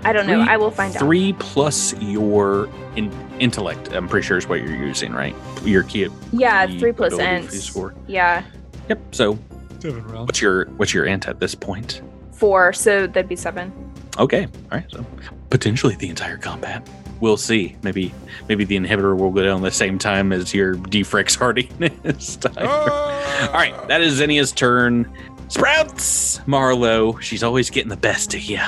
[0.04, 0.40] I don't know.
[0.40, 1.00] I will find out.
[1.00, 5.34] Three plus your in- intellect, I'm pretty sure is what you're using, right?
[5.64, 6.08] Your key.
[6.32, 7.64] Yeah, key three plus ability for ents.
[7.64, 7.94] score.
[8.06, 8.42] Yeah,
[8.90, 9.00] Yep.
[9.14, 9.38] So
[9.80, 10.26] Seven rounds.
[10.26, 12.02] what's your what's your int at this point?
[12.32, 12.72] four.
[12.72, 13.72] So that'd be seven.
[14.18, 14.44] Okay.
[14.44, 14.84] All right.
[14.90, 15.06] So
[15.50, 16.86] potentially the entire combat.
[17.20, 17.76] We'll see.
[17.82, 18.12] Maybe
[18.48, 22.38] maybe the inhibitor will go down the same time as your defrex hardiness.
[22.44, 22.48] Ah!
[22.50, 22.66] time.
[22.68, 23.46] Oh.
[23.48, 25.10] All right, that is Zinnia's turn.
[25.48, 27.18] Sprouts, Marlowe.
[27.18, 28.58] She's always getting the best of you.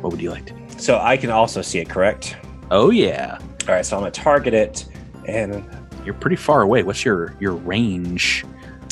[0.00, 0.60] What would you like to do?
[0.78, 2.36] So I can also see it, correct?
[2.70, 3.38] Oh yeah,
[3.68, 4.86] All right, so I'm gonna target it,
[5.26, 5.64] and
[6.04, 6.82] you're pretty far away.
[6.82, 8.44] What's your your range?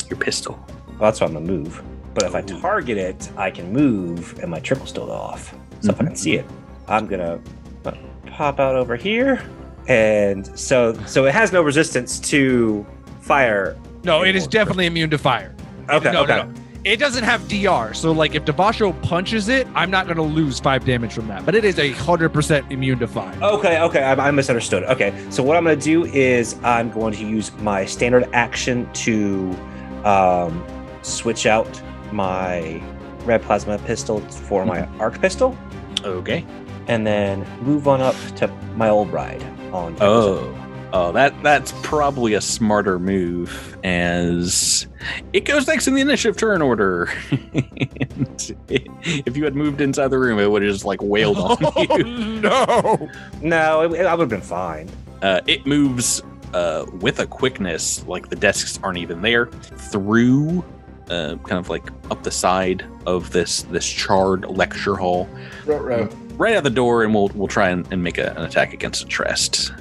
[0.09, 0.63] Your pistol.
[0.87, 1.81] well, that's why I'm gonna move.
[2.13, 5.55] But if I target it, I can move, and my triple's still off.
[5.81, 6.45] So if I can see it,
[6.87, 7.39] I'm gonna
[7.85, 7.91] uh,
[8.27, 9.41] pop out over here,
[9.87, 12.85] and so so it has no resistance to
[13.21, 13.77] fire.
[14.03, 15.55] No, it is definitely immune to fire.
[15.89, 16.37] Okay, no, okay.
[16.37, 16.53] no, no.
[16.89, 20.83] It doesn't have DR, so like if Devasho punches it, I'm not gonna lose five
[20.85, 21.45] damage from that.
[21.45, 23.39] But it is a hundred percent immune to five.
[23.43, 24.81] Okay, okay, I, I misunderstood.
[24.85, 28.91] Okay, so what I'm going to do is I'm going to use my standard action
[29.05, 29.55] to
[30.03, 30.65] um,
[31.03, 31.69] switch out
[32.11, 32.81] my
[33.23, 35.55] red plasma pistol for my arc pistol,
[36.03, 36.43] Okay.
[36.87, 39.95] and then move on up to my old ride on.
[40.01, 40.55] Oh.
[40.91, 44.87] Oh, that that's probably a smarter move as
[45.33, 47.11] it goes next in the initiative turn order.
[47.31, 51.57] And if you had moved inside the room, it would have just like wailed on
[51.99, 52.03] you.
[52.41, 53.09] no!
[53.41, 54.89] No, it, I would have been fine.
[55.21, 60.63] Uh, it moves uh, with a quickness, like the desks aren't even there, through
[61.11, 65.29] uh, kind of like up the side of this this charred lecture hall,
[65.65, 66.09] Ruh-roh.
[66.35, 69.03] right at the door, and we'll we'll try and, and make a, an attack against
[69.03, 69.71] the Trest.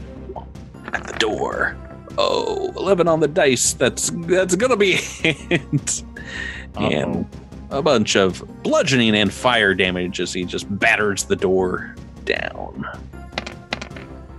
[0.92, 1.76] At the door.
[2.16, 3.74] Oh, 11 on the dice.
[3.74, 5.60] That's that's gonna be a.
[6.76, 7.26] And
[7.70, 11.94] a bunch of bludgeoning and fire damage as he just batters the door
[12.24, 12.84] down.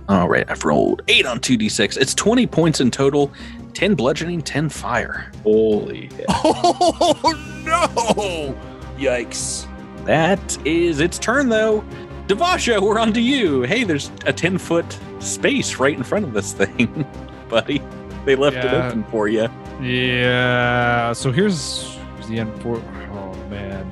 [0.08, 1.96] All right, I've rolled eight on 2d6.
[1.96, 3.32] It's 20 points in total
[3.74, 5.30] 10 bludgeoning, 10 fire.
[5.42, 6.26] Holy hell.
[7.22, 8.58] Oh no!
[8.98, 9.66] Yikes.
[10.06, 11.84] That is its turn, though.
[12.30, 13.62] Devasho, we're on to you.
[13.62, 17.04] Hey, there's a 10 foot space right in front of this thing,
[17.48, 17.82] buddy.
[18.24, 19.48] They left it open for you.
[19.82, 21.12] Yeah.
[21.12, 21.98] So here's
[22.28, 22.76] the end for.
[23.12, 23.90] Oh man.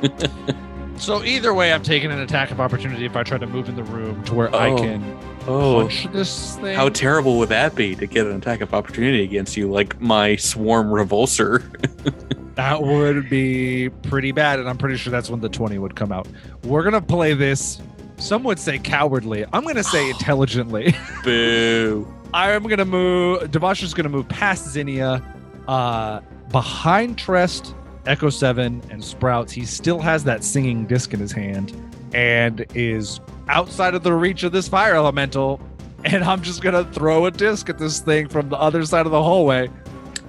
[0.96, 3.76] so either way, I'm taking an attack of opportunity if I try to move in
[3.76, 4.78] the room to where I Oh.
[4.78, 5.18] can
[5.50, 6.76] Oh, punch this thing.
[6.76, 10.36] how terrible would that be to get an attack of opportunity against you, like my
[10.36, 11.62] swarm revulsor?
[12.56, 16.12] That would be pretty bad, and I'm pretty sure that's when the 20 would come
[16.12, 16.28] out.
[16.64, 17.80] We're gonna play this.
[18.18, 19.46] Some would say cowardly.
[19.54, 20.94] I'm gonna say intelligently.
[21.24, 22.06] Boo.
[22.34, 23.50] I'm gonna move.
[23.50, 25.22] Devasho's gonna move past Zinnia,
[25.68, 26.20] uh,
[26.50, 27.74] behind Trest,
[28.04, 29.52] Echo Seven, and Sprouts.
[29.52, 31.72] He still has that singing disc in his hand,
[32.12, 33.20] and is
[33.50, 35.60] outside of the reach of this fire elemental.
[36.04, 39.12] And I'm just gonna throw a disc at this thing from the other side of
[39.12, 39.68] the hallway.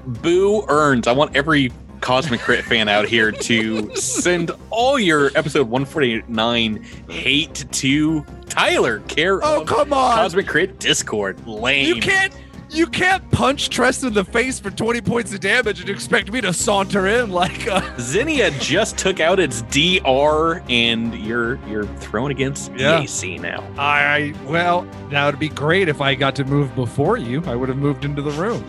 [0.06, 1.07] Boo earns.
[1.07, 1.72] I want every
[2.02, 9.39] Cosmic Crit fan out here to send all your episode 149 hate to Tyler, care
[9.43, 10.15] Oh come on!
[10.18, 11.48] Cosmic Crit Discord.
[11.48, 11.95] Lame.
[11.95, 12.34] You can't
[12.72, 16.39] you can't punch Trest in the face for 20 points of damage and expect me
[16.41, 22.31] to saunter in like uh Zinnia just took out its DR, and you're you're thrown
[22.31, 23.02] against Yeah.
[23.02, 23.68] EAC now.
[23.77, 27.43] I well, that would be great if I got to move before you.
[27.45, 28.64] I would have moved into the room.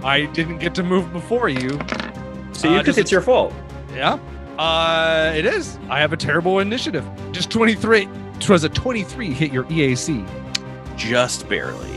[0.04, 1.70] I didn't get to move before you.
[2.52, 3.52] So you Uh, it's your fault.
[3.94, 4.18] Yeah.
[4.58, 5.78] Uh it is.
[5.88, 7.06] I have a terrible initiative.
[7.32, 8.08] Just 23.
[8.38, 10.26] It Was a 23 hit your EAC?
[10.96, 11.95] Just barely.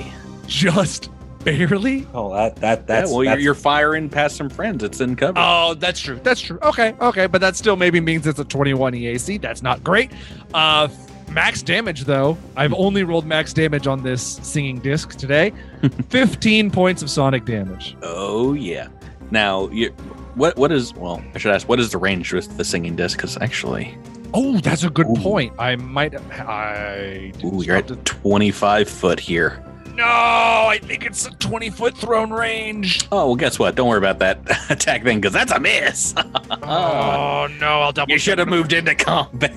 [0.49, 1.09] Just
[1.43, 2.07] barely?
[2.13, 4.84] Oh, that that that's yeah, well, you're, that's- you're firing past some friends.
[4.84, 5.35] It's in cover.
[5.38, 6.19] Oh, that's true.
[6.23, 6.59] That's true.
[6.63, 9.39] Okay, okay, but that still maybe means it's a 21 EAC.
[9.41, 10.11] That's not great.
[10.53, 10.88] Uh
[11.31, 12.35] max damage though.
[12.57, 15.53] I've only rolled max damage on this singing disc today.
[16.09, 17.95] 15 points of sonic damage.
[18.01, 18.88] Oh yeah.
[19.31, 19.91] Now you.
[20.35, 21.23] What what is well?
[21.35, 21.69] I should ask.
[21.69, 23.17] What is the range with the singing disc?
[23.17, 23.95] Because actually,
[24.34, 25.15] Oh, that's a good Ooh.
[25.21, 25.53] point.
[25.59, 29.63] I might I didn't ooh, you're at at 25 foot here.
[29.99, 33.07] To- No, I think it's a 20 foot thrown range.
[33.11, 33.76] Oh well, guess what?
[33.76, 34.39] Don't worry about that
[34.71, 36.13] attack thing, because that's a miss.
[36.71, 39.55] Oh no, I'll double you should have moved into combat.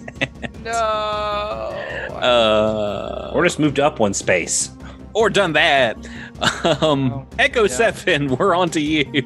[0.62, 1.78] No.
[2.23, 4.70] Uh, or just moved up one space.
[5.12, 5.97] or done that.
[6.81, 7.69] Um, Oh, Echo yeah.
[7.69, 9.24] Seven, we're on to you.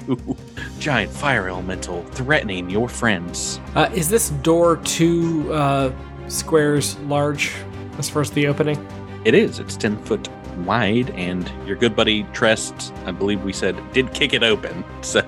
[0.79, 3.61] Giant fire elemental threatening your friends.
[3.75, 5.93] Uh, is this door two uh,
[6.29, 7.53] squares large
[7.99, 8.79] as far as the opening?
[9.27, 9.59] It is.
[9.59, 10.27] It's ten foot
[10.65, 14.85] wide, and your good buddy Trest, I believe we said, did kick it open.
[15.03, 15.21] So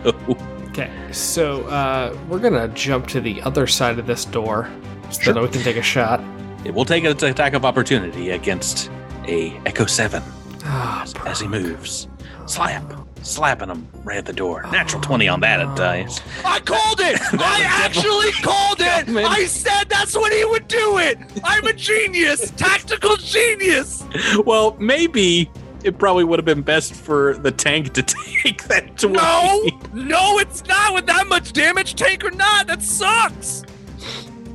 [0.68, 4.70] Okay, so uh, we're gonna jump to the other side of this door
[5.10, 5.34] so Sure.
[5.34, 6.22] that we can take a shot.
[6.64, 8.90] it will take its attack of opportunity against
[9.26, 10.22] a Echo Seven
[10.64, 12.08] Ah, as, as he moves.
[12.46, 12.82] Slap,
[13.28, 14.62] slapping him right at the door.
[14.72, 16.20] Natural twenty on that, it dies.
[16.44, 17.18] I called it.
[17.32, 19.06] I actually called it.
[19.06, 19.24] Coming.
[19.24, 21.18] I said that's when he would do it.
[21.44, 24.04] I'm a genius, tactical genius.
[24.44, 25.50] Well, maybe
[25.84, 28.02] it probably would have been best for the tank to
[28.42, 29.14] take that 20.
[29.14, 32.66] No, no, it's not with that much damage, tank or not.
[32.66, 33.64] That sucks.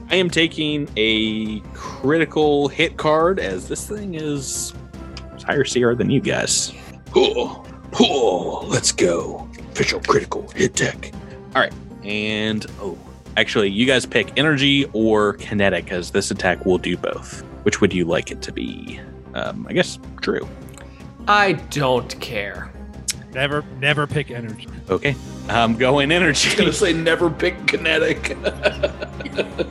[0.10, 4.74] I am taking a critical hit card as this thing is
[5.44, 6.74] higher CR than you guys.
[7.16, 7.66] Oh,
[8.00, 9.48] oh, let's go.
[9.72, 11.12] Official critical hit tech.
[11.56, 12.98] Alright, and oh,
[13.38, 17.42] actually, you guys pick energy or kinetic as this attack will do both.
[17.64, 19.00] Which would you like it to be?
[19.34, 20.48] Um, I guess true.
[21.28, 22.72] I don't care.
[23.34, 24.68] Never, never pick energy.
[24.90, 25.16] Okay,
[25.50, 26.50] I'm going energy.
[26.62, 26.94] I was energy.
[26.94, 28.38] gonna say never pick kinetic.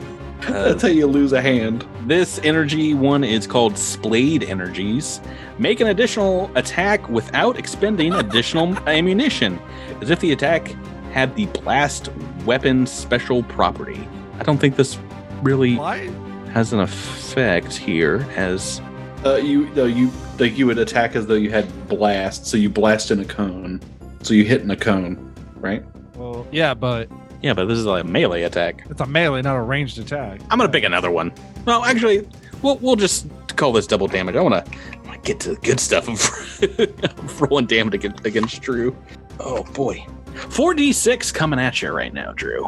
[0.47, 1.85] Uh, That's how you lose a hand.
[2.05, 5.21] This energy one is called Splayed Energies.
[5.57, 9.59] Make an additional attack without expending additional ammunition,
[10.01, 10.67] as if the attack
[11.13, 12.09] had the blast
[12.45, 14.07] weapon special property.
[14.39, 14.97] I don't think this
[15.41, 16.09] really Why?
[16.51, 18.81] has an effect here, as
[19.25, 22.69] Uh, you no, you like you would attack as though you had blast, so you
[22.69, 23.79] blast in a cone,
[24.21, 25.83] so you hit in a cone, right?
[26.17, 27.07] Well, yeah, but
[27.43, 28.85] yeah, but this is like a melee attack.
[28.89, 30.39] it's a melee, not a ranged attack.
[30.49, 31.33] I'm gonna pick another one.
[31.65, 32.27] Well, actually,
[32.61, 34.35] we'll we'll just call this double damage.
[34.35, 38.61] I wanna, I wanna get to the good stuff of, of rolling damage against, against
[38.61, 38.95] Drew.
[39.41, 42.63] Oh boy, four d six coming at you right now, Drew.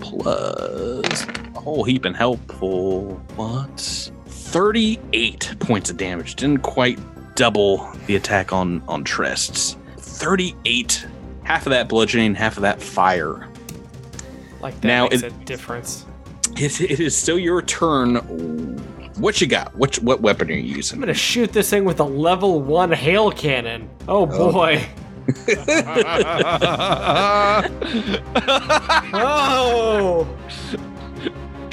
[0.00, 1.24] Plus
[1.54, 3.14] a whole heap and helpful.
[3.36, 4.10] What?
[4.26, 6.34] Thirty eight points of damage.
[6.34, 6.98] Didn't quite
[7.36, 9.76] double the attack on on Trests.
[9.98, 11.06] Thirty eight.
[11.44, 13.48] Half of that bludgeoning, half of that fire.
[14.66, 16.04] Like that Now makes it- a difference.
[16.56, 18.16] It, it is still your turn.
[19.20, 19.72] What you got?
[19.76, 20.96] What what weapon are you using?
[20.96, 23.88] I'm gonna shoot this thing with a level one hail cannon.
[24.08, 24.50] Oh, oh.
[24.52, 24.84] boy.
[29.12, 30.26] oh.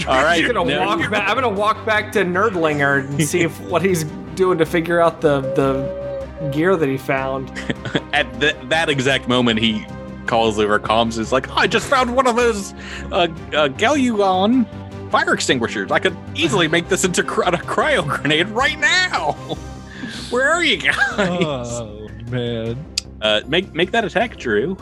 [0.08, 1.30] All right, I'm gonna walk back.
[1.30, 4.04] I'm gonna walk back to Nerdlinger and see if what he's
[4.36, 7.50] doing to figure out the the gear that he found.
[8.14, 9.84] At th- that exact moment, he
[10.28, 11.18] calls over comms.
[11.18, 12.74] Is like, I just found one of those
[13.12, 14.66] uh, uh, Galuon
[15.12, 15.92] fire extinguishers.
[15.92, 19.34] I could easily make this into cry- a cryo grenade right now.
[20.30, 20.96] Where are you guys?
[21.20, 22.84] oh man.
[23.22, 24.76] Uh, make make that attack, Drew.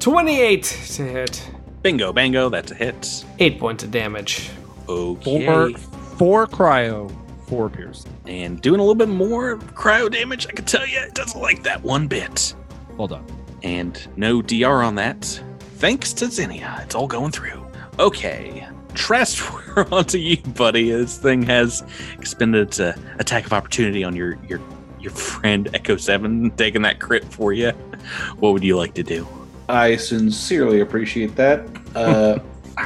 [0.00, 1.50] Twenty-eight to hit.
[1.82, 2.48] Bingo, bango.
[2.48, 3.24] That's a hit.
[3.38, 4.50] Eight points of damage.
[4.88, 5.46] Okay.
[5.46, 5.70] Four
[6.16, 7.12] four cryo,
[7.46, 8.04] four pierce.
[8.26, 11.62] And doing a little bit more cryo damage, I can tell you, it doesn't like
[11.62, 12.54] that one bit.
[12.96, 13.24] Well done.
[13.62, 15.24] And no DR on that.
[15.76, 17.66] Thanks to Zinnia, it's all going through.
[17.98, 20.90] Okay, Trest, we're on to you, buddy.
[20.90, 21.84] This thing has
[22.18, 24.60] expended its uh, attack of opportunity on your your
[25.00, 27.70] your friend Echo Seven, taking that crit for you.
[28.38, 29.26] What would you like to do?
[29.68, 31.66] I sincerely appreciate that.
[31.94, 32.38] Uh,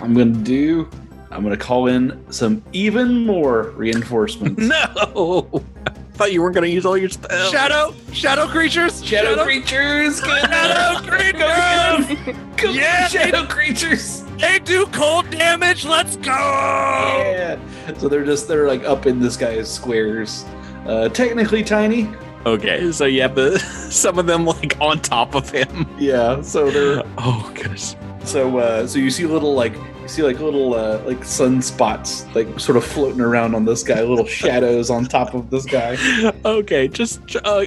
[0.00, 0.88] I'm gonna do.
[1.30, 4.60] I'm gonna call in some even more reinforcements.
[4.70, 5.90] No, I
[6.24, 7.50] thought you weren't going to use all your spells.
[7.50, 12.36] Shadow, shadow creatures, Shadow creatures, Shadow creatures!
[12.58, 13.08] Come Yeah.
[13.08, 14.22] shadow creatures.
[14.38, 15.86] They do cold damage.
[15.86, 16.30] Let's go.
[16.32, 17.58] Yeah.
[17.96, 20.44] So they're just they're like up in this guy's squares.
[20.86, 22.06] Uh, technically tiny.
[22.46, 25.88] Okay, so you have the some of them like on top of him.
[25.98, 26.42] Yeah.
[26.42, 27.96] So they're Oh goodness.
[28.24, 32.60] so uh, so you see little like you see like little uh, like sunspots like
[32.60, 35.96] sort of floating around on this guy, little shadows on top of this guy.
[36.44, 37.64] Okay, just uh,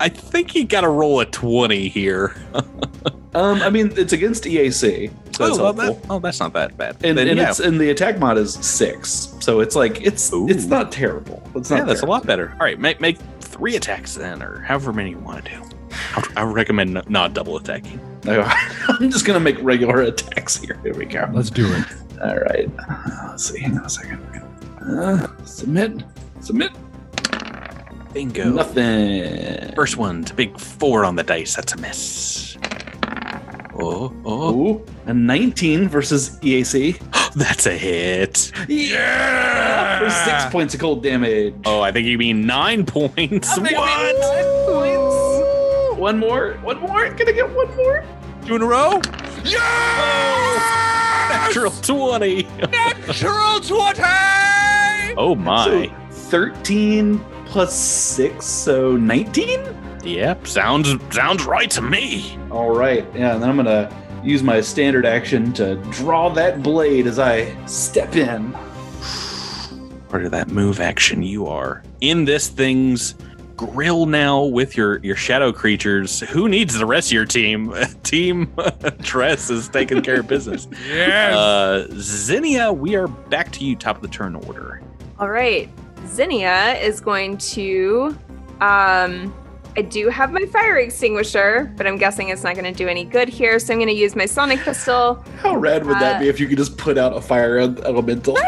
[0.00, 2.34] I think you got to roll a twenty here.
[3.36, 5.10] Um, I mean it's against EAC.
[5.36, 6.96] So that's oh, well, that, oh, that's not that bad.
[7.04, 10.32] and, Then, and yeah, it's and the attack mod is six, so it's like it's
[10.32, 10.48] Ooh.
[10.48, 11.42] it's not terrible.
[11.54, 11.80] It's not.
[11.80, 12.52] yeah, that's a lot better.
[12.52, 15.75] All right, make make three attacks then, or however many you want to do.
[16.14, 18.00] I would- I would recommend not double attacking.
[18.26, 20.78] I'm just gonna make regular attacks here.
[20.82, 21.28] Here we go.
[21.32, 21.84] Let's do it.
[22.22, 22.68] All right.
[23.28, 23.60] Let's see.
[23.60, 24.20] Hang on a second.
[24.82, 26.02] Uh, submit.
[26.40, 26.72] Submit.
[28.12, 28.50] Bingo.
[28.50, 29.74] Nothing.
[29.74, 31.54] First one, a big four on the dice.
[31.54, 32.56] That's a miss.
[33.78, 36.98] Oh, oh, Ooh, a 19 versus EAC.
[37.34, 38.50] that's a hit.
[38.68, 39.98] Yeah!
[39.98, 41.54] For six points of cold damage.
[41.66, 43.50] Oh, I think you mean nine points.
[43.50, 44.65] I think What?
[45.96, 46.00] Nine points.
[46.00, 46.54] One more.
[46.62, 47.10] One more.
[47.10, 48.04] Can I get one more?
[48.44, 49.00] Two in a row.
[51.28, 52.42] Natural twenty.
[52.70, 54.02] Natural twenty.
[55.18, 55.86] Oh my.
[56.10, 60.00] So 13 plus six, so 19.
[60.04, 62.38] Yep, sounds sounds right to me.
[62.50, 63.06] All right.
[63.14, 63.90] Yeah, and then I'm gonna
[64.22, 68.52] use my standard action to draw that blade as I step in.
[70.10, 73.14] Part of that move action, you are in this thing's
[73.56, 76.20] grill now with your your shadow creatures.
[76.20, 77.74] Who needs the rest of your team?
[78.02, 78.54] team
[79.02, 80.68] Trest is taking care of business.
[80.86, 81.34] Yes.
[81.34, 84.80] Uh, Zinnia, we are back to you, top of the turn order.
[85.18, 85.68] All right.
[86.06, 88.16] Zinnia is going to.
[88.60, 89.34] Um,
[89.78, 93.04] I do have my fire extinguisher, but I'm guessing it's not going to do any
[93.04, 93.58] good here.
[93.58, 95.22] So I'm going to use my sonic pistol.
[95.42, 98.38] How rad would that Uh, be if you could just put out a fire elemental?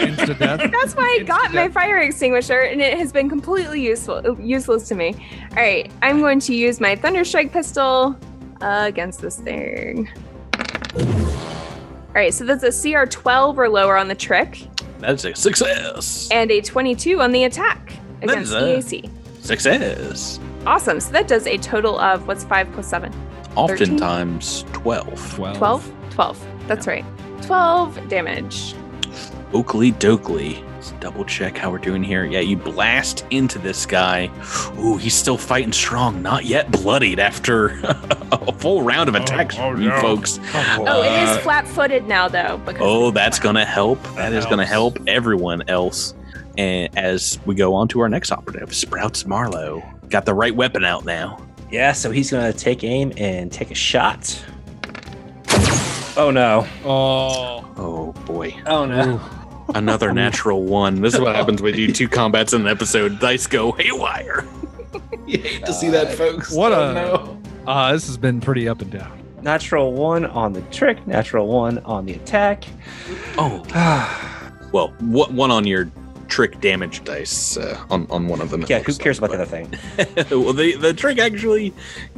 [0.00, 0.60] Instant death.
[0.72, 4.94] That's why I got my fire extinguisher, and it has been completely useful, useless to
[4.94, 5.14] me.
[5.50, 8.16] All right, I'm going to use my thunderstrike pistol
[8.62, 10.08] uh, against this thing.
[10.96, 14.66] All right, so that's a CR 12 or lower on the trick,
[15.00, 16.28] That's a success.
[16.30, 19.10] and a 22 on the attack That against is the AC.
[19.42, 20.38] Success.
[20.66, 21.00] Awesome.
[21.00, 23.12] So that does a total of what's five plus seven?
[23.56, 25.34] Oftentimes twelve.
[25.34, 25.58] Twelve.
[25.58, 25.92] 12?
[26.10, 26.46] 12.
[26.66, 27.04] That's right.
[27.42, 28.74] 12 damage.
[29.52, 30.64] Oakley Dokley.
[30.74, 32.24] Let's double check how we're doing here.
[32.24, 34.30] Yeah, you blast into this guy.
[34.78, 36.22] Ooh, he's still fighting strong.
[36.22, 37.78] Not yet bloodied after
[38.32, 40.00] a full round of oh, attacks oh, from you no.
[40.00, 40.40] folks.
[40.54, 42.58] Oh, it is flat footed now, though.
[42.64, 44.02] Because Oh, that's gonna help.
[44.14, 46.14] That is gonna help everyone else.
[46.58, 49.82] And as we go on to our next operative, Sprouts Marlowe.
[50.12, 51.38] Got the right weapon out now.
[51.70, 54.44] Yeah, so he's gonna take aim and take a shot.
[56.14, 56.66] Oh no!
[56.84, 57.66] Oh.
[57.78, 58.54] Oh boy.
[58.66, 59.18] Oh no!
[59.74, 61.00] Another natural one.
[61.00, 63.18] This is what happens when you do two combats in an episode.
[63.20, 64.46] Dice go haywire.
[65.26, 66.52] You hate to see that, folks.
[66.52, 67.42] What Oh, a- no.
[67.66, 69.18] Uh, this has been pretty up and down.
[69.40, 71.06] Natural one on the trick.
[71.06, 72.64] Natural one on the attack.
[73.38, 73.62] Oh.
[74.72, 75.90] Well, what one on your
[76.32, 78.64] trick damage dice uh, on on one of them?
[78.68, 79.66] Yeah, who cares like, about the other
[80.16, 80.30] thing?
[80.42, 81.74] well, the the trick actually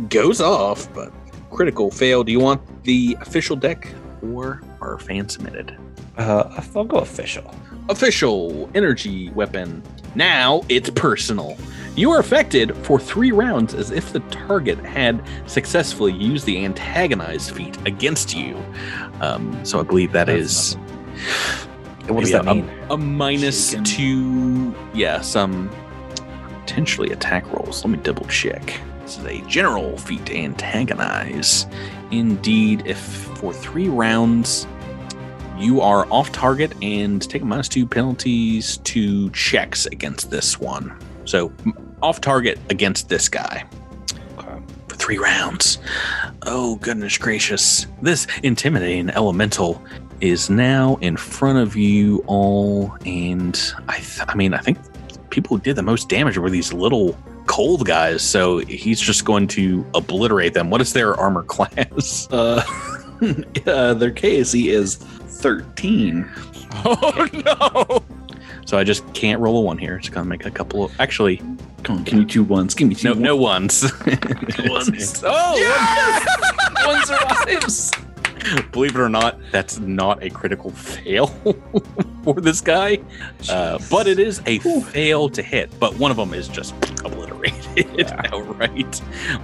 [0.08, 1.12] goes off, but
[1.50, 2.22] critical fail.
[2.22, 3.88] Do you want the official deck
[4.32, 5.76] or are fan submitted.
[6.16, 7.54] Uh, I'll go official.
[7.88, 9.82] Official energy weapon.
[10.14, 11.56] Now it's personal.
[11.96, 17.52] You are affected for three rounds as if the target had successfully used the antagonized
[17.52, 18.56] feat against you.
[19.20, 20.76] Um, so I believe that is
[22.06, 22.70] What does maybe that a- mean?
[22.90, 23.84] A, minus Chicken.
[23.84, 25.70] two, yeah, some
[26.60, 27.84] potentially attack rolls.
[27.84, 28.80] Let me double check.
[29.02, 31.66] This is a general feat to antagonize.
[32.10, 34.66] Indeed, if for three rounds
[35.58, 40.98] you are off target and take a minus two penalties to checks against this one.
[41.26, 41.52] So
[42.02, 43.64] off target against this guy
[44.88, 45.78] for three rounds.
[46.42, 47.86] Oh, goodness gracious.
[48.02, 49.82] This intimidating elemental
[50.24, 52.96] is now in front of you all.
[53.04, 54.78] And I, th- I mean, I think
[55.30, 58.22] people who did the most damage were these little cold guys.
[58.22, 60.70] So he's just going to obliterate them.
[60.70, 62.26] What is their armor class?
[62.30, 62.62] Uh,
[63.66, 66.28] uh, their KAC is 13.
[66.86, 68.02] Oh, no.
[68.66, 69.96] So I just can't roll a one here.
[69.96, 71.00] It's to make a couple of.
[71.00, 71.36] Actually,
[71.84, 72.74] Come on, give me two ones.
[72.74, 73.84] Give me two no, ones.
[73.84, 74.82] no ones.
[74.88, 75.22] ones.
[75.24, 77.92] oh, One survives.
[78.72, 81.26] Believe it or not, that's not a critical fail
[82.24, 83.00] for this guy.
[83.48, 85.70] Uh, but it is a fail to hit.
[85.78, 89.00] But one of them is just obliterated outright.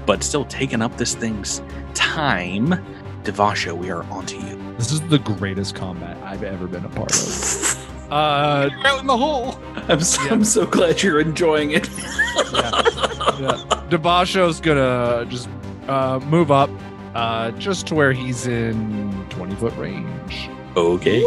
[0.06, 1.62] But still taking up this thing's
[1.94, 2.84] time.
[3.22, 4.74] Devasho, we are onto you.
[4.76, 8.10] This is the greatest combat I've ever been a part of.
[8.10, 9.58] Uh, out in the hole.
[9.88, 11.88] I'm so, I'm so glad you're enjoying it.
[11.88, 13.62] yeah.
[13.88, 15.48] Devasho's gonna just
[15.86, 16.70] uh, move up
[17.14, 20.50] uh, just to where he's in 20 foot range.
[20.76, 21.24] Okay.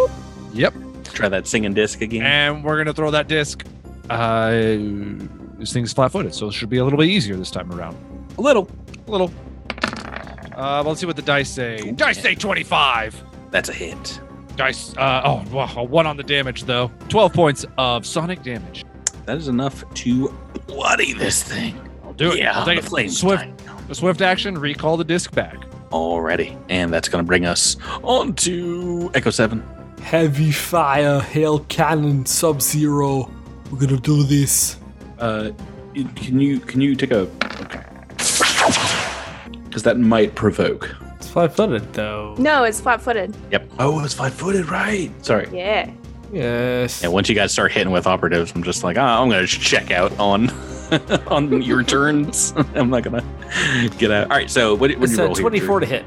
[0.54, 0.74] Yep.
[1.06, 2.24] Try that singing disc again.
[2.24, 3.66] And we're gonna throw that disc.
[4.10, 4.52] Uh,
[5.58, 7.98] this thing's flat footed, so it should be a little bit easier this time around.
[8.38, 8.70] A little.
[9.08, 9.32] A little.
[10.56, 11.92] Uh, let's see what the dice say.
[11.92, 13.24] Dice say 25.
[13.52, 14.20] That's a hit.
[14.56, 14.96] Dice.
[14.98, 16.92] Uh, oh, wow, a one on the damage though.
[17.10, 18.86] 12 points of sonic damage.
[19.26, 20.34] That is enough to
[20.68, 21.80] bloody this thing.
[22.04, 22.40] I'll do it.
[22.40, 23.10] Yeah, I'll take the it.
[23.12, 23.94] Swift, dying.
[23.94, 24.58] swift action.
[24.58, 25.58] Recall the disc back.
[25.94, 26.58] Already.
[26.70, 29.64] And that's going to bring us on to Echo 7.
[30.02, 33.32] Heavy fire, hail cannon, sub zero.
[33.72, 34.78] We're gonna do this.
[35.18, 35.52] Uh,
[35.94, 37.22] can you can you take a
[37.62, 37.82] okay?
[39.64, 40.94] Because that might provoke.
[41.16, 42.36] It's five footed though.
[42.38, 43.34] No, it's flat footed.
[43.52, 45.12] Yep oh, it's five footed, right?
[45.26, 45.48] Sorry.
[45.52, 45.90] Yeah.
[46.32, 47.04] Yes.
[47.04, 49.48] And once you guys start hitting with operatives, I'm just like, oh, I'm going to
[49.48, 50.48] check out on
[51.28, 52.54] on your turns.
[52.76, 54.30] I'm not going to get out.
[54.32, 56.06] All right, so what, what do you a roll here, 24 to hit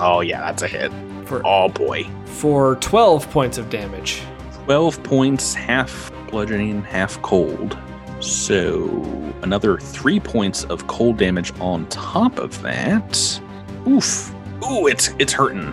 [0.00, 0.92] Oh, yeah, that's a hit.
[1.24, 2.04] for Oh, boy.
[2.26, 4.22] for 12 points of damage.
[4.64, 7.76] 12 points, half bludgeoning, half cold.
[8.20, 9.02] So
[9.42, 13.40] another three points of cold damage on top of that.
[13.86, 14.32] Oof.
[14.64, 15.72] Ooh, it's it's hurting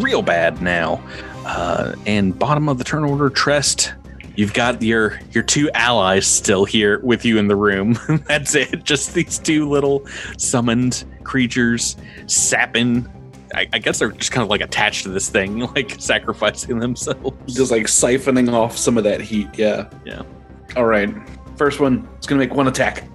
[0.00, 1.02] real bad now.
[1.46, 3.94] Uh, and bottom of the turn order, Trest,
[4.36, 7.98] you've got your your two allies still here with you in the room.
[8.28, 8.84] That's it.
[8.84, 10.06] Just these two little
[10.38, 11.96] summoned creatures
[12.26, 13.08] sapping.
[13.54, 17.54] I, I guess they're just kind of like attached to this thing, like sacrificing themselves.
[17.54, 19.48] Just like siphoning off some of that heat.
[19.58, 19.88] Yeah.
[20.04, 20.22] Yeah.
[20.76, 21.12] All right.
[21.56, 22.08] First one.
[22.16, 23.08] It's gonna make one attack.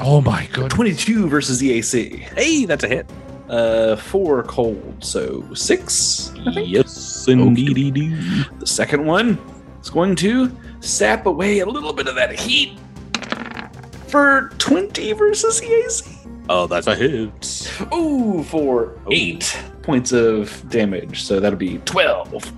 [0.00, 0.70] Oh my god.
[0.70, 2.18] Twenty-two versus EAC.
[2.18, 3.10] Hey, that's a hit.
[3.50, 6.32] Uh, four cold, so six.
[6.46, 6.68] I think.
[6.68, 7.94] Yes, indeed.
[7.94, 8.44] do.
[8.60, 9.38] The second one
[9.82, 12.78] is going to sap away a little bit of that heat
[14.06, 16.16] for 20 versus the AC.
[16.48, 17.72] Oh, that's a hit.
[17.92, 21.24] Ooh, for eight points of damage.
[21.24, 22.52] So that'll be 12.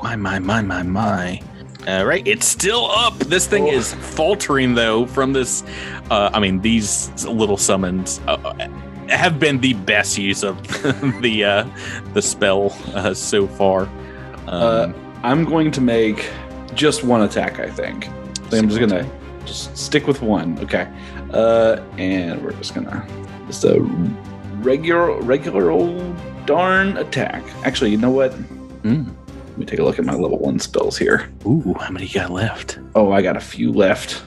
[0.00, 1.40] My, my, my, my, my.
[1.88, 3.18] All right, it's still up.
[3.18, 5.64] This thing is faltering though from this.
[6.08, 8.68] Uh, I mean, these little summons uh,
[9.08, 10.60] have been the best use of
[11.22, 11.66] the uh,
[12.12, 13.82] the spell uh, so far.
[14.46, 16.30] Um, Uh, I'm going to make
[16.74, 18.04] just one attack, I think.
[18.50, 19.08] So I'm just gonna
[19.46, 20.58] just stick with one.
[20.58, 20.86] Okay.
[21.32, 23.06] Uh, and we're just gonna
[23.46, 23.80] just a
[24.60, 26.14] regular regular old
[26.46, 27.42] darn attack.
[27.64, 28.32] Actually, you know what?
[28.82, 29.06] mm.
[29.48, 31.30] Let me take a look at my level one spells here.
[31.46, 32.78] Ooh, how many you got left?
[32.96, 34.22] Oh, I got a few left.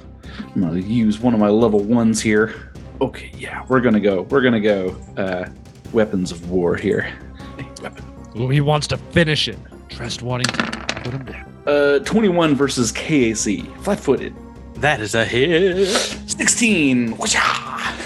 [0.56, 2.72] I'm gonna use one of my level ones here.
[3.00, 4.24] Okay, yeah, we're gonna go.
[4.24, 4.96] We're gonna go.
[5.16, 5.50] Uh,
[5.94, 7.14] weapons of war here.
[7.82, 8.06] Weapon.
[8.38, 9.58] Ooh, he wants to finish it.
[9.90, 10.64] Trest wanting to
[11.04, 11.54] put him down.
[11.66, 14.34] Uh, 21 versus KAC, flat-footed.
[14.76, 15.88] That is a hit.
[15.88, 17.18] 16.
[17.18, 17.98] Whoosh-ah!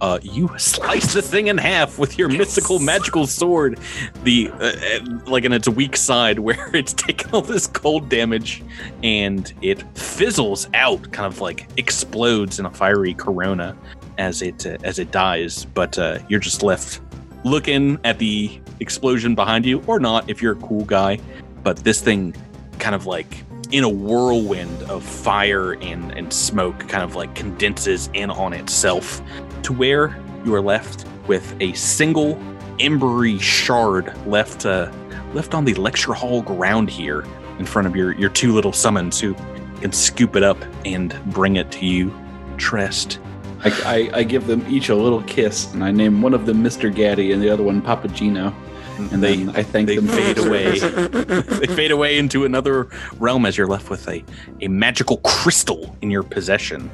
[0.00, 3.78] Uh, you slice the thing in half with your mystical magical sword,
[4.22, 8.62] the uh, uh, like in its weak side where it's taking all this cold damage,
[9.02, 13.74] and it fizzles out, kind of like explodes in a fiery corona
[14.18, 15.64] as it uh, as it dies.
[15.64, 17.00] But uh, you're just left
[17.44, 21.18] looking at the explosion behind you, or not if you're a cool guy.
[21.62, 22.34] But this thing
[22.78, 28.10] kind of like in a whirlwind of fire and, and smoke kind of like condenses
[28.12, 29.22] in on itself
[29.62, 32.36] to where you are left with a single
[32.78, 34.92] embery shard left uh,
[35.32, 37.24] left on the lecture hall ground here
[37.58, 39.34] in front of your, your two little summons who
[39.80, 42.14] can scoop it up and bring it to you,
[42.56, 43.18] Trest.
[43.64, 43.70] I,
[44.14, 46.94] I, I give them each a little kiss, and I name one of them Mr.
[46.94, 48.54] Gaddy and the other one Papagino.
[48.98, 50.78] And They- then I thank they them fade away.
[50.78, 52.88] they fade away into another
[53.18, 54.22] realm as you're left with a,
[54.60, 56.88] a magical crystal in your possession.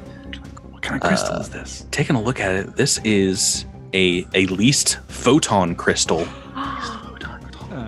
[0.71, 1.85] What kind of crystal Uh, is this?
[1.91, 6.19] Taking a look at it, this is a a least photon crystal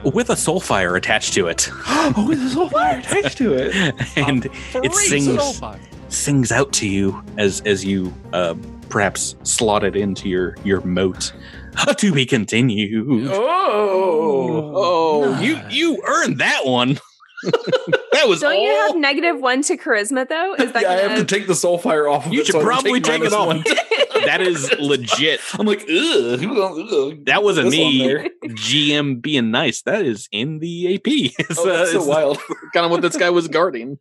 [0.04, 3.74] with a soulfire attached to it, oh, there's a soul fire attached to it.
[4.18, 4.46] and
[4.84, 5.80] it sings Soulfire.
[6.14, 8.54] Sings out to you as as you uh,
[8.90, 11.34] perhaps slot it into your your mote.
[11.98, 13.28] to be continued.
[13.32, 17.00] Oh, Oh, you you earned that one.
[18.14, 18.64] that was Don't all.
[18.64, 20.54] you have negative one to charisma though?
[20.56, 21.26] Is that yeah, I have gonna...
[21.26, 22.26] take the soulfire off.
[22.26, 23.48] Of You it, should so probably taking take it off.
[23.48, 23.64] one.
[24.26, 25.40] that is legit.
[25.60, 27.26] I'm like, ugh, who ugh.
[27.26, 28.30] That wasn't me.
[28.46, 29.82] GM being nice.
[29.84, 31.02] That is in the AP.
[31.06, 32.38] It's, Oh, that's uh, so it's wild.
[32.74, 33.98] kind of what this guy was guarding.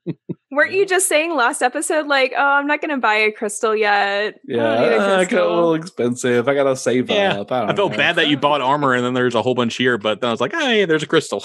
[0.51, 4.39] Weren't you just saying last episode like, oh, I'm not gonna buy a crystal yet.
[4.47, 6.47] Yeah, don't a I got a little expensive.
[6.49, 7.51] I gotta save Yeah, up.
[7.53, 7.97] I, don't I felt know.
[7.97, 10.31] bad that you bought armor and then there's a whole bunch here, but then I
[10.31, 11.43] was like, hey, there's a crystal.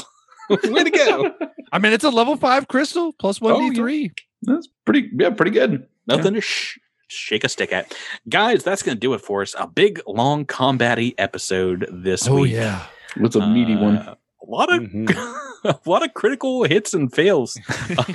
[0.63, 1.33] Way to go.
[1.71, 4.11] I mean, it's a level five crystal 1d3.
[4.43, 5.09] That's pretty.
[5.17, 5.87] Yeah, pretty good.
[6.07, 7.93] Nothing to sh- shake a stick at.
[8.29, 9.55] Guys, that's going to do it for us.
[9.57, 12.53] A big, long, combat episode this Oh week.
[12.53, 12.85] yeah.
[13.15, 13.97] It's a meaty one.
[13.97, 15.67] Uh, A lot of Mm-hmm.
[15.67, 17.59] a lot of critical hits and fails.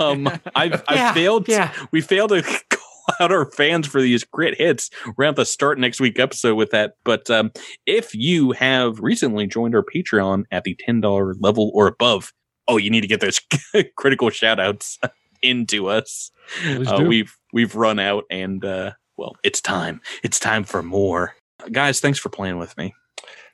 [0.01, 1.49] Um, I've, I've Yeah, failed.
[1.49, 1.73] yeah.
[1.91, 2.72] We failed to call
[3.21, 4.91] out our fans for these crit hits.
[5.07, 6.95] We're going to start next week episode with that.
[7.05, 7.53] But um,
[7.87, 12.33] if you have recently joined our Patreon at the ten dollar level or above,
[12.69, 13.41] oh, you need to get those
[13.97, 14.99] critical shout outs
[15.43, 16.31] into us.
[16.67, 20.01] Uh, we've we've run out, and uh, well, it's time.
[20.23, 21.35] It's time for more.
[21.71, 22.95] Guys, thanks for playing with me.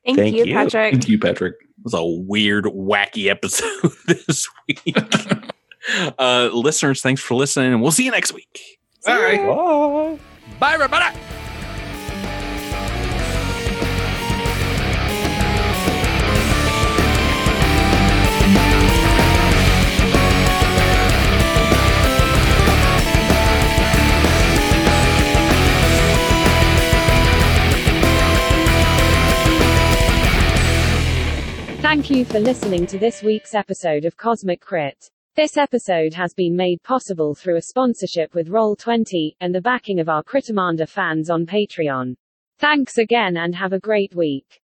[0.04, 0.54] Thank, Thank you, you.
[0.54, 0.92] Patrick.
[0.92, 1.54] Thank you, Patrick.
[1.60, 4.96] It was a weird, wacky episode this week.
[6.18, 8.77] uh, listeners, thanks for listening, and we'll see you next week.
[9.08, 10.16] See ya.
[10.60, 11.16] Bye, everybody.
[31.80, 35.10] Thank you for listening to this week's episode of Cosmic Crit.
[35.38, 40.08] This episode has been made possible through a sponsorship with Roll20 and the backing of
[40.08, 42.16] our Crittermander fans on Patreon.
[42.58, 44.60] Thanks again and have a great week.